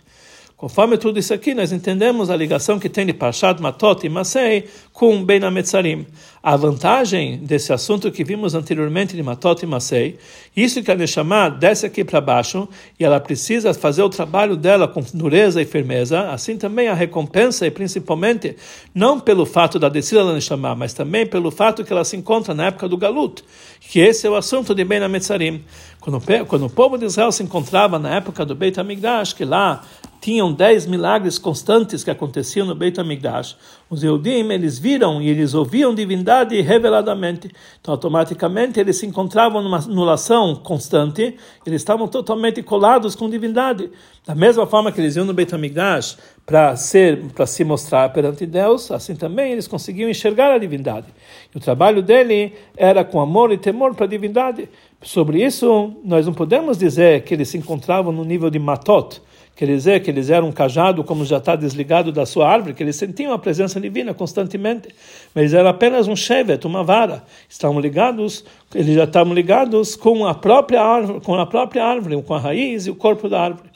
Conforme 0.59 0.99
tudo 0.99 1.21
isso 1.21 1.33
aqui, 1.33 1.55
nós 1.55 1.71
entendemos 1.71 2.31
a 2.31 2.37
ligação 2.37 2.81
que 2.81 2.89
tem 2.89 3.07
de 3.07 3.13
Parshat 3.13 3.63
Matot 3.63 4.05
e 4.05 4.09
Masei 4.09 4.65
com 4.93 5.25
Ben 5.25 5.41
Ametzarim. 5.45 6.05
A 6.43 6.57
vantagem 6.57 7.39
desse 7.39 7.73
assunto 7.73 8.11
que 8.11 8.25
vimos 8.25 8.57
anteriormente 8.57 9.15
de 9.15 9.23
Matot 9.23 9.63
e 9.63 9.67
Masei, 9.69 10.19
isso 10.57 10.83
que 10.83 10.91
a 10.91 10.97
Neshama 10.97 11.49
desce 11.49 11.87
aqui 11.87 12.03
para 12.03 12.21
baixo 12.21 12.69
e 12.99 13.05
ela 13.05 13.21
precisa 13.21 13.73
fazer 13.73 14.03
o 14.03 14.09
trabalho 14.09 14.57
dela 14.57 14.89
com 14.89 15.01
dureza 15.15 15.63
e 15.63 15.65
firmeza, 15.65 16.29
assim 16.31 16.57
também 16.57 16.89
a 16.89 16.95
recompensa 16.95 17.65
e 17.65 17.71
principalmente 17.71 18.57
não 18.93 19.21
pelo 19.21 19.47
fato 19.47 19.79
da 19.79 19.89
descida 19.89 20.25
da 20.25 20.33
Neshama, 20.33 20.75
mas 20.75 20.93
também 20.93 21.25
pelo 21.25 21.53
fato 21.53 21.85
que 21.85 21.93
ela 21.93 22.05
se 22.05 22.17
encontra 22.17 22.53
na 22.53 22.67
época 22.67 22.89
do 22.89 22.97
Galut, 22.97 23.45
que 23.81 24.01
esse 24.01 24.27
é 24.27 24.31
o 24.31 24.35
assunto 24.35 24.75
de 24.75 24.83
Ben 24.83 25.05
Ametzarim. 25.05 25.63
Quando, 26.01 26.21
quando 26.47 26.67
o 26.67 26.71
povo 26.71 26.97
de 26.97 27.05
Israel 27.05 27.31
se 27.31 27.43
encontrava 27.43 27.99
na 27.99 28.17
época 28.17 28.45
do 28.45 28.55
Beit 28.55 28.79
HaMikdash, 28.81 29.35
que 29.35 29.45
lá 29.45 29.83
tinham 30.21 30.53
dez 30.53 30.87
milagres 30.87 31.39
constantes 31.39 32.03
que 32.03 32.11
aconteciam 32.11 32.67
no 32.67 32.75
Beit 32.75 32.99
HaMikdash. 33.01 33.57
Os 33.89 34.03
Eudim, 34.03 34.51
eles 34.51 34.79
viram 34.79 35.23
e 35.23 35.29
eles 35.29 35.55
ouviam 35.55 35.95
divindade 35.95 36.61
reveladamente. 36.61 37.51
Então, 37.81 37.95
automaticamente, 37.95 38.79
eles 38.79 38.97
se 38.97 39.07
encontravam 39.07 39.63
numa 39.63 39.79
anulação 39.79 40.57
constante, 40.57 41.37
eles 41.65 41.81
estavam 41.81 42.07
totalmente 42.07 42.63
colados 42.63 43.15
com 43.15 43.31
divindade. 43.31 43.91
Da 44.27 44.35
mesma 44.35 44.67
forma 44.67 44.93
que 44.93 45.01
eles 45.01 45.17
iam 45.17 45.25
no 45.25 45.33
Beit 45.33 45.55
HaMikdash 45.55 46.19
para 46.45 46.77
ser, 46.77 47.23
para 47.35 47.47
se 47.47 47.65
mostrar 47.65 48.13
perante 48.13 48.45
Deus, 48.45 48.91
assim 48.91 49.15
também 49.15 49.53
eles 49.53 49.67
conseguiam 49.67 50.11
enxergar 50.11 50.53
a 50.53 50.59
divindade. 50.59 51.07
E 51.55 51.57
o 51.57 51.61
trabalho 51.61 52.03
dele 52.03 52.53
era 52.77 53.05
com 53.05 53.21
amor 53.21 53.53
e 53.53 53.59
temor 53.59 53.95
para 53.95 54.05
a 54.05 54.09
divindade. 54.09 54.69
Sobre 55.03 55.43
isso, 55.43 55.95
nós 56.05 56.27
não 56.27 56.35
podemos 56.35 56.77
dizer 56.77 57.23
que 57.23 57.33
eles 57.33 57.49
se 57.49 57.57
encontravam 57.57 58.13
no 58.13 58.25
nível 58.25 58.51
de 58.51 58.59
matot, 58.59 59.23
quer 59.59 59.67
dizer 59.67 60.01
que 60.05 60.09
eles 60.09 60.31
eram 60.31 60.51
um 60.51 60.53
cajado 60.53 61.03
como 61.03 61.25
já 61.25 61.39
está 61.39 61.57
desligado 61.57 62.13
da 62.13 62.25
sua 62.25 62.49
árvore, 62.49 62.75
que 62.75 62.81
eles 62.81 62.95
sentiam 62.95 63.33
a 63.33 63.39
presença 63.41 63.81
divina 63.81 64.15
constantemente, 64.15 64.89
mas 65.35 65.53
eram 65.53 65.69
apenas 65.69 66.07
um 66.07 66.15
shevet, 66.15 66.65
uma 66.65 66.85
vara, 66.85 67.25
estavam 67.49 67.81
ligados, 67.81 68.45
eles 68.73 68.95
já 68.95 69.03
estavam 69.03 69.35
ligados 69.35 69.97
com 69.97 70.25
a 70.25 70.33
própria 70.33 70.81
árvore, 70.81 71.21
com 71.23 71.35
a 71.35 71.45
própria 71.45 71.85
árvore, 71.85 72.23
com 72.23 72.35
a 72.35 72.39
raiz 72.39 72.87
e 72.87 72.91
o 72.91 72.95
corpo 72.95 73.29
da 73.29 73.41
árvore. 73.41 73.68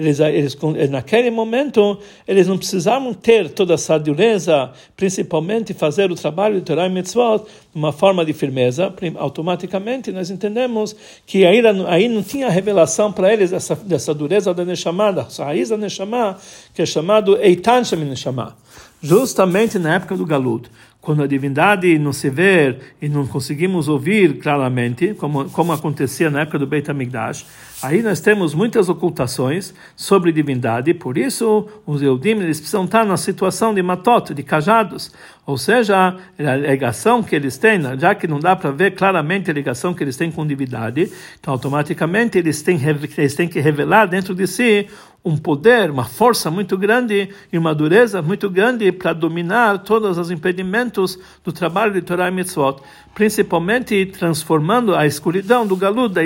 Eles, 0.00 0.18
eles, 0.18 0.56
naquele 0.88 1.30
momento, 1.30 1.98
eles 2.26 2.46
não 2.46 2.56
precisavam 2.56 3.12
ter 3.12 3.50
toda 3.50 3.74
essa 3.74 3.98
dureza, 3.98 4.70
principalmente 4.96 5.74
fazer 5.74 6.10
o 6.10 6.14
trabalho 6.14 6.56
de 6.56 6.62
Torah 6.62 6.86
e 6.86 6.90
Mitzvot 6.90 7.44
de 7.44 7.78
uma 7.78 7.92
forma 7.92 8.24
de 8.24 8.32
firmeza. 8.32 8.92
Automaticamente, 9.16 10.10
nós 10.10 10.30
entendemos 10.30 10.96
que 11.26 11.44
aí, 11.44 11.60
aí 11.86 12.08
não 12.08 12.22
tinha 12.22 12.48
revelação 12.48 13.12
para 13.12 13.30
eles 13.30 13.50
dessa, 13.50 13.76
dessa 13.76 14.14
dureza 14.14 14.54
da 14.54 14.64
Neshama, 14.64 15.12
da 15.12 15.26
raiz 15.38 15.68
da 15.68 15.76
Neshama, 15.76 16.38
que 16.72 16.80
é 16.80 16.86
chamado 16.86 17.36
Eitan 17.36 17.84
Shemin 17.84 18.06
Neshama. 18.06 18.56
Justamente 19.02 19.78
na 19.78 19.94
época 19.96 20.16
do 20.16 20.24
Galut 20.24 20.70
quando 21.00 21.22
a 21.22 21.26
divindade 21.26 21.98
não 21.98 22.12
se 22.12 22.28
vê 22.28 22.76
e 23.00 23.08
não 23.08 23.26
conseguimos 23.26 23.88
ouvir 23.88 24.38
claramente, 24.38 25.14
como, 25.14 25.48
como 25.50 25.72
acontecia 25.72 26.30
na 26.30 26.42
época 26.42 26.58
do 26.58 26.66
Beit 26.66 26.90
HaMikdash, 26.90 27.46
aí 27.82 28.02
nós 28.02 28.20
temos 28.20 28.54
muitas 28.54 28.90
ocultações 28.90 29.72
sobre 29.96 30.30
divindade, 30.30 30.92
por 30.92 31.16
isso 31.16 31.66
os 31.86 32.02
Eudim 32.02 32.32
eles 32.32 32.60
precisam 32.60 32.84
estar 32.84 33.06
na 33.06 33.16
situação 33.16 33.72
de 33.72 33.82
matot, 33.82 34.34
de 34.34 34.42
cajados, 34.42 35.10
ou 35.46 35.56
seja, 35.56 36.16
a 36.38 36.56
ligação 36.56 37.22
que 37.22 37.34
eles 37.34 37.56
têm, 37.56 37.80
já 37.98 38.14
que 38.14 38.28
não 38.28 38.38
dá 38.38 38.54
para 38.54 38.70
ver 38.70 38.92
claramente 38.92 39.50
a 39.50 39.54
ligação 39.54 39.94
que 39.94 40.04
eles 40.04 40.16
têm 40.16 40.30
com 40.30 40.46
divindade, 40.46 41.10
então 41.40 41.54
automaticamente 41.54 42.36
eles 42.36 42.60
têm, 42.60 42.78
eles 43.16 43.34
têm 43.34 43.48
que 43.48 43.58
revelar 43.58 44.06
dentro 44.06 44.34
de 44.34 44.46
si 44.46 44.86
um 45.24 45.36
poder, 45.36 45.90
uma 45.90 46.04
força 46.04 46.50
muito 46.50 46.78
grande 46.78 47.28
e 47.52 47.58
uma 47.58 47.74
dureza 47.74 48.22
muito 48.22 48.48
grande 48.48 48.90
para 48.90 49.12
dominar 49.12 49.78
todos 49.80 50.16
os 50.16 50.30
impedimentos 50.30 51.18
do 51.44 51.52
trabalho 51.52 51.92
de 51.92 52.00
Torah 52.00 52.28
e 52.28 52.30
Mitzvot, 52.30 52.80
principalmente 53.14 54.06
transformando 54.06 54.94
a 54.94 55.06
escuridão 55.06 55.66
do 55.66 55.76
galudo, 55.76 56.18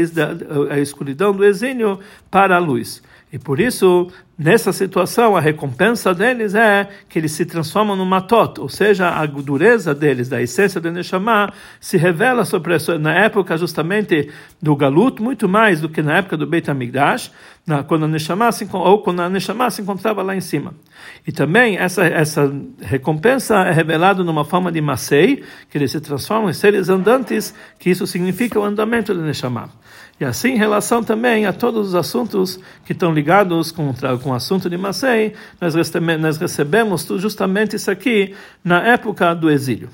a 0.70 0.78
escuridão 0.78 1.32
do 1.32 1.44
exílio, 1.44 1.98
para 2.30 2.56
a 2.56 2.60
luz. 2.60 3.02
E 3.34 3.38
por 3.38 3.58
isso, 3.58 4.06
nessa 4.38 4.72
situação, 4.72 5.36
a 5.36 5.40
recompensa 5.40 6.14
deles 6.14 6.54
é 6.54 6.88
que 7.08 7.18
eles 7.18 7.32
se 7.32 7.44
transformam 7.44 7.96
no 7.96 8.06
matot, 8.06 8.60
ou 8.60 8.68
seja, 8.68 9.08
a 9.08 9.26
dureza 9.26 9.92
deles, 9.92 10.28
da 10.28 10.40
essência 10.40 10.80
do 10.80 10.88
Neshama, 10.92 11.52
se 11.80 11.96
revela 11.96 12.44
sobre 12.44 12.76
isso, 12.76 12.96
na 12.96 13.12
época 13.12 13.56
justamente 13.56 14.30
do 14.62 14.76
Galut, 14.76 15.20
muito 15.20 15.48
mais 15.48 15.80
do 15.80 15.88
que 15.88 16.00
na 16.00 16.18
época 16.18 16.36
do 16.36 16.46
Beit 16.46 16.70
HaMikdash, 16.70 17.32
na, 17.66 17.82
quando 17.82 18.04
a 18.04 18.08
Neshama 18.08 18.52
se, 18.52 18.68
ou 18.72 19.02
quando 19.02 19.20
a 19.20 19.28
Neshama 19.28 19.68
se 19.68 19.82
encontrava 19.82 20.22
lá 20.22 20.36
em 20.36 20.40
cima. 20.40 20.72
E 21.26 21.32
também 21.32 21.76
essa, 21.76 22.04
essa 22.04 22.54
recompensa 22.82 23.62
é 23.62 23.72
revelada 23.72 24.22
numa 24.22 24.44
forma 24.44 24.70
de 24.70 24.80
Masei, 24.80 25.42
que 25.68 25.76
eles 25.76 25.90
se 25.90 26.00
transformam 26.00 26.50
em 26.50 26.52
seres 26.52 26.88
andantes, 26.88 27.52
que 27.80 27.90
isso 27.90 28.06
significa 28.06 28.60
o 28.60 28.62
andamento 28.62 29.12
do 29.12 29.22
Neshama. 29.22 29.70
E 30.20 30.24
assim, 30.24 30.50
em 30.50 30.56
relação 30.56 31.02
também 31.02 31.44
a 31.44 31.52
todos 31.52 31.88
os 31.88 31.94
assuntos 31.94 32.60
que 32.84 32.92
estão 32.92 33.12
ligados 33.12 33.72
com, 33.72 33.92
com 34.22 34.30
o 34.30 34.34
assunto 34.34 34.70
de 34.70 34.76
Masei, 34.76 35.34
nós 35.60 35.74
recebemos, 35.74 36.22
nós 36.22 36.36
recebemos 36.36 37.06
justamente 37.18 37.74
isso 37.76 37.90
aqui 37.90 38.34
na 38.62 38.80
época 38.80 39.34
do 39.34 39.50
exílio. 39.50 39.90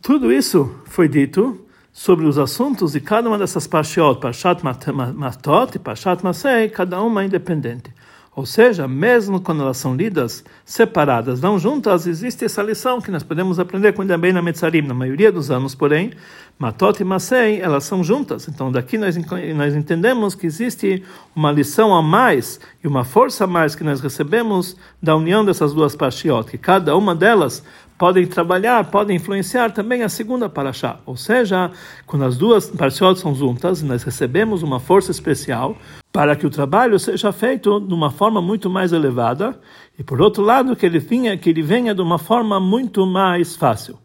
Tudo 0.00 0.32
isso 0.32 0.80
foi 0.86 1.08
dito 1.08 1.60
sobre 1.92 2.26
os 2.26 2.38
assuntos 2.38 2.92
de 2.92 3.00
cada 3.00 3.28
uma 3.28 3.38
dessas 3.38 3.66
parshiot, 3.66 4.20
Parshat 4.20 4.62
Matot 4.62 5.76
e 5.76 5.78
Parshat 5.78 6.22
Masei, 6.22 6.68
cada 6.68 7.00
uma 7.02 7.24
independente. 7.24 7.92
Ou 8.36 8.44
seja, 8.44 8.88
mesmo 8.88 9.40
quando 9.40 9.62
elas 9.62 9.76
são 9.76 9.94
lidas 9.94 10.44
separadas, 10.64 11.40
não 11.40 11.56
juntas, 11.56 12.04
existe 12.04 12.44
essa 12.44 12.62
lição 12.62 13.00
que 13.00 13.10
nós 13.10 13.22
podemos 13.22 13.60
aprender 13.60 13.92
com 13.92 14.04
também 14.04 14.32
na 14.32 14.42
Metzarim. 14.42 14.82
Na 14.82 14.92
maioria 14.92 15.30
dos 15.30 15.52
anos, 15.52 15.72
porém, 15.76 16.12
Matot 16.58 17.00
e 17.00 17.04
Masei, 17.04 17.60
elas 17.60 17.84
são 17.84 18.02
juntas. 18.02 18.48
Então, 18.48 18.72
daqui 18.72 18.98
nós, 18.98 19.16
nós 19.54 19.76
entendemos 19.76 20.34
que 20.34 20.46
existe 20.46 21.04
uma 21.34 21.52
lição 21.52 21.94
a 21.94 22.02
mais 22.02 22.58
e 22.82 22.88
uma 22.88 23.04
força 23.04 23.44
a 23.44 23.46
mais 23.46 23.76
que 23.76 23.84
nós 23.84 24.00
recebemos 24.00 24.76
da 25.00 25.14
união 25.14 25.44
dessas 25.44 25.72
duas 25.72 25.94
parshiot, 25.94 26.50
que 26.50 26.58
cada 26.58 26.96
uma 26.96 27.14
delas 27.14 27.62
podem 27.96 28.26
trabalhar, 28.26 28.90
podem 28.90 29.16
influenciar 29.16 29.70
também 29.70 30.02
a 30.02 30.08
segunda 30.08 30.48
paraxá. 30.48 30.98
Ou 31.06 31.16
seja, 31.16 31.70
quando 32.04 32.24
as 32.24 32.36
duas 32.36 32.68
parshiot 32.68 33.20
são 33.20 33.32
juntas, 33.32 33.80
nós 33.80 34.02
recebemos 34.02 34.64
uma 34.64 34.80
força 34.80 35.12
especial 35.12 35.76
para 36.14 36.36
que 36.36 36.46
o 36.46 36.50
trabalho 36.50 36.96
seja 36.96 37.32
feito 37.32 37.80
de 37.80 37.92
uma 37.92 38.08
forma 38.08 38.40
muito 38.40 38.70
mais 38.70 38.92
elevada 38.92 39.58
e, 39.98 40.04
por 40.04 40.22
outro 40.22 40.44
lado, 40.44 40.76
que 40.76 40.86
ele 40.86 41.00
venha, 41.00 41.36
que 41.36 41.50
ele 41.50 41.60
venha 41.60 41.92
de 41.92 42.00
uma 42.00 42.20
forma 42.20 42.60
muito 42.60 43.04
mais 43.04 43.56
fácil. 43.56 43.98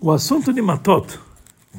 O 0.00 0.10
assunto 0.10 0.50
de 0.50 0.62
Matot, 0.62 1.20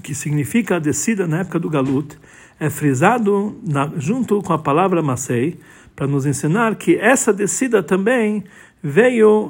que 0.03 0.13
significa 0.13 0.75
a 0.75 0.79
descida 0.79 1.25
na 1.25 1.39
época 1.39 1.57
do 1.57 1.71
Galut, 1.71 2.15
é 2.59 2.69
frisado 2.69 3.59
na, 3.65 3.91
junto 3.97 4.43
com 4.43 4.53
a 4.53 4.59
palavra 4.59 5.01
Masei, 5.01 5.59
para 5.95 6.05
nos 6.05 6.27
ensinar 6.27 6.75
que 6.75 6.95
essa 6.95 7.33
descida 7.33 7.81
também 7.81 8.43
veio 8.83 9.49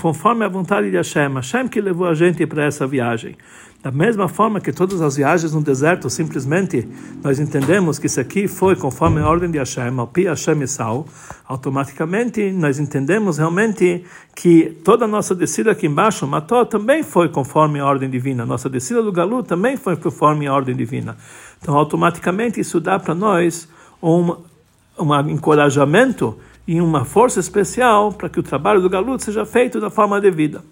conforme 0.00 0.44
a 0.44 0.48
vontade 0.48 0.88
de 0.88 0.96
Hashem. 0.96 1.34
Hashem 1.34 1.66
que 1.66 1.80
levou 1.80 2.06
a 2.06 2.14
gente 2.14 2.46
para 2.46 2.64
essa 2.64 2.86
viagem. 2.86 3.36
Da 3.84 3.90
mesma 3.90 4.28
forma 4.28 4.62
que 4.62 4.72
todas 4.72 5.02
as 5.02 5.16
viagens 5.16 5.52
no 5.52 5.60
deserto, 5.60 6.08
simplesmente 6.08 6.88
nós 7.22 7.38
entendemos 7.38 7.98
que 7.98 8.06
isso 8.06 8.18
aqui 8.18 8.48
foi 8.48 8.74
conforme 8.74 9.20
a 9.20 9.28
ordem 9.28 9.50
de 9.50 9.58
Hashem, 9.58 9.98
ao 9.98 10.06
Pi 10.06 10.24
Hashem 10.24 10.62
e 10.62 10.66
Sal, 10.66 11.06
automaticamente 11.46 12.50
nós 12.50 12.78
entendemos 12.78 13.36
realmente 13.36 14.02
que 14.34 14.70
toda 14.82 15.04
a 15.04 15.08
nossa 15.08 15.34
descida 15.34 15.72
aqui 15.72 15.86
embaixo, 15.86 16.26
Mató, 16.26 16.64
também 16.64 17.02
foi 17.02 17.28
conforme 17.28 17.78
a 17.78 17.84
ordem 17.84 18.08
divina. 18.08 18.46
Nossa 18.46 18.70
descida 18.70 19.02
do 19.02 19.12
Galu 19.12 19.42
também 19.42 19.76
foi 19.76 19.96
conforme 19.96 20.46
a 20.46 20.54
ordem 20.54 20.74
divina. 20.74 21.18
Então, 21.60 21.76
automaticamente 21.76 22.58
isso 22.58 22.80
dá 22.80 22.98
para 22.98 23.14
nós 23.14 23.68
um, 24.02 24.34
um 24.98 25.28
encorajamento 25.28 26.38
e 26.66 26.80
uma 26.80 27.04
força 27.04 27.38
especial 27.38 28.14
para 28.14 28.30
que 28.30 28.40
o 28.40 28.42
trabalho 28.42 28.80
do 28.80 28.88
galut 28.88 29.22
seja 29.22 29.44
feito 29.44 29.78
da 29.78 29.90
forma 29.90 30.18
devida. 30.22 30.64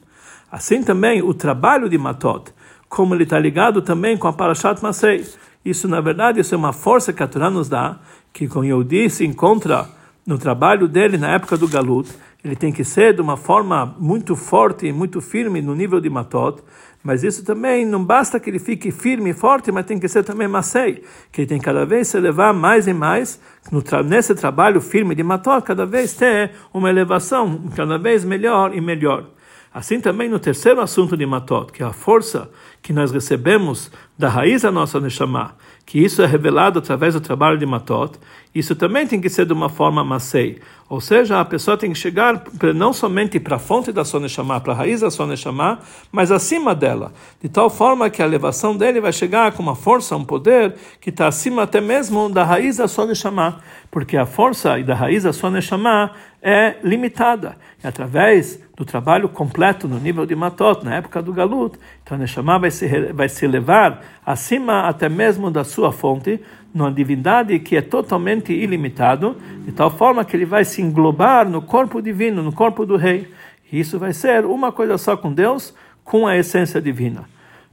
Assim 0.50 0.82
também 0.82 1.20
o 1.22 1.34
trabalho 1.34 1.90
de 1.90 1.98
Matot, 1.98 2.52
como 2.92 3.14
ele 3.14 3.22
está 3.22 3.38
ligado 3.38 3.80
também 3.80 4.18
com 4.18 4.28
a 4.28 4.34
Parashat 4.34 4.82
Masei. 4.82 5.24
Isso, 5.64 5.88
na 5.88 5.98
verdade, 5.98 6.40
isso 6.40 6.54
é 6.54 6.58
uma 6.58 6.74
força 6.74 7.10
que 7.10 7.22
a 7.22 7.26
Torá 7.26 7.48
nos 7.48 7.66
dá, 7.66 7.98
que 8.34 8.46
com 8.46 8.62
Yehudi 8.62 9.08
se 9.08 9.24
encontra 9.24 9.88
no 10.26 10.36
trabalho 10.36 10.86
dele 10.86 11.16
na 11.16 11.30
época 11.30 11.56
do 11.56 11.66
Galut, 11.66 12.12
ele 12.44 12.54
tem 12.54 12.70
que 12.70 12.84
ser 12.84 13.14
de 13.14 13.22
uma 13.22 13.38
forma 13.38 13.96
muito 13.98 14.36
forte 14.36 14.86
e 14.86 14.92
muito 14.92 15.22
firme 15.22 15.62
no 15.62 15.74
nível 15.74 16.02
de 16.02 16.10
Matot, 16.10 16.62
mas 17.02 17.24
isso 17.24 17.42
também 17.42 17.86
não 17.86 18.04
basta 18.04 18.38
que 18.38 18.50
ele 18.50 18.58
fique 18.58 18.90
firme 18.90 19.30
e 19.30 19.32
forte, 19.32 19.72
mas 19.72 19.86
tem 19.86 19.98
que 19.98 20.06
ser 20.06 20.22
também 20.22 20.46
Masei, 20.46 21.02
que 21.32 21.40
ele 21.40 21.48
tem 21.48 21.58
cada 21.58 21.86
vez 21.86 22.08
se 22.08 22.18
elevar 22.18 22.52
mais 22.52 22.86
e 22.86 22.92
mais, 22.92 23.40
tra 23.86 24.02
nesse 24.02 24.34
trabalho 24.34 24.82
firme 24.82 25.14
de 25.14 25.22
Matot, 25.22 25.64
cada 25.64 25.86
vez 25.86 26.12
ter 26.12 26.50
uma 26.74 26.90
elevação 26.90 27.70
cada 27.74 27.96
vez 27.96 28.22
melhor 28.22 28.76
e 28.76 28.82
melhor. 28.82 29.30
Assim 29.74 30.00
também 30.00 30.28
no 30.28 30.38
terceiro 30.38 30.82
assunto 30.82 31.16
de 31.16 31.24
Matot, 31.24 31.72
que 31.72 31.82
é 31.82 31.86
a 31.86 31.92
força 31.92 32.50
que 32.82 32.92
nós 32.92 33.10
recebemos 33.10 33.90
da 34.18 34.28
raiz 34.28 34.62
da 34.62 34.70
nossa 34.70 35.00
Neshama, 35.00 35.56
que 35.86 35.98
isso 35.98 36.20
é 36.20 36.26
revelado 36.26 36.78
através 36.78 37.14
do 37.14 37.20
trabalho 37.20 37.56
de 37.56 37.64
Matot, 37.64 38.18
isso 38.54 38.76
também 38.76 39.06
tem 39.06 39.18
que 39.18 39.30
ser 39.30 39.46
de 39.46 39.52
uma 39.52 39.70
forma 39.70 40.04
Masei. 40.04 40.60
Ou 40.90 41.00
seja, 41.00 41.40
a 41.40 41.44
pessoa 41.44 41.76
tem 41.76 41.90
que 41.90 41.98
chegar 41.98 42.44
não 42.74 42.92
somente 42.92 43.40
para 43.40 43.56
a 43.56 43.58
fonte 43.58 43.90
da 43.92 44.04
sua 44.04 44.20
Neshama, 44.20 44.60
para 44.60 44.74
a 44.74 44.76
raiz 44.76 45.00
da 45.00 45.10
sua 45.10 45.26
Neshama, 45.26 45.78
mas 46.10 46.30
acima 46.30 46.74
dela. 46.74 47.14
De 47.42 47.48
tal 47.48 47.70
forma 47.70 48.10
que 48.10 48.20
a 48.20 48.26
elevação 48.26 48.76
dele 48.76 49.00
vai 49.00 49.12
chegar 49.12 49.52
com 49.52 49.62
uma 49.62 49.74
força, 49.74 50.14
um 50.14 50.24
poder, 50.24 50.74
que 51.00 51.08
está 51.08 51.28
acima 51.28 51.62
até 51.62 51.80
mesmo 51.80 52.28
da 52.28 52.44
raiz 52.44 52.76
da 52.76 52.86
sua 52.86 53.06
Neshama. 53.06 53.58
Porque 53.92 54.16
a 54.16 54.24
força 54.24 54.78
e 54.78 54.82
da 54.82 54.94
raiz 54.94 55.24
da 55.24 55.34
sua 55.34 55.50
Neshama 55.50 56.12
é 56.40 56.76
limitada. 56.82 57.58
E 57.84 57.86
através 57.86 58.58
do 58.74 58.86
trabalho 58.86 59.28
completo 59.28 59.86
no 59.86 59.98
nível 59.98 60.24
de 60.24 60.34
Matot, 60.34 60.82
na 60.82 60.94
época 60.94 61.20
do 61.20 61.30
Galut, 61.30 61.78
então 62.02 62.16
a 62.16 62.18
Neshama 62.18 62.58
vai 62.58 62.70
se, 62.70 63.12
vai 63.12 63.28
se 63.28 63.44
elevar 63.44 64.00
acima 64.24 64.88
até 64.88 65.10
mesmo 65.10 65.50
da 65.50 65.62
sua 65.62 65.92
fonte, 65.92 66.40
numa 66.72 66.90
divindade 66.90 67.58
que 67.58 67.76
é 67.76 67.82
totalmente 67.82 68.50
ilimitado, 68.50 69.36
de 69.62 69.72
tal 69.72 69.90
forma 69.90 70.24
que 70.24 70.34
ele 70.34 70.46
vai 70.46 70.64
se 70.64 70.80
englobar 70.80 71.46
no 71.46 71.60
corpo 71.60 72.00
divino, 72.00 72.42
no 72.42 72.50
corpo 72.50 72.86
do 72.86 72.96
rei. 72.96 73.30
E 73.70 73.78
isso 73.78 73.98
vai 73.98 74.14
ser 74.14 74.46
uma 74.46 74.72
coisa 74.72 74.96
só 74.96 75.18
com 75.18 75.30
Deus, 75.30 75.74
com 76.02 76.26
a 76.26 76.34
essência 76.34 76.80
divina. 76.80 77.24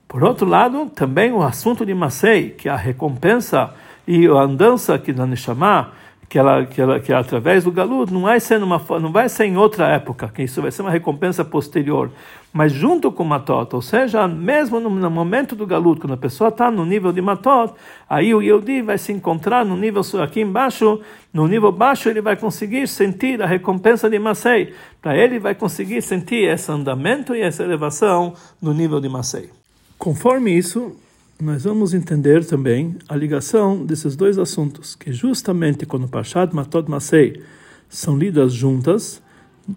Por 0.06 0.22
outro 0.22 0.46
lado, 0.46 0.88
também 0.90 1.32
o 1.32 1.42
assunto 1.42 1.86
de 1.86 1.94
Masei, 1.94 2.50
que 2.50 2.68
é 2.68 2.72
a 2.74 2.76
recompensa 2.76 3.74
e 4.06 4.28
a 4.28 4.42
andança 4.42 5.00
que 5.00 5.14
da 5.14 5.26
Neshama, 5.26 5.94
que 6.30 6.38
ela, 6.38 6.64
que 6.64 6.80
ela 6.80 7.00
que 7.00 7.12
através 7.12 7.64
do 7.64 7.72
galuto 7.72 8.14
não 8.14 8.22
vai 8.22 8.40
ser 8.40 8.60
numa 8.60 8.80
não 9.02 9.12
vai 9.12 9.28
ser 9.28 9.46
em 9.46 9.58
outra 9.58 9.88
época 9.88 10.30
que 10.30 10.44
isso 10.44 10.62
vai 10.62 10.72
ser 10.72 10.84
uma 10.84 10.92
recompensa 10.92 11.44
posterior. 11.44 12.12
Mas 12.54 12.72
junto 12.72 13.12
com 13.12 13.24
matot 13.24 13.76
ou 13.76 13.82
seja 13.82 14.28
mesmo 14.28 14.80
no, 14.80 14.92
no 14.92 15.10
momento 15.10 15.56
do 15.56 15.66
galuto 15.66 16.02
quando 16.02 16.14
a 16.14 16.18
pessoa 16.18 16.50
está 16.50 16.70
no 16.70 16.86
nível 16.86 17.12
de 17.12 17.20
matot 17.20 17.74
aí 18.08 18.34
o 18.34 18.44
Yehudi 18.44 18.84
vai 18.84 19.00
se 19.00 19.12
encontrar 19.12 19.66
no 19.66 19.76
nível 19.76 20.04
aqui 20.22 20.42
embaixo 20.42 21.02
no 21.34 21.48
nível 21.48 21.72
baixo 21.72 22.08
ele 22.10 22.22
vai 22.22 22.36
conseguir 22.36 22.88
sentir 22.88 23.42
a 23.42 23.48
recompensa 23.48 24.08
de 24.08 24.20
Masei. 24.20 24.76
Para 25.02 25.18
ele 25.18 25.40
vai 25.40 25.56
conseguir 25.56 26.02
sentir 26.04 26.48
esse 26.48 26.72
andamento 26.72 27.34
e 27.34 27.42
essa 27.42 27.64
elevação 27.64 28.36
no 28.62 28.72
nível 28.72 29.02
de 29.02 29.10
Masei. 29.10 29.50
Conforme 29.98 30.56
isso 30.56 30.96
nós 31.42 31.64
vamos 31.64 31.94
entender 31.94 32.44
também 32.44 32.98
a 33.08 33.16
ligação 33.16 33.86
desses 33.86 34.14
dois 34.14 34.38
assuntos, 34.38 34.94
que 34.94 35.14
justamente 35.14 35.86
quando 35.86 36.06
Pashat 36.06 36.54
Matot 36.54 36.90
Masei 36.90 37.42
são 37.88 38.18
lidas 38.18 38.52
juntas, 38.52 39.22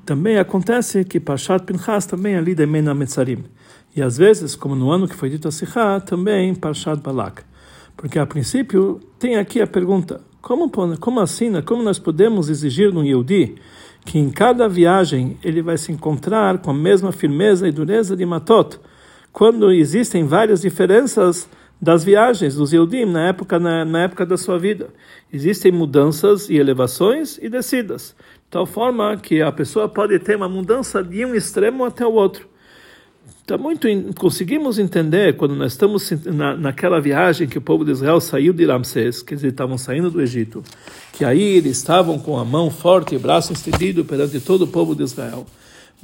também 0.05 0.39
acontece 0.39 1.05
que 1.05 1.21
Parshat 1.21 1.65
Pinchas 1.65 2.05
também 2.05 2.35
é 2.35 2.41
lida 2.41 2.65
em 2.65 2.67
Mena 2.67 2.93
Metzarim. 2.95 3.45
E 3.95 4.03
às 4.03 4.17
vezes, 4.17 4.57
como 4.57 4.75
no 4.75 4.91
ano 4.91 5.07
que 5.07 5.15
foi 5.15 5.31
dito 5.31 5.47
a 5.47 5.53
Sikha, 5.53 6.01
também 6.01 6.53
Parshat 6.53 7.01
Balak. 7.01 7.43
Porque 7.97 8.19
a 8.19 8.27
princípio 8.27 9.01
tem 9.19 9.37
aqui 9.37 9.61
a 9.61 9.67
pergunta: 9.67 10.21
como, 10.41 10.69
como 10.99 11.21
assim, 11.21 11.49
né? 11.51 11.63
como 11.63 11.83
nós 11.83 11.99
podemos 11.99 12.49
exigir 12.49 12.93
no 12.93 13.05
Yehudi 13.05 13.55
que 14.05 14.19
em 14.19 14.31
cada 14.31 14.69
viagem 14.69 15.39
ele 15.45 15.63
vai 15.63 15.79
se 15.79 15.93
encontrar 15.93 16.59
com 16.59 16.73
a 16.73 16.75
mesma 16.75 17.13
firmeza 17.13 17.69
e 17.69 17.73
dureza 17.73 18.17
de 18.17 18.27
Matot, 18.27 18.81
quando 19.33 19.73
existem 19.73 20.27
várias 20.27 20.61
diferenças 20.61 21.49
das 21.81 22.05
viagens 22.05 22.55
dos 22.55 22.73
Yehudim 22.73 23.07
na 23.07 23.29
época, 23.29 23.59
na, 23.59 23.85
na 23.85 24.03
época 24.05 24.27
da 24.27 24.37
sua 24.37 24.59
vida? 24.59 24.91
Existem 25.33 25.73
mudanças 25.73 26.51
e 26.51 26.57
elevações 26.57 27.39
e 27.41 27.49
descidas, 27.49 28.15
de 28.19 28.51
tal 28.51 28.67
forma 28.67 29.17
que 29.17 29.41
a 29.41 29.51
pessoa 29.51 29.89
pode 29.89 30.19
ter 30.19 30.37
uma 30.37 30.49
mudança 30.49 31.03
de 31.03 31.25
um 31.25 31.35
extremo 31.35 31.85
até 31.85 32.07
o 32.07 32.13
outro. 32.13 32.53
Tá 33.47 33.59
muito 33.59 33.89
conseguimos 34.19 34.79
entender 34.79 35.37
quando 35.37 35.57
nós 35.57 35.73
estamos 35.73 36.11
na, 36.27 36.57
naquela 36.57 37.01
viagem 37.01 37.49
que 37.49 37.59
o 37.59 37.61
povo 37.61 37.85
de 37.85 37.91
Israel 37.91 38.21
saiu 38.21 38.53
de 38.53 38.65
Ramsés, 38.65 39.21
quer 39.21 39.35
dizer, 39.35 39.49
estavam 39.49 39.77
saindo 39.77 40.11
do 40.11 40.23
Egito, 40.23 40.63
que 41.13 41.25
aí 41.25 41.43
eles 41.57 41.79
estavam 41.79 42.19
com 42.19 42.39
a 42.39 42.45
mão 42.45 42.71
forte 42.71 43.17
e 43.17 43.19
braço 43.19 43.53
estendido 43.53 44.05
perante 44.05 44.39
todo 44.39 44.63
o 44.63 44.69
povo 44.69 44.95
de 44.95 45.03
Israel. 45.03 45.45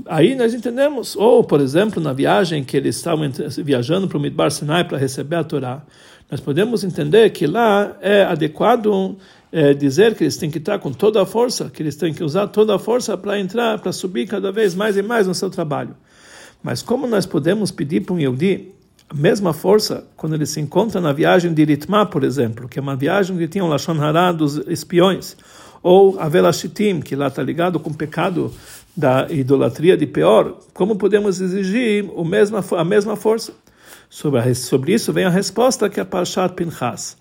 Aí 0.06 0.34
nós 0.34 0.54
entendemos, 0.54 1.16
ou 1.16 1.42
por 1.42 1.60
exemplo, 1.60 2.02
na 2.02 2.12
viagem 2.12 2.62
que 2.62 2.76
eles 2.76 2.96
estavam 2.96 3.30
viajando 3.64 4.06
para 4.06 4.18
o 4.18 4.20
Midbar 4.20 4.50
Sinai 4.50 4.84
para 4.84 4.98
receber 4.98 5.36
a 5.36 5.44
Torá, 5.44 5.82
nós 6.30 6.40
podemos 6.40 6.84
entender 6.84 7.30
que 7.30 7.46
lá 7.46 7.96
é 8.00 8.22
adequado 8.22 9.16
é, 9.50 9.72
dizer 9.72 10.14
que 10.14 10.24
eles 10.24 10.36
têm 10.36 10.50
que 10.50 10.58
estar 10.58 10.78
com 10.78 10.92
toda 10.92 11.22
a 11.22 11.26
força, 11.26 11.70
que 11.70 11.82
eles 11.82 11.96
têm 11.96 12.12
que 12.12 12.22
usar 12.22 12.48
toda 12.48 12.74
a 12.76 12.78
força 12.78 13.16
para 13.16 13.38
entrar, 13.38 13.78
para 13.78 13.92
subir 13.92 14.26
cada 14.26 14.52
vez 14.52 14.74
mais 14.74 14.96
e 14.96 15.02
mais 15.02 15.26
no 15.26 15.34
seu 15.34 15.48
trabalho. 15.48 15.96
Mas 16.62 16.82
como 16.82 17.06
nós 17.06 17.24
podemos 17.24 17.70
pedir 17.70 18.02
para 18.02 18.14
um 18.14 18.18
Yehudi 18.18 18.72
a 19.08 19.14
mesma 19.14 19.54
força 19.54 20.04
quando 20.16 20.34
ele 20.34 20.44
se 20.44 20.60
encontra 20.60 21.00
na 21.00 21.12
viagem 21.12 21.54
de 21.54 21.64
Ritma, 21.64 22.04
por 22.04 22.24
exemplo, 22.24 22.68
que 22.68 22.78
é 22.78 22.82
uma 22.82 22.94
viagem 22.94 23.38
que 23.38 23.48
tinha 23.48 23.64
o 23.64 23.68
Lashon 23.68 23.98
Hara 23.98 24.32
dos 24.32 24.58
espiões, 24.68 25.34
ou 25.82 26.20
a 26.20 26.28
Velashitim, 26.28 27.00
que 27.00 27.16
lá 27.16 27.28
está 27.28 27.42
ligado 27.42 27.80
com 27.80 27.88
o 27.88 27.94
pecado 27.94 28.52
da 28.98 29.28
idolatria 29.30 29.96
de 29.96 30.08
Peor, 30.08 30.58
como 30.74 30.96
podemos 30.96 31.40
exigir 31.40 32.04
o 32.16 32.24
mesma, 32.24 32.64
a 32.76 32.84
mesma 32.84 33.14
força? 33.14 33.52
Sobre, 34.10 34.40
a, 34.40 34.54
sobre 34.56 34.92
isso 34.92 35.12
vem 35.12 35.24
a 35.24 35.30
resposta 35.30 35.88
que 35.88 36.00
é 36.00 36.04
Parshat 36.04 36.52
Pinchas. 36.54 37.16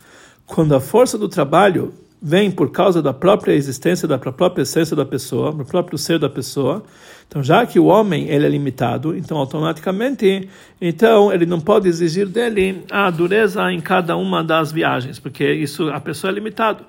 Quando 0.47 0.73
a 0.73 0.79
força 0.79 1.19
do 1.19 1.29
trabalho 1.29 1.93
vem 2.19 2.49
por 2.49 2.71
causa 2.71 2.99
da 2.99 3.13
própria 3.13 3.53
existência, 3.53 4.07
da 4.07 4.17
própria 4.17 4.63
essência 4.63 4.95
da 4.95 5.05
pessoa, 5.05 5.51
do 5.51 5.63
próprio 5.63 5.99
ser 5.99 6.17
da 6.17 6.27
pessoa. 6.27 6.83
Então, 7.27 7.43
já 7.43 7.63
que 7.63 7.79
o 7.79 7.85
homem 7.85 8.27
ele 8.27 8.47
é 8.47 8.49
limitado, 8.49 9.15
então 9.15 9.37
automaticamente, 9.37 10.49
então 10.81 11.31
ele 11.31 11.45
não 11.45 11.59
pode 11.59 11.87
exigir 11.87 12.25
dele 12.25 12.83
a 12.89 13.11
dureza 13.11 13.71
em 13.71 13.79
cada 13.79 14.17
uma 14.17 14.43
das 14.43 14.71
viagens, 14.71 15.19
porque 15.19 15.53
isso 15.53 15.89
a 15.89 15.99
pessoa 15.99 16.31
é 16.31 16.33
limitado. 16.33 16.83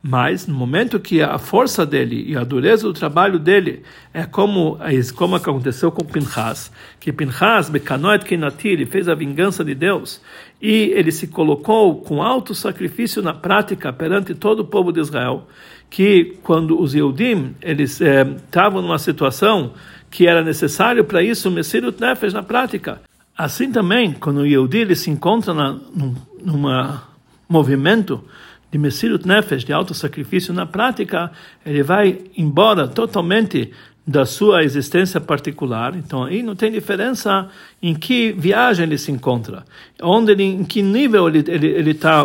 Mas 0.00 0.46
no 0.46 0.54
momento 0.54 1.00
que 1.00 1.20
a 1.20 1.38
força 1.38 1.84
dele 1.84 2.24
e 2.28 2.36
a 2.36 2.44
dureza 2.44 2.86
do 2.86 2.92
trabalho 2.92 3.38
dele 3.38 3.82
é 4.14 4.24
como 4.24 4.78
como 5.16 5.34
aconteceu 5.34 5.90
com 5.90 6.04
Pinchas, 6.04 6.70
que 7.00 7.12
Pinchas, 7.12 7.68
Bekanoet 7.68 8.24
Kenati, 8.24 8.68
ele 8.68 8.86
fez 8.86 9.08
a 9.08 9.14
vingança 9.14 9.64
de 9.64 9.74
Deus 9.74 10.20
e 10.62 10.92
ele 10.94 11.10
se 11.10 11.26
colocou 11.26 12.00
com 12.00 12.22
alto 12.22 12.54
sacrifício 12.54 13.20
na 13.20 13.34
prática 13.34 13.92
perante 13.92 14.34
todo 14.34 14.60
o 14.60 14.64
povo 14.64 14.92
de 14.92 15.00
Israel, 15.00 15.48
que 15.90 16.38
quando 16.44 16.80
os 16.80 16.94
Yehudim 16.94 17.56
eles 17.60 18.00
estavam 18.00 18.78
eh, 18.78 18.82
numa 18.82 18.98
situação 18.98 19.72
que 20.10 20.26
era 20.28 20.42
necessário 20.42 21.04
para 21.04 21.22
isso, 21.22 21.50
Messirut 21.50 22.00
Nefesh 22.00 22.32
na 22.32 22.42
prática. 22.42 23.00
Assim 23.36 23.70
também, 23.70 24.12
quando 24.12 24.38
o 24.38 24.46
Yehudi 24.46 24.78
ele 24.78 24.96
se 24.96 25.10
encontra 25.10 25.52
na, 25.54 25.72
num 25.94 26.14
numa 26.44 27.02
movimento 27.48 28.22
de 28.70 28.78
Messirut 28.78 29.26
Nefesh, 29.26 29.64
de 29.64 29.72
auto 29.72 29.94
sacrifício, 29.94 30.52
na 30.52 30.66
prática, 30.66 31.30
ele 31.64 31.82
vai 31.82 32.18
embora 32.36 32.86
totalmente 32.86 33.72
da 34.08 34.24
sua 34.24 34.64
existência 34.64 35.20
particular. 35.20 35.94
Então, 35.94 36.24
aí 36.24 36.42
não 36.42 36.56
tem 36.56 36.72
diferença 36.72 37.48
em 37.82 37.94
que 37.94 38.32
viagem 38.32 38.86
ele 38.86 38.96
se 38.96 39.12
encontra, 39.12 39.64
onde 40.02 40.32
ele, 40.32 40.44
em 40.44 40.64
que 40.64 40.80
nível 40.80 41.28
ele 41.28 41.44
ele 41.46 41.90
está, 41.90 42.24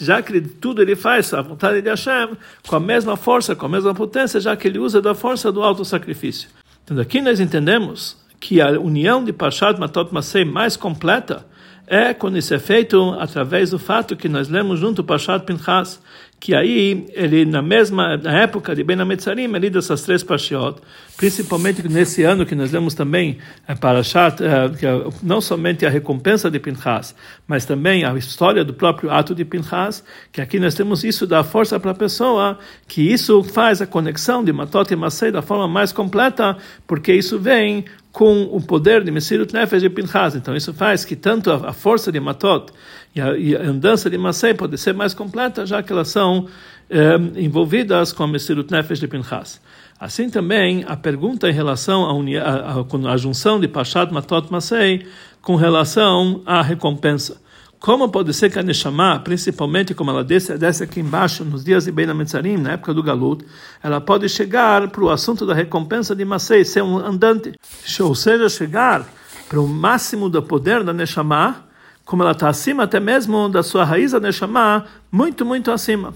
já 0.00 0.22
que 0.22 0.32
ele, 0.32 0.40
tudo 0.40 0.80
ele 0.80 0.96
faz 0.96 1.34
a 1.34 1.42
vontade 1.42 1.82
de 1.82 1.90
Hashem 1.90 2.30
com 2.66 2.76
a 2.76 2.80
mesma 2.80 3.18
força, 3.18 3.54
com 3.54 3.66
a 3.66 3.68
mesma 3.68 3.94
potência, 3.94 4.40
já 4.40 4.56
que 4.56 4.66
ele 4.66 4.78
usa 4.78 5.02
da 5.02 5.14
força 5.14 5.52
do 5.52 5.62
auto 5.62 5.84
sacrifício. 5.84 6.48
Então, 6.84 6.98
aqui 6.98 7.20
nós 7.20 7.38
entendemos 7.38 8.16
que 8.40 8.58
a 8.58 8.80
união 8.80 9.22
de 9.22 9.32
Parshat 9.32 9.78
Matot 9.78 10.12
Masei 10.14 10.46
mais 10.46 10.74
completa 10.74 11.44
é 11.90 12.14
quando 12.14 12.38
isso 12.38 12.54
é 12.54 12.58
feito 12.60 13.16
através 13.18 13.70
do 13.70 13.78
fato 13.78 14.16
que 14.16 14.28
nós 14.28 14.48
lemos 14.48 14.78
junto 14.78 15.00
o 15.00 15.04
Pashat 15.04 15.44
Pinchas, 15.44 16.00
que 16.40 16.54
aí 16.54 17.06
ele 17.12 17.44
na 17.44 17.60
mesma 17.60 18.16
na 18.16 18.40
época 18.40 18.74
de 18.74 18.82
Ben 18.82 18.98
Ametzarim 18.98 19.54
ele 19.54 19.68
dessas 19.68 20.02
três 20.02 20.24
Pashiot, 20.24 20.80
principalmente 21.14 21.86
nesse 21.86 22.22
ano 22.22 22.46
que 22.46 22.54
nós 22.54 22.72
lemos 22.72 22.94
também 22.94 23.36
é, 23.68 23.74
Parashat, 23.74 24.42
é, 24.42 24.68
que 24.70 24.86
é 24.86 25.04
não 25.22 25.42
somente 25.42 25.84
a 25.84 25.90
recompensa 25.90 26.50
de 26.50 26.58
Pinchas, 26.58 27.14
mas 27.46 27.66
também 27.66 28.04
a 28.04 28.16
história 28.16 28.64
do 28.64 28.72
próprio 28.72 29.10
ato 29.10 29.34
de 29.34 29.44
Pinchas, 29.44 30.02
que 30.32 30.40
aqui 30.40 30.58
nós 30.58 30.74
temos 30.74 31.04
isso 31.04 31.26
da 31.26 31.44
força 31.44 31.78
para 31.78 31.90
a 31.90 31.94
pessoa, 31.94 32.58
que 32.88 33.02
isso 33.02 33.44
faz 33.44 33.82
a 33.82 33.86
conexão 33.86 34.42
de 34.42 34.50
Matot 34.50 34.90
e 34.90 34.96
Masei 34.96 35.30
da 35.30 35.42
forma 35.42 35.68
mais 35.68 35.92
completa, 35.92 36.56
porque 36.86 37.12
isso 37.12 37.38
vem 37.38 37.84
com 38.12 38.42
o 38.44 38.60
poder 38.60 39.04
de 39.04 39.10
Messirut 39.10 39.52
Nefesh 39.52 39.82
e 39.82 39.88
Pinchas. 39.88 40.34
Então 40.34 40.56
isso 40.56 40.74
faz 40.74 41.04
que 41.04 41.14
tanto 41.14 41.50
a, 41.50 41.72
força 41.72 42.10
de 42.10 42.18
Matot 42.18 42.72
e 43.14 43.20
a, 43.20 43.36
e 43.36 43.56
a 43.56 43.62
andança 43.62 44.08
de 44.08 44.16
Masei 44.16 44.54
pode 44.54 44.78
ser 44.78 44.94
mais 44.94 45.14
completa, 45.14 45.66
já 45.66 45.82
que 45.82 45.92
elas 45.92 46.08
são 46.08 46.46
eh, 46.88 47.16
envolvidas 47.36 48.12
com 48.12 48.22
a 48.22 48.28
Messirut 48.28 48.70
Nefesh 48.70 49.00
de 49.00 49.08
Pinchas. 49.08 49.60
Assim 49.98 50.30
também 50.30 50.84
a 50.88 50.96
pergunta 50.96 51.48
em 51.48 51.52
relação 51.52 52.08
à, 52.08 53.16
junção 53.18 53.60
de 53.60 53.68
Pashat 53.68 54.12
Matot 54.12 54.50
Masei 54.50 55.06
com 55.42 55.56
relação 55.56 56.40
à 56.46 56.62
recompensa. 56.62 57.40
Como 57.78 58.08
pode 58.10 58.32
ser 58.32 58.50
que 58.50 58.58
a 58.58 58.62
Neshama, 58.62 59.20
principalmente 59.20 59.94
como 59.94 60.10
ela 60.10 60.24
desce, 60.24 60.56
desce 60.56 60.84
aqui 60.84 61.00
embaixo, 61.00 61.44
nos 61.44 61.64
dias 61.64 61.84
de 61.84 61.92
Beina 61.92 62.14
Metzarim, 62.14 62.56
na 62.56 62.72
época 62.72 62.94
do 62.94 63.02
Galut, 63.02 63.44
ela 63.82 64.00
pode 64.00 64.28
chegar 64.28 64.88
para 64.88 65.02
o 65.02 65.10
assunto 65.10 65.46
da 65.46 65.54
recompensa 65.54 66.14
de 66.14 66.24
Masei, 66.24 66.64
ser 66.64 66.82
um 66.82 66.98
andante. 66.98 67.52
Ou 68.00 68.14
seja, 68.14 68.48
chegar 68.48 69.06
para 69.48 69.60
o 69.60 69.66
máximo 69.66 70.28
do 70.28 70.42
poder 70.42 70.82
da 70.82 70.92
Neshama, 70.92 71.69
como 72.10 72.24
ela 72.24 72.32
está 72.32 72.48
acima 72.48 72.82
até 72.82 72.98
mesmo 72.98 73.48
da 73.48 73.62
sua 73.62 73.84
raiz, 73.84 74.12
a 74.12 74.18
Neshama, 74.18 74.84
muito, 75.12 75.46
muito 75.46 75.70
acima. 75.70 76.12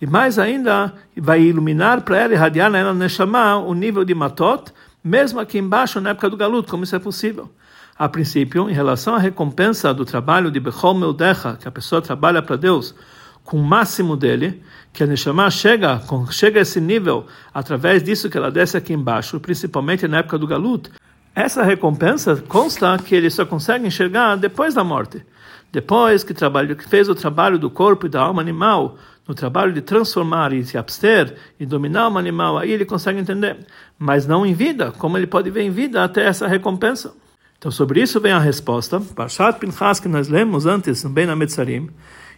E 0.00 0.04
mais 0.04 0.36
ainda, 0.36 0.92
vai 1.16 1.42
iluminar 1.42 2.00
para 2.00 2.18
ela, 2.18 2.34
irradiar 2.34 2.68
na 2.68 2.92
Neshama, 2.92 3.56
o 3.56 3.72
nível 3.72 4.04
de 4.04 4.12
Matot, 4.16 4.72
mesmo 5.02 5.38
aqui 5.38 5.56
embaixo, 5.56 6.00
na 6.00 6.10
época 6.10 6.28
do 6.28 6.36
Galut, 6.36 6.68
como 6.68 6.82
isso 6.82 6.96
é 6.96 6.98
possível 6.98 7.48
a 7.96 8.08
princípio, 8.08 8.68
em 8.68 8.72
relação 8.72 9.14
à 9.14 9.18
recompensa 9.18 9.94
do 9.94 10.04
trabalho 10.04 10.50
de 10.50 10.58
Bechol 10.58 10.94
Meudecha, 10.94 11.56
que 11.56 11.68
a 11.68 11.70
pessoa 11.70 12.02
trabalha 12.02 12.42
para 12.42 12.56
Deus 12.56 12.92
com 13.44 13.58
o 13.58 13.62
máximo 13.62 14.16
dele, 14.16 14.60
que 14.92 15.04
a 15.04 15.06
Neshama 15.06 15.48
chega, 15.52 16.02
chega 16.32 16.58
a 16.58 16.62
esse 16.62 16.80
nível 16.80 17.26
através 17.54 18.02
disso 18.02 18.28
que 18.28 18.36
ela 18.36 18.50
desce 18.50 18.76
aqui 18.76 18.92
embaixo, 18.92 19.38
principalmente 19.38 20.08
na 20.08 20.18
época 20.18 20.36
do 20.36 20.48
Galut, 20.48 20.90
essa 21.40 21.62
recompensa 21.62 22.42
consta 22.48 22.98
que 22.98 23.14
ele 23.14 23.30
só 23.30 23.46
consegue 23.46 23.86
enxergar 23.86 24.36
depois 24.36 24.74
da 24.74 24.82
morte. 24.82 25.24
Depois 25.70 26.24
que, 26.24 26.34
trabalho, 26.34 26.74
que 26.74 26.88
fez 26.88 27.08
o 27.08 27.14
trabalho 27.14 27.58
do 27.58 27.70
corpo 27.70 28.06
e 28.06 28.08
da 28.08 28.22
alma 28.22 28.42
animal, 28.42 28.96
no 29.26 29.34
trabalho 29.34 29.72
de 29.72 29.80
transformar 29.80 30.52
e 30.52 30.64
se 30.64 30.76
abster 30.76 31.36
e 31.60 31.64
dominar 31.64 32.08
o 32.08 32.18
animal, 32.18 32.58
aí 32.58 32.72
ele 32.72 32.84
consegue 32.84 33.20
entender. 33.20 33.58
Mas 33.96 34.26
não 34.26 34.44
em 34.44 34.52
vida, 34.52 34.90
como 34.98 35.16
ele 35.16 35.26
pode 35.26 35.48
ver 35.48 35.62
em 35.62 35.70
vida 35.70 36.02
até 36.02 36.26
essa 36.26 36.48
recompensa. 36.48 37.12
Então, 37.56 37.70
sobre 37.70 38.00
isso 38.00 38.20
vem 38.20 38.32
a 38.32 38.38
resposta. 38.38 39.00
Parshat 39.00 39.60
Pinchas, 39.60 40.00
que 40.00 40.08
nós 40.08 40.28
lemos 40.28 40.66
antes, 40.66 41.04
no 41.04 41.10
Ben 41.10 41.28
Ametzarim. 41.28 41.88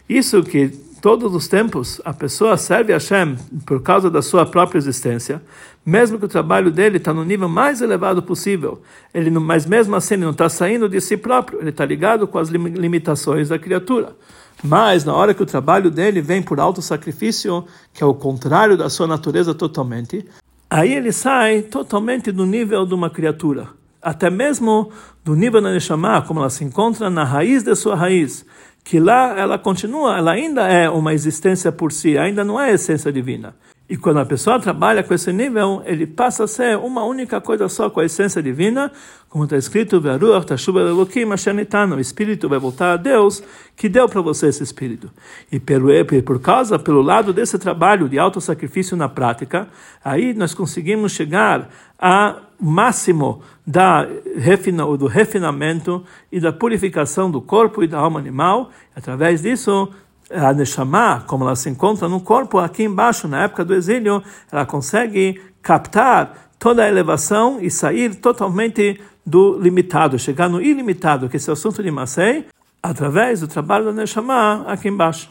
Isso 0.07 0.43
que 0.43 0.67
todos 1.01 1.33
os 1.33 1.47
tempos 1.47 1.99
a 2.05 2.13
pessoa 2.13 2.57
serve 2.57 2.93
a 2.93 2.97
Hashem 2.97 3.35
por 3.65 3.81
causa 3.81 4.11
da 4.11 4.21
sua 4.21 4.45
própria 4.45 4.77
existência, 4.77 5.41
mesmo 5.85 6.19
que 6.19 6.25
o 6.25 6.29
trabalho 6.29 6.71
dele 6.71 6.97
está 6.97 7.13
no 7.13 7.23
nível 7.23 7.49
mais 7.49 7.81
elevado 7.81 8.21
possível, 8.21 8.81
ele 9.13 9.29
não, 9.29 9.41
mas 9.41 9.65
mesmo 9.65 9.95
assim 9.95 10.15
ele 10.15 10.23
não 10.23 10.31
está 10.31 10.47
saindo 10.49 10.87
de 10.87 11.01
si 11.01 11.17
próprio, 11.17 11.59
ele 11.59 11.69
está 11.69 11.85
ligado 11.85 12.27
com 12.27 12.37
as 12.37 12.49
limitações 12.49 13.49
da 13.49 13.57
criatura. 13.57 14.15
Mas 14.63 15.03
na 15.03 15.15
hora 15.15 15.33
que 15.33 15.41
o 15.41 15.45
trabalho 15.45 15.89
dele 15.89 16.21
vem 16.21 16.41
por 16.41 16.59
alto 16.59 16.81
sacrifício, 16.81 17.65
que 17.93 18.03
é 18.03 18.05
o 18.05 18.13
contrário 18.13 18.77
da 18.77 18.89
sua 18.89 19.07
natureza 19.07 19.55
totalmente, 19.55 20.23
aí 20.69 20.93
ele 20.93 21.11
sai 21.11 21.63
totalmente 21.63 22.31
do 22.31 22.45
nível 22.45 22.85
de 22.85 22.93
uma 22.93 23.09
criatura 23.09 23.81
até 24.01 24.29
mesmo 24.29 24.91
do 25.23 25.35
nível 25.35 25.61
da 25.61 25.71
Neshama, 25.71 26.21
como 26.23 26.39
ela 26.39 26.49
se 26.49 26.63
encontra 26.63 27.09
na 27.09 27.23
raiz 27.23 27.63
de 27.63 27.75
sua 27.75 27.95
raiz, 27.95 28.45
que 28.83 28.99
lá 28.99 29.37
ela 29.37 29.59
continua, 29.59 30.17
ela 30.17 30.31
ainda 30.31 30.67
é 30.67 30.89
uma 30.89 31.13
existência 31.13 31.71
por 31.71 31.91
si, 31.91 32.17
ainda 32.17 32.43
não 32.43 32.59
é 32.59 32.73
essência 32.73 33.11
divina. 33.11 33.55
E 33.91 33.97
quando 33.97 34.21
a 34.21 34.25
pessoa 34.25 34.57
trabalha 34.57 35.03
com 35.03 35.13
esse 35.13 35.33
nível, 35.33 35.83
ele 35.85 36.07
passa 36.07 36.45
a 36.45 36.47
ser 36.47 36.77
uma 36.77 37.03
única 37.03 37.41
coisa 37.41 37.67
só 37.67 37.89
com 37.89 37.99
a 37.99 38.05
essência 38.05 38.41
divina, 38.41 38.89
como 39.27 39.43
está 39.43 39.57
escrito, 39.57 40.01
o 40.01 41.99
Espírito 41.99 42.47
vai 42.47 42.57
voltar 42.57 42.93
a 42.93 42.95
Deus, 42.95 43.43
que 43.75 43.89
deu 43.89 44.07
para 44.07 44.21
você 44.21 44.47
esse 44.47 44.63
Espírito. 44.63 45.11
E 45.51 45.59
por, 45.59 45.81
por 46.23 46.39
causa, 46.39 46.79
pelo 46.79 47.01
lado 47.01 47.33
desse 47.33 47.59
trabalho 47.59 48.07
de 48.07 48.17
auto-sacrifício 48.17 48.95
na 48.95 49.09
prática, 49.09 49.67
aí 50.01 50.33
nós 50.33 50.53
conseguimos 50.53 51.11
chegar 51.11 51.69
ao 51.99 52.43
máximo 52.57 53.41
da 53.67 54.07
refina, 54.37 54.85
do 54.95 55.05
refinamento 55.05 56.01
e 56.31 56.39
da 56.39 56.53
purificação 56.53 57.29
do 57.29 57.41
corpo 57.41 57.83
e 57.83 57.87
da 57.87 57.99
alma 57.99 58.21
animal. 58.21 58.69
Através 58.95 59.41
disso, 59.41 59.89
a 60.33 60.53
Neshama, 60.53 61.23
como 61.27 61.43
ela 61.43 61.55
se 61.55 61.69
encontra 61.69 62.07
no 62.07 62.19
corpo, 62.19 62.59
aqui 62.59 62.83
embaixo, 62.83 63.27
na 63.27 63.43
época 63.43 63.65
do 63.65 63.73
exílio, 63.73 64.23
ela 64.51 64.65
consegue 64.65 65.41
captar 65.61 66.51
toda 66.57 66.83
a 66.83 66.87
elevação 66.87 67.59
e 67.61 67.69
sair 67.69 68.15
totalmente 68.15 68.99
do 69.25 69.59
limitado, 69.59 70.17
chegar 70.17 70.49
no 70.49 70.61
ilimitado, 70.61 71.29
que 71.29 71.37
é 71.37 71.39
o 71.49 71.53
assunto 71.53 71.83
de 71.83 71.91
Masei, 71.91 72.45
através 72.81 73.41
do 73.41 73.47
trabalho 73.47 73.85
da 73.85 73.93
Neshama 73.93 74.63
aqui 74.67 74.87
embaixo. 74.87 75.29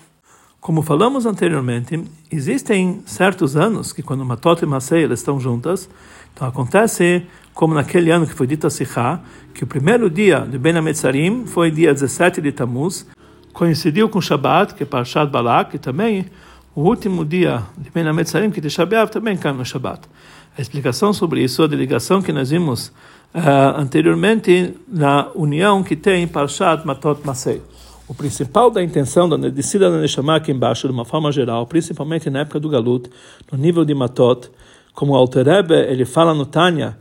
Como 0.60 0.82
falamos 0.82 1.24
anteriormente, 1.24 2.04
existem 2.30 3.02
certos 3.06 3.56
anos 3.56 3.92
que 3.92 4.02
quando 4.02 4.24
Matot 4.24 4.62
e 4.62 4.66
Masei 4.66 5.04
elas 5.04 5.20
estão 5.20 5.40
juntas, 5.40 5.88
então 6.34 6.46
acontece 6.46 7.26
como 7.54 7.74
naquele 7.74 8.10
ano 8.10 8.26
que 8.26 8.34
foi 8.34 8.46
dito 8.46 8.66
a 8.66 8.70
Sikha, 8.70 9.20
que 9.54 9.64
o 9.64 9.66
primeiro 9.66 10.08
dia 10.10 10.40
de 10.40 10.58
Ben 10.58 10.76
Ametzarim 10.76 11.46
foi 11.46 11.70
dia 11.70 11.92
17 11.92 12.40
de 12.40 12.52
Tammuz, 12.52 13.06
coincidiu 13.52 14.08
com 14.08 14.20
Shabbat, 14.20 14.74
que 14.74 14.82
é 14.82 14.86
Parshat 14.86 15.30
Balak, 15.30 15.76
e 15.76 15.78
também 15.78 16.26
o 16.74 16.82
último 16.82 17.24
dia 17.24 17.62
de 17.76 17.90
Ben 17.90 18.06
Ametzarim, 18.06 18.50
que 18.50 18.60
é 18.60 18.62
de 18.62 18.70
Shabbat, 18.70 19.12
também 19.12 19.36
cai 19.36 19.52
no 19.52 19.64
Shabbat. 19.64 20.00
A 20.56 20.60
explicação 20.60 21.12
sobre 21.12 21.42
isso, 21.42 21.62
a 21.62 21.66
ligação 21.66 22.20
que 22.20 22.32
nós 22.32 22.50
vimos 22.50 22.88
uh, 23.34 23.76
anteriormente 23.76 24.74
na 24.88 25.28
união 25.34 25.82
que 25.82 25.96
tem 25.96 26.26
Parshat 26.26 26.86
Matot 26.86 27.20
Masei. 27.24 27.62
O 28.08 28.14
principal 28.14 28.70
da 28.70 28.82
intenção 28.82 29.28
da 29.28 29.36
descida 29.48 29.88
da 29.88 29.98
Neshama 29.98 30.36
aqui 30.36 30.50
embaixo, 30.50 30.88
de 30.88 30.92
uma 30.92 31.04
forma 31.04 31.30
geral, 31.30 31.66
principalmente 31.66 32.28
na 32.28 32.40
época 32.40 32.58
do 32.58 32.68
Galut, 32.68 33.08
no 33.52 33.56
nível 33.56 33.84
de 33.84 33.94
Matot, 33.94 34.50
como 34.94 35.12
o 35.12 35.16
Alter 35.16 35.46
Rebbe, 35.46 35.74
ele 35.74 36.04
fala 36.04 36.34
no 36.34 36.44
Tânia, 36.44 36.98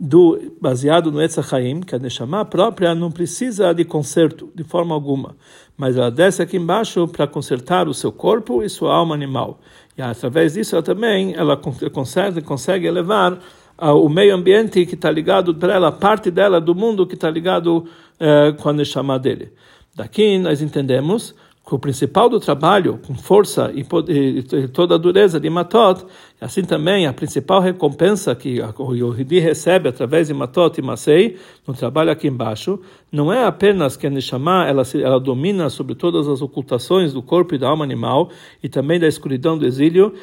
do, 0.00 0.54
baseado 0.58 1.12
no 1.12 1.20
Etzachaim, 1.20 1.82
que 1.82 1.94
a 1.94 1.98
Neshama 1.98 2.42
própria 2.42 2.94
não 2.94 3.12
precisa 3.12 3.74
de 3.74 3.84
conserto, 3.84 4.50
de 4.54 4.64
forma 4.64 4.94
alguma, 4.94 5.36
mas 5.76 5.94
ela 5.94 6.10
desce 6.10 6.40
aqui 6.40 6.56
embaixo 6.56 7.06
para 7.06 7.26
consertar 7.26 7.86
o 7.86 7.92
seu 7.92 8.10
corpo 8.10 8.62
e 8.62 8.68
sua 8.70 8.94
alma 8.94 9.14
animal. 9.14 9.60
E 9.98 10.00
através 10.00 10.54
disso 10.54 10.74
ela 10.74 10.82
também 10.82 11.34
ela 11.34 11.54
consegue, 11.92 12.40
consegue 12.40 12.86
elevar 12.86 13.34
uh, 13.78 13.92
o 13.92 14.08
meio 14.08 14.34
ambiente 14.34 14.86
que 14.86 14.94
está 14.94 15.10
ligado 15.10 15.54
para 15.54 15.74
ela, 15.74 15.92
parte 15.92 16.30
dela 16.30 16.58
do 16.62 16.74
mundo 16.74 17.06
que 17.06 17.14
está 17.14 17.28
ligado 17.28 17.84
uh, 18.16 18.54
com 18.56 18.70
a 18.70 18.72
Neshama 18.72 19.18
dele. 19.18 19.52
Daqui 19.94 20.38
nós 20.38 20.62
entendemos 20.62 21.34
que 21.66 21.74
o 21.74 21.78
principal 21.78 22.28
do 22.28 22.40
trabalho, 22.40 22.98
com 23.06 23.14
força 23.14 23.70
e, 23.74 23.86
e, 24.08 24.68
toda 24.68 24.94
a 24.94 24.98
dureza 24.98 25.38
de 25.38 25.48
Matot, 25.48 26.04
assim 26.40 26.64
também 26.64 27.06
a 27.06 27.12
principal 27.12 27.60
recompensa 27.60 28.34
que 28.34 28.60
o 28.78 28.94
Yohidi 28.94 29.38
recebe 29.38 29.88
através 29.88 30.28
de 30.28 30.34
Matot 30.34 30.78
e 30.78 30.82
Masei, 30.82 31.36
no 31.66 31.74
trabalho 31.74 32.10
aqui 32.10 32.26
embaixo, 32.26 32.80
não 33.12 33.32
é 33.32 33.44
apenas 33.44 33.96
que 33.96 34.06
a 34.06 34.10
Neshama 34.10 34.66
ela, 34.66 34.82
ela 34.94 35.20
domina 35.20 35.68
sobre 35.68 35.94
todas 35.94 36.28
as 36.28 36.42
ocultações 36.42 37.12
do 37.12 37.22
corpo 37.22 37.54
e 37.54 37.58
da 37.58 37.68
alma 37.68 37.84
animal 37.84 38.30
e 38.62 38.68
também 38.68 38.98
da 38.98 39.06
escuridão 39.06 39.56
do 39.56 39.66
exílio, 39.66 40.14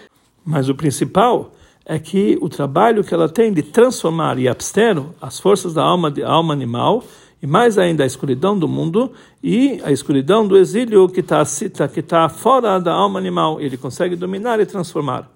mas 0.43 0.67
o 0.69 0.75
principal 0.75 1.51
é 1.85 1.97
que 1.97 2.37
o 2.41 2.49
trabalho 2.49 3.03
que 3.03 3.13
ela 3.13 3.29
tem 3.29 3.53
de 3.53 3.63
transformar 3.63 4.37
e 4.37 4.49
abster 4.49 5.01
as 5.21 5.39
forças 5.39 5.73
da 5.73 5.83
alma, 5.83 6.11
de 6.11 6.21
alma 6.23 6.53
animal 6.53 7.03
e 7.41 7.47
mais 7.47 7.77
ainda 7.77 8.03
a 8.03 8.07
escuridão 8.07 8.57
do 8.57 8.67
mundo 8.67 9.11
e 9.43 9.79
a 9.83 9.91
escuridão 9.91 10.47
do 10.47 10.57
exílio 10.57 11.07
que 11.07 11.19
está 11.19 11.43
que 11.87 12.01
tá 12.01 12.27
fora 12.29 12.79
da 12.79 12.93
alma 12.93 13.19
animal. 13.19 13.61
Ele 13.61 13.77
consegue 13.77 14.15
dominar 14.15 14.59
e 14.59 14.65
transformar. 14.65 15.29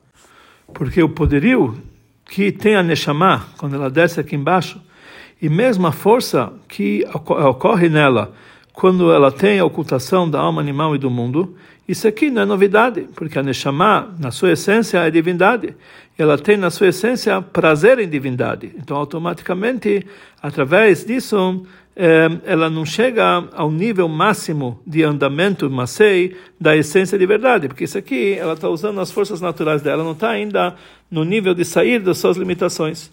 Porque 0.74 1.02
o 1.04 1.10
poderio 1.10 1.78
que 2.26 2.52
tem 2.52 2.76
a 2.76 2.84
Neshama, 2.84 3.46
quando 3.58 3.76
ela 3.76 3.90
desce 3.90 4.20
aqui 4.20 4.36
embaixo, 4.36 4.82
e 5.42 5.50
mesmo 5.50 5.86
a 5.88 5.92
força 5.92 6.54
que 6.68 7.06
ocorre 7.14 7.90
nela 7.90 8.34
quando 8.74 9.12
ela 9.12 9.32
tem 9.32 9.60
a 9.60 9.66
ocultação 9.66 10.30
da 10.30 10.40
alma 10.40 10.62
animal 10.62 10.96
e 10.96 10.98
do 10.98 11.10
mundo, 11.10 11.56
isso 11.92 12.08
aqui 12.08 12.30
não 12.30 12.44
é 12.44 12.46
novidade, 12.46 13.08
porque 13.16 13.38
a 13.38 13.44
Neshama, 13.44 14.16
na 14.18 14.32
sua 14.32 14.54
essência, 14.54 15.00
é 15.00 15.12
divindade. 15.12 15.76
Ela 16.18 16.38
tem 16.38 16.56
na 16.56 16.70
sua 16.70 16.88
essência 16.88 17.42
prazer 17.42 18.00
em 18.00 18.08
divindade. 18.08 18.72
Então, 18.78 18.96
automaticamente, 18.96 20.06
através 20.42 21.04
disso, 21.04 21.66
eh, 21.96 22.30
ela 22.46 22.70
não 22.70 22.86
chega 22.86 23.44
ao 23.54 23.70
nível 23.70 24.08
máximo 24.08 24.80
de 24.88 25.04
andamento, 25.04 25.70
macei, 25.70 26.36
da 26.60 26.78
essência 26.78 27.18
de 27.18 27.26
verdade, 27.26 27.68
porque 27.68 27.84
isso 27.84 27.98
aqui, 27.98 28.36
ela 28.40 28.54
está 28.54 28.70
usando 28.70 29.02
as 29.02 29.12
forças 29.12 29.42
naturais 29.42 29.82
dela, 29.82 30.04
não 30.04 30.14
está 30.14 30.30
ainda 30.30 30.76
no 31.10 31.26
nível 31.26 31.54
de 31.54 31.66
sair 31.66 32.00
das 32.00 32.18
suas 32.18 32.38
limitações. 32.38 33.12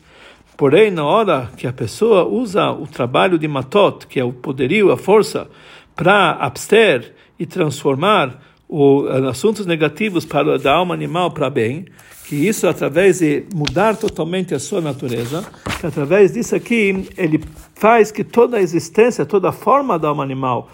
Porém, 0.56 0.90
na 0.90 1.04
hora 1.04 1.50
que 1.56 1.66
a 1.66 1.72
pessoa 1.72 2.24
usa 2.24 2.70
o 2.70 2.86
trabalho 2.86 3.38
de 3.38 3.48
matot, 3.48 4.06
que 4.06 4.20
é 4.20 4.24
o 4.24 4.32
poderio, 4.32 4.92
a 4.92 4.96
força, 4.96 5.48
para 5.96 6.30
abster 6.32 7.12
e 7.38 7.46
transformar 7.46 8.40
o, 8.68 9.07
assuntos 9.28 9.64
negativos 9.64 10.24
para 10.24 10.59
da 10.59 10.74
alma 10.74 10.94
animal 10.94 11.31
para 11.31 11.48
bem, 11.48 11.87
que 12.26 12.37
isso 12.37 12.68
através 12.68 13.20
de 13.20 13.44
mudar 13.54 13.96
totalmente 13.96 14.54
a 14.54 14.59
sua 14.59 14.83
natureza, 14.83 15.44
que 15.81 15.87
através 15.87 16.35
disso 16.35 16.54
aqui 16.54 17.09
ele 17.16 17.42
faz 17.74 18.12
que 18.12 18.22
toda 18.22 18.59
a 18.59 18.61
existência, 18.61 19.24
toda 19.24 19.48
a 19.48 19.52
forma 19.52 19.98
da 19.98 20.09
alma 20.09 20.22
animal 20.22 20.70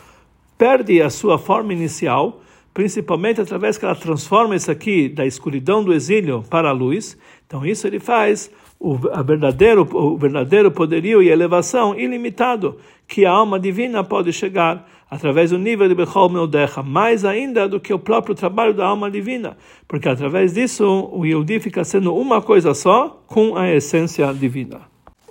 perde 0.58 1.00
a 1.00 1.10
sua 1.10 1.38
forma 1.38 1.72
inicial, 1.72 2.42
principalmente 2.72 3.40
através 3.40 3.78
que 3.78 3.84
ela 3.84 3.94
transforma 3.94 4.56
isso 4.56 4.70
aqui 4.70 5.08
da 5.08 5.24
escuridão 5.24 5.84
do 5.84 5.92
exílio 5.92 6.44
para 6.50 6.70
a 6.70 6.72
luz. 6.72 7.16
Então 7.46 7.64
isso 7.64 7.86
ele 7.86 8.00
faz 8.00 8.50
o 8.80 8.96
verdadeiro, 8.96 9.88
o 9.92 10.16
verdadeiro 10.18 10.70
poderio 10.70 11.22
e 11.22 11.28
elevação 11.28 11.98
ilimitado 11.98 12.78
que 13.06 13.24
a 13.24 13.30
alma 13.30 13.60
divina 13.60 14.02
pode 14.02 14.32
chegar 14.32 14.88
através 15.14 15.50
do 15.50 15.58
nível 15.58 15.88
de 15.88 15.94
Bechol 15.94 16.28
Meodecha, 16.28 16.82
mais 16.82 17.24
ainda 17.24 17.68
do 17.68 17.78
que 17.78 17.94
o 17.94 17.98
próprio 17.98 18.34
trabalho 18.34 18.74
da 18.74 18.84
alma 18.84 19.08
divina, 19.08 19.56
porque 19.86 20.08
através 20.08 20.52
disso 20.52 20.84
o 21.12 21.24
Yehudi 21.24 21.60
fica 21.60 21.84
sendo 21.84 22.12
uma 22.16 22.42
coisa 22.42 22.74
só 22.74 23.22
com 23.28 23.56
a 23.56 23.70
essência 23.70 24.32
divina. 24.34 24.80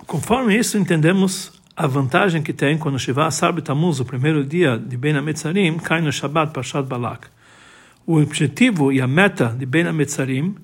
Conforme 0.06 0.56
isso 0.56 0.78
entendemos 0.78 1.52
a 1.76 1.86
vantagem 1.86 2.42
que 2.42 2.54
tem 2.54 2.78
quando 2.78 2.98
Shiva 2.98 3.26
Asar 3.26 3.52
Tamuz, 3.60 4.00
o 4.00 4.06
primeiro 4.06 4.42
dia 4.42 4.78
de 4.78 4.96
Ben 4.96 5.16
Ametzarim, 5.16 5.76
cai 5.76 6.00
no 6.00 6.10
Shabbat 6.10 6.54
Pashat 6.54 6.86
Balak. 6.86 7.28
O 8.06 8.18
objetivo 8.18 8.90
e 8.90 9.02
a 9.02 9.06
meta 9.06 9.54
de 9.58 9.66
Ben 9.66 9.86
Ametzarim 9.86 10.54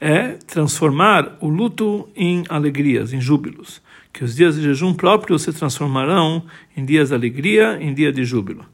é 0.00 0.38
transformar 0.46 1.36
o 1.40 1.48
luto 1.48 2.08
em 2.14 2.44
alegrias, 2.48 3.12
em 3.12 3.20
júbilos, 3.20 3.82
que 4.18 4.24
os 4.24 4.34
dias 4.34 4.56
de 4.56 4.62
jejum 4.62 4.92
próprios 4.92 5.42
se 5.42 5.52
transformarão 5.52 6.42
em 6.76 6.84
dias 6.84 7.10
de 7.10 7.14
alegria, 7.14 7.78
em 7.80 7.94
dia 7.94 8.10
de 8.10 8.24
júbilo. 8.24 8.66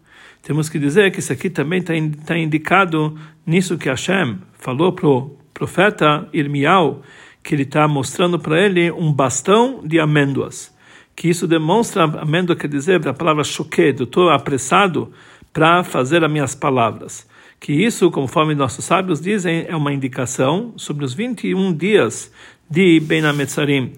Temos 0.42 0.70
que 0.70 0.78
dizer 0.78 1.12
que 1.12 1.18
isso 1.18 1.35
aqui 1.35 1.50
também 1.50 1.80
está 1.80 1.92
tá 2.24 2.38
indicado 2.38 3.14
nisso 3.46 3.76
que 3.76 3.90
Hashem 3.90 4.38
falou 4.54 4.94
para 4.94 5.07
o 5.07 5.37
profeta 5.52 6.26
Irmial, 6.33 7.02
que 7.42 7.54
ele 7.54 7.64
está 7.64 7.87
mostrando 7.87 8.38
para 8.38 8.59
ele 8.59 8.90
um 8.90 9.12
bastão 9.12 9.83
de 9.85 10.00
amêndoas. 10.00 10.74
Que 11.14 11.28
isso 11.28 11.46
demonstra, 11.46 12.04
amêndoa 12.04 12.57
quer 12.57 12.68
dizer, 12.68 13.07
a 13.07 13.12
palavra 13.12 13.44
choquete, 13.44 14.00
eu 14.00 14.04
estou 14.04 14.30
apressado 14.30 15.12
para 15.52 15.85
fazer 15.85 16.24
as 16.24 16.33
minhas 16.33 16.54
palavras 16.54 17.28
que 17.64 17.72
isso, 17.72 18.11
conforme 18.11 18.54
nossos 18.54 18.85
sábios 18.85 19.22
dizem, 19.22 19.64
é 19.66 19.74
uma 19.74 19.90
indicação 19.90 20.74
sobre 20.76 21.02
os 21.02 21.14
21 21.14 21.72
dias 21.72 22.30
de 22.68 23.00
Ben 23.00 23.24
Ametzarim. 23.24 23.92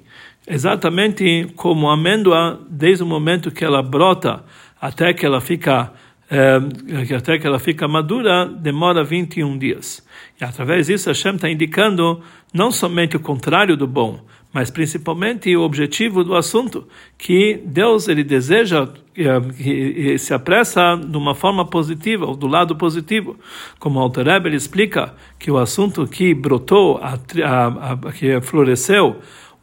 Exatamente 0.46 1.48
como 1.56 1.88
a 1.88 1.94
amêndoa, 1.94 2.61
desde 2.68 3.02
o 3.02 3.06
momento 3.06 3.50
que 3.50 3.64
ela 3.64 3.82
brota 3.82 4.44
até 4.80 5.12
que 5.12 5.26
ela 5.26 5.40
fica 5.40 5.92
é, 6.30 6.57
até 7.14 7.38
que 7.38 7.47
ela 7.47 7.59
fica 7.59 7.86
madura, 7.86 8.47
demora 8.47 9.05
21 9.05 9.59
dias. 9.59 10.05
E 10.40 10.44
através 10.44 10.88
disso, 10.88 11.09
Hashem 11.09 11.36
está 11.36 11.49
indicando 11.49 12.20
não 12.53 12.72
somente 12.72 13.16
o 13.16 13.20
contrário 13.20 13.76
do 13.76 13.86
bom, 13.86 14.20
mas 14.53 14.70
principalmente 14.70 15.55
o 15.57 15.62
objetivo 15.62 16.24
do 16.24 16.34
assunto, 16.34 16.88
que 17.16 17.61
Deus 17.64 18.09
ele 18.09 18.24
deseja 18.24 18.88
que 19.14 20.18
se 20.18 20.34
apressa 20.34 20.97
de 20.97 21.16
uma 21.16 21.34
forma 21.34 21.64
positiva, 21.64 22.26
ou 22.26 22.34
do 22.34 22.47
lado 22.47 22.74
positivo. 22.74 23.36
Como 23.78 24.01
Alter 24.01 24.26
ele 24.44 24.57
explica 24.57 25.14
que 25.38 25.51
o 25.51 25.59
assunto 25.59 26.07
que 26.07 26.34
brotou, 26.34 26.99
a, 26.99 27.18
a, 27.44 27.92
a, 27.92 28.12
que 28.12 28.40
floresceu, 28.40 29.16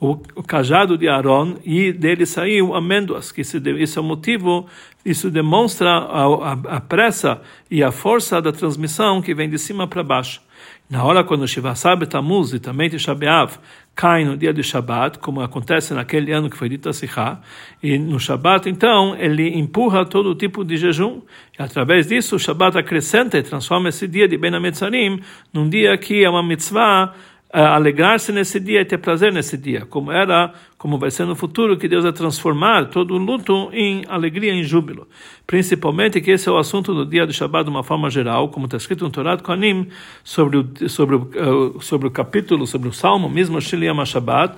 o, 0.04 0.22
o, 0.36 0.44
cajado 0.44 0.98
de 0.98 1.08
Aaron 1.08 1.56
e 1.64 1.94
dele 1.94 2.26
saiu 2.26 2.76
amêndoas, 2.76 3.32
que 3.32 3.40
isso, 3.40 3.58
isso 3.58 4.00
é 4.00 4.02
o 4.02 4.06
motivo, 4.06 4.68
isso 5.06 5.32
demonstra 5.32 5.90
a, 5.90 6.26
a, 6.26 6.52
a, 6.76 6.82
pressa 6.82 7.42
e 7.72 7.82
a 7.82 7.90
força 7.90 8.42
da 8.42 8.52
transmissão 8.52 9.22
que 9.22 9.34
vem 9.34 9.50
de 9.50 9.58
cima 9.58 9.88
para 9.88 10.04
baixo. 10.04 10.42
Na 10.90 11.06
hora 11.06 11.24
quando 11.24 11.48
Shiva 11.48 11.74
Sabe 11.74 12.06
Tamuz 12.06 12.52
e 12.52 12.60
também 12.60 12.90
Tisha 12.90 13.16
B'Av 13.16 13.58
cai 13.96 14.26
no 14.26 14.36
dia 14.36 14.54
de 14.54 14.62
Shabat, 14.62 15.20
como 15.20 15.40
acontece 15.40 15.94
naquele 15.94 16.32
ano 16.32 16.50
que 16.50 16.58
foi 16.58 16.68
dito 16.68 16.90
a 16.90 16.94
Sikha, 16.94 17.40
e 17.82 17.98
no 17.98 18.20
Shabat, 18.20 18.68
então, 18.68 19.16
ele 19.16 19.58
empurra 19.58 20.04
todo 20.04 20.34
tipo 20.36 20.66
de 20.66 20.78
jejum, 20.78 21.22
e 21.58 21.62
através 21.62 22.08
disso 22.08 22.36
o 22.36 22.40
Shabat 22.40 22.78
acrescenta 22.78 23.38
e 23.38 23.44
transforma 23.44 23.90
esse 23.90 24.08
dia 24.08 24.28
de 24.28 24.36
Ben 24.36 24.54
Ametzarim 24.54 25.20
num 25.54 25.70
dia 25.70 25.98
que 25.98 26.24
é 26.24 26.30
uma 26.30 26.44
mitzvah 26.44 27.14
alegrar-se 27.54 28.32
nesse 28.32 28.60
dia 28.60 28.82
e 28.82 28.86
ter 28.86 28.98
prazer 28.98 29.32
nesse 29.32 29.56
dia, 29.58 29.86
como 29.86 30.12
era, 30.12 30.52
como 30.84 30.98
vai 30.98 31.10
ser 31.10 31.26
no 31.26 31.34
futuro, 31.34 31.78
que 31.78 31.88
Deus 31.88 32.04
vai 32.04 32.12
transformar 32.12 32.90
todo 32.90 33.14
o 33.14 33.18
luto 33.18 33.70
em 33.72 34.04
alegria, 34.10 34.52
em 34.52 34.66
júbilo. 34.66 35.08
Principalmente 35.48 36.20
que 36.20 36.30
esse 36.30 36.50
é 36.50 36.52
o 36.52 36.58
assunto 36.58 36.94
do 36.94 37.06
dia 37.06 37.26
de 37.26 37.32
Shabbat 37.32 37.64
de 37.64 37.70
uma 37.70 37.84
forma 37.84 38.10
geral, 38.10 38.50
como 38.50 38.66
está 38.66 38.76
escrito 38.76 39.06
no 39.06 39.10
Torá 39.10 39.38
de 39.38 39.44
Kohanim, 39.44 39.88
sobre 40.26 40.58
o, 40.58 40.90
sobre, 40.90 41.16
o, 41.16 41.80
sobre 41.80 42.10
o 42.10 42.12
capítulo, 42.12 42.68
sobre 42.68 42.90
o 42.90 42.92
salmo, 42.92 43.30
mesmo 43.30 43.62
Shiliyam 43.62 44.06
Shabbat. 44.06 44.58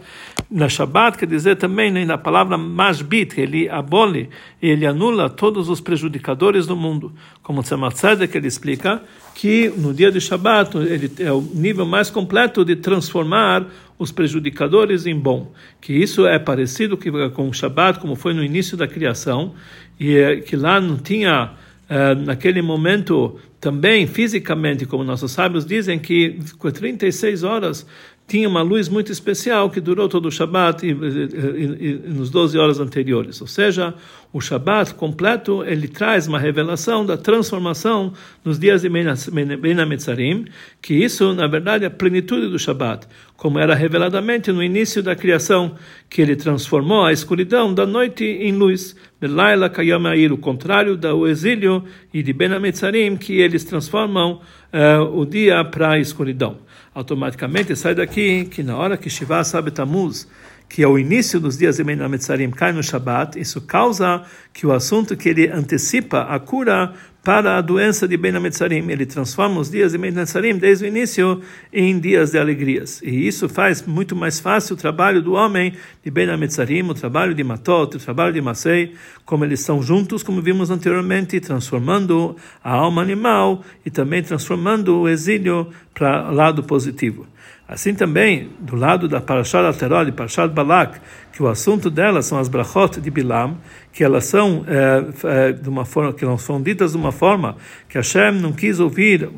Na 0.50 0.68
Shabbat 0.68 1.16
quer 1.16 1.28
dizer 1.28 1.58
também 1.58 1.92
na 2.04 2.18
palavra 2.18 2.58
Mashbit, 2.58 3.40
ele 3.40 3.70
abole, 3.70 4.28
ele 4.60 4.88
anula 4.88 5.30
todos 5.30 5.70
os 5.70 5.80
prejudicadores 5.80 6.66
do 6.66 6.76
mundo. 6.76 7.14
Como 7.44 7.62
Tzemach 7.62 7.94
Tzedek, 7.94 8.36
ele 8.36 8.48
explica 8.48 9.00
que 9.36 9.72
no 9.78 9.94
dia 9.94 10.12
de 10.12 10.20
Shabbat 10.20 10.76
ele 10.76 11.12
é 11.20 11.32
o 11.32 11.42
nível 11.42 11.86
mais 11.86 12.10
completo 12.10 12.66
de 12.66 12.76
transformar 12.78 13.68
os 13.98 14.12
prejudicadores 14.12 15.06
em 15.06 15.18
bom. 15.18 15.52
Que 15.80 15.94
isso 15.94 16.26
é 16.26 16.38
parecido 16.38 16.98
com 17.34 17.50
o 17.50 17.54
Shabat, 17.54 18.00
como 18.00 18.16
foi 18.16 18.34
no 18.34 18.44
início 18.44 18.76
da 18.76 18.88
criação, 18.88 19.54
e 20.00 20.16
é 20.16 20.38
que 20.38 20.56
lá 20.56 20.80
não 20.80 20.98
tinha, 20.98 21.52
é, 21.90 22.16
naquele 22.16 22.62
momento, 22.62 23.40
também 23.60 24.06
fisicamente, 24.06 24.86
como 24.86 25.04
nossos 25.04 25.32
sábios 25.32 25.66
dizem, 25.66 25.98
que 25.98 26.40
com 26.58 26.70
36 26.70 27.44
horas 27.44 27.86
tinha 28.28 28.50
uma 28.50 28.62
luz 28.62 28.90
muito 28.90 29.12
especial 29.12 29.70
que 29.70 29.80
durou 29.80 30.10
todo 30.10 30.28
o 30.28 30.32
Shabat 30.32 30.86
e, 30.86 30.90
e, 30.90 30.94
e, 30.94 32.02
e, 32.06 32.10
nos 32.10 32.30
12 32.30 32.58
horas 32.58 32.80
anteriores. 32.80 33.40
Ou 33.40 33.48
seja, 33.48 33.94
o 34.36 34.42
Shabat 34.42 34.96
completo, 34.96 35.64
ele 35.64 35.88
traz 35.88 36.28
uma 36.28 36.38
revelação 36.38 37.06
da 37.06 37.16
transformação 37.16 38.12
nos 38.44 38.60
dias 38.60 38.82
de 38.82 38.90
Ben 38.90 39.80
HaMetzarim, 39.80 40.44
que 40.82 40.94
isso, 40.94 41.34
na 41.34 41.48
verdade, 41.48 41.86
é 41.86 41.88
a 41.88 41.90
plenitude 41.90 42.50
do 42.50 42.60
Shabat, 42.60 43.08
como 43.38 43.60
era 43.60 43.74
reveladamente 43.74 44.52
no 44.52 44.62
início 44.62 45.02
da 45.02 45.16
criação, 45.16 45.76
que 46.10 46.22
ele 46.22 46.36
transformou 46.36 47.06
a 47.06 47.14
escuridão 47.14 47.74
da 47.74 47.86
noite 47.86 48.26
em 48.26 48.52
luz, 48.52 48.94
Belaila 49.22 49.70
Kayamair, 49.70 50.34
o 50.34 50.38
contrário 50.38 50.98
do 50.98 51.26
exílio 51.30 51.86
e 52.14 52.22
de 52.22 52.34
Ben 52.34 52.52
HaMetzarim, 52.52 53.16
que 53.16 53.40
eles 53.40 53.64
transformam 53.64 54.42
uh, 54.74 55.18
o 55.18 55.26
dia 55.26 55.64
para 55.64 55.92
a 55.92 55.98
escuridão. 55.98 56.58
Automaticamente 56.94 57.74
sai 57.74 57.96
daqui 57.96 58.44
que 58.44 58.62
na 58.62 58.76
hora 58.76 58.98
que 58.98 59.10
Shiva 59.10 59.42
sabe 59.46 59.72
Tamuz, 59.72 60.28
que 60.76 60.84
é 60.84 60.88
o 60.90 61.00
início 61.00 61.40
dos 61.40 61.58
dias 61.58 61.78
de 61.78 61.86
Menametzarim, 61.86 62.52
cai 62.52 62.74
no 62.74 62.84
Shabat, 62.84 63.40
isso 63.40 63.62
causa 63.62 64.24
que 64.52 64.68
o 64.68 64.74
assunto 64.74 65.16
que 65.16 65.30
ele 65.30 65.48
antecipa 65.48 66.24
a 66.24 66.38
cura 66.38 66.92
para 67.24 67.58
a 67.58 67.62
doença 67.62 68.06
de 68.06 68.18
Ben 68.18 68.36
Ametzarim. 68.36 68.92
Ele 68.92 69.06
transforma 69.06 69.62
os 69.62 69.72
dias 69.72 69.94
de 69.94 69.98
Ben 69.98 70.12
Ametzarim 70.12 70.58
desde 70.58 70.84
o 70.84 70.88
início 70.88 71.42
em 71.72 71.98
dias 71.98 72.32
de 72.32 72.38
alegrias. 72.38 73.02
E 73.02 73.26
isso 73.26 73.48
faz 73.48 73.84
muito 73.88 74.18
mais 74.18 74.42
fácil 74.42 74.76
o 74.76 74.78
trabalho 74.78 75.22
do 75.22 75.32
homem 75.32 75.74
de 76.04 76.12
Ben 76.12 76.30
Ametzarim, 76.30 76.84
o 76.90 76.94
trabalho 76.94 77.34
de 77.34 77.42
Matot, 77.42 77.96
o 77.96 78.00
trabalho 78.00 78.34
de 78.34 78.42
Masei, 78.42 78.96
como 79.24 79.46
eles 79.46 79.62
estão 79.62 79.82
juntos, 79.82 80.24
como 80.24 80.42
vimos 80.42 80.70
anteriormente, 80.70 81.40
transformando 81.40 82.36
a 82.62 82.74
alma 82.74 83.02
animal 83.02 83.64
e 83.86 83.90
também 83.90 84.22
transformando 84.22 85.00
o 85.00 85.08
exílio 85.08 85.70
para 85.94 86.30
lado 86.30 86.64
positivo. 86.64 87.26
Assim 87.68 87.96
também, 87.96 88.50
do 88.60 88.76
lado 88.76 89.08
da 89.08 89.20
Parashat 89.20 89.66
Aterod 89.66 90.10
e 90.10 90.12
Parashat 90.12 90.54
Balak, 90.54 91.00
que 91.34 91.42
o 91.42 91.48
assunto 91.48 91.90
delas 91.90 92.28
são 92.28 92.38
as 92.38 92.48
brachot 92.48 93.02
de 93.02 93.10
Bilam, 93.10 93.58
que 93.92 94.04
elas 94.04 94.26
são 94.26 94.64
é, 94.68 95.48
é, 95.48 95.52
de 95.52 95.68
uma 95.68 95.84
forma 95.84 96.14
que 96.14 96.24
elas 96.24 96.44
são 96.44 96.62
ditas 96.62 96.92
de 96.92 96.98
uma 96.98 97.12
forma 97.12 97.58
que 97.90 97.98
Hashem 97.98 98.34
não 98.34 98.54
quis 98.54 98.80
ouvir 98.80 99.30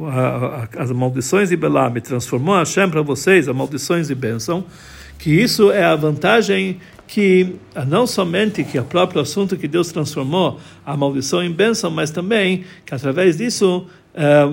as 0.78 0.92
maldições 0.92 1.50
de 1.50 1.56
Bilam 1.56 1.96
e 1.96 2.02
transformou 2.02 2.56
Hashem 2.56 2.90
para 2.90 3.02
vocês 3.02 3.48
as 3.48 3.56
maldições 3.56 4.10
de 4.10 4.16
bênção, 4.16 4.66
que 5.18 5.32
isso 5.32 5.72
é 5.72 5.86
a 5.86 5.96
vantagem 5.96 6.80
que 7.08 7.56
não 7.88 8.06
somente 8.06 8.62
que 8.66 8.78
o 8.78 8.84
próprio 8.84 9.22
assunto 9.22 9.56
que 9.56 9.70
Deus 9.70 9.90
transformou 9.90 10.60
a 10.86 10.98
maldição 10.98 11.42
em 11.42 11.52
bênção, 11.52 11.90
mas 11.90 12.12
também 12.12 12.66
que 12.86 12.94
através 12.94 13.38
disso 13.38 13.88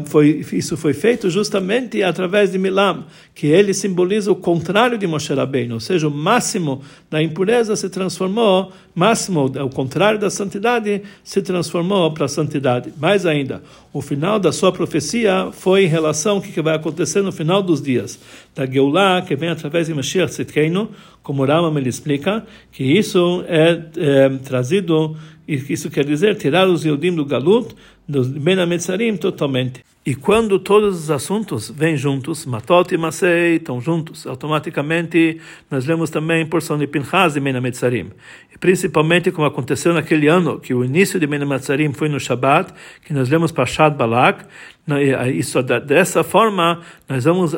Foi, 0.07 0.45
isso 0.53 0.77
foi 0.77 0.93
feito 0.93 1.31
justamente 1.31 2.03
através 2.03 2.53
de 2.53 2.59
Milam, 2.59 3.05
que 3.35 3.47
ele 3.47 3.73
simboliza 3.73 4.31
o 4.31 4.37
contrário 4.37 4.99
de 4.99 5.07
Moshe 5.07 5.33
Rabbeinu, 5.33 5.75
ou 5.75 5.81
seja, 5.81 6.07
o 6.07 6.11
máximo 6.11 6.83
da 7.11 7.23
impureza 7.23 7.75
se 7.75 7.89
transformou, 7.89 8.71
máximo, 8.95 9.47
o 9.47 9.71
contrário 9.71 10.19
da 10.19 10.29
santidade, 10.29 11.01
se 11.23 11.41
transformou 11.41 12.13
para 12.13 12.27
a 12.27 12.29
santidade. 12.29 12.93
Mais 12.99 13.25
ainda, 13.25 13.63
o 13.91 14.03
final 14.03 14.39
da 14.39 14.53
sua 14.53 14.71
profecia 14.71 15.49
foi 15.51 15.85
em 15.85 15.89
relação 15.89 16.37
ao 16.37 16.43
que 16.43 16.61
vai 16.61 16.77
acontecer 16.77 17.23
no 17.23 17.33
final 17.33 17.63
dos 17.63 17.81
dias, 17.81 18.19
da 18.55 18.67
Geulah, 18.67 19.23
que 19.23 19.35
vem 19.35 19.49
através 19.49 19.87
de 19.87 19.95
Mashiach 19.95 20.31
Tzidkeinu, 20.31 20.91
como 21.23 21.43
Rama 21.43 21.81
ele 21.81 21.89
explica, 21.89 22.45
que 22.71 22.85
isso 22.85 23.43
é, 23.49 23.81
é 23.97 24.29
trazido 24.45 25.17
isso 25.47 25.91
quer 25.91 26.05
dizer 26.05 26.37
tirar 26.37 26.67
os 26.67 26.85
Yodim 26.85 27.15
do 27.15 27.25
Galut, 27.25 27.75
dos 28.07 28.29
Ben 28.29 28.59
Ametzarim, 28.59 29.17
totalmente. 29.17 29.85
E 30.07 30.15
quando 30.15 30.59
todos 30.59 31.05
os 31.05 31.11
assuntos 31.11 31.71
vêm 31.71 31.97
juntos, 31.97 32.45
Matot 32.45 32.93
e 32.93 32.99
Masei 32.99 33.57
estão 33.57 33.81
juntos, 33.81 34.27
automaticamente 34.27 35.41
nós 35.71 35.87
lemos 35.87 36.11
também 36.11 36.45
porção 36.45 36.77
de 36.77 36.87
Pinchas 36.87 37.37
e 37.37 37.41
Ben 37.41 37.57
Ametzarim. 37.57 38.11
E 38.55 38.59
principalmente 38.59 39.31
como 39.31 39.47
aconteceu 39.47 39.95
naquele 39.95 40.29
ano, 40.29 40.61
que 40.61 40.75
o 40.75 40.85
início 40.85 41.19
de 41.19 41.27
Ben 41.27 41.41
Ametzarim 41.41 41.95
foi 41.95 42.11
no 42.11 42.21
Shabbat, 42.21 42.75
que 43.03 43.15
nós 43.15 43.31
lemos 43.31 43.51
Pashat 43.51 43.97
Balak, 43.97 44.45
isso 45.35 45.63
dessa 45.63 46.23
forma 46.23 46.81
nós 47.09 47.25
vamos 47.25 47.57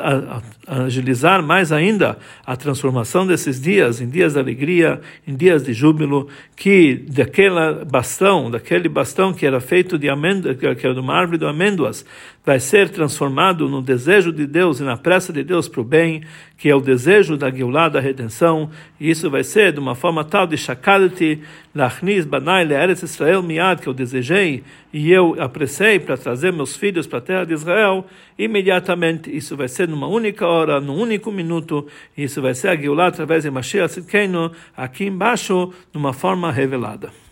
agilizar 0.65 1.43
mais 1.43 1.73
ainda 1.73 2.17
a 2.45 2.55
transformação 2.55 3.27
desses 3.27 3.59
dias 3.59 3.99
em 3.99 4.07
dias 4.07 4.33
de 4.33 4.39
alegria, 4.39 5.01
em 5.27 5.35
dias 5.35 5.63
de 5.63 5.73
júbilo, 5.73 6.29
que 6.55 7.05
daquela 7.09 7.83
bastão, 7.85 8.49
daquele 8.49 8.87
bastão 8.87 9.33
que 9.33 9.45
era 9.45 9.59
feito 9.59 9.97
de 9.97 10.09
amêndoas, 10.09 10.57
que 10.57 10.65
era 10.65 10.93
de 10.93 10.99
uma 11.01 11.15
árvore 11.15 11.37
de 11.37 11.45
amêndoas, 11.45 12.05
vai 12.45 12.61
ser 12.61 12.87
transformado 12.89 13.67
no 13.67 13.81
desejo 13.81 14.31
de 14.31 14.47
Deus 14.47 14.79
e 14.79 14.83
na 14.83 14.95
pressa 14.95 15.33
de 15.33 15.43
Deus 15.43 15.67
para 15.67 15.81
o 15.81 15.83
bem, 15.83 16.23
que 16.57 16.69
é 16.69 16.75
o 16.75 16.79
desejo 16.79 17.35
da 17.35 17.51
Geulah, 17.51 17.89
da 17.89 17.99
redenção, 17.99 18.69
e 18.99 19.09
isso 19.09 19.29
vai 19.29 19.43
ser 19.43 19.73
de 19.73 19.79
uma 19.79 19.95
forma 19.95 20.23
tal 20.23 20.47
de 20.47 20.57
shakalti, 20.57 21.41
lachnis 21.75 22.25
banai 22.25 22.63
le'eretz 22.63 23.03
Israel 23.03 23.43
miad, 23.43 23.81
que 23.81 23.87
eu 23.87 23.93
desejei 23.93 24.63
e 24.93 25.11
eu 25.11 25.35
apressei 25.39 25.99
para 25.99 26.17
trazer 26.17 26.53
meus 26.53 26.75
filhos 26.75 27.05
para 27.05 27.19
a 27.19 27.21
terra 27.21 27.45
de 27.45 27.53
Israel, 27.53 28.05
imediatamente 28.37 29.35
isso 29.35 29.55
vai 29.55 29.67
ser 29.67 29.87
numa 29.87 30.07
única 30.07 30.45
hora, 30.45 30.79
num 30.79 30.95
único 30.95 31.31
minuto, 31.31 31.87
isso 32.17 32.41
vai 32.41 32.53
ser 32.53 32.69
a 32.69 32.75
Geulah 32.75 33.07
através 33.07 33.43
de 33.43 33.51
Mashiach 33.51 33.91
Tzidkenu, 33.91 34.51
aqui 34.75 35.05
embaixo, 35.05 35.73
numa 35.93 36.13
forma 36.13 36.51
revelada. 36.51 37.11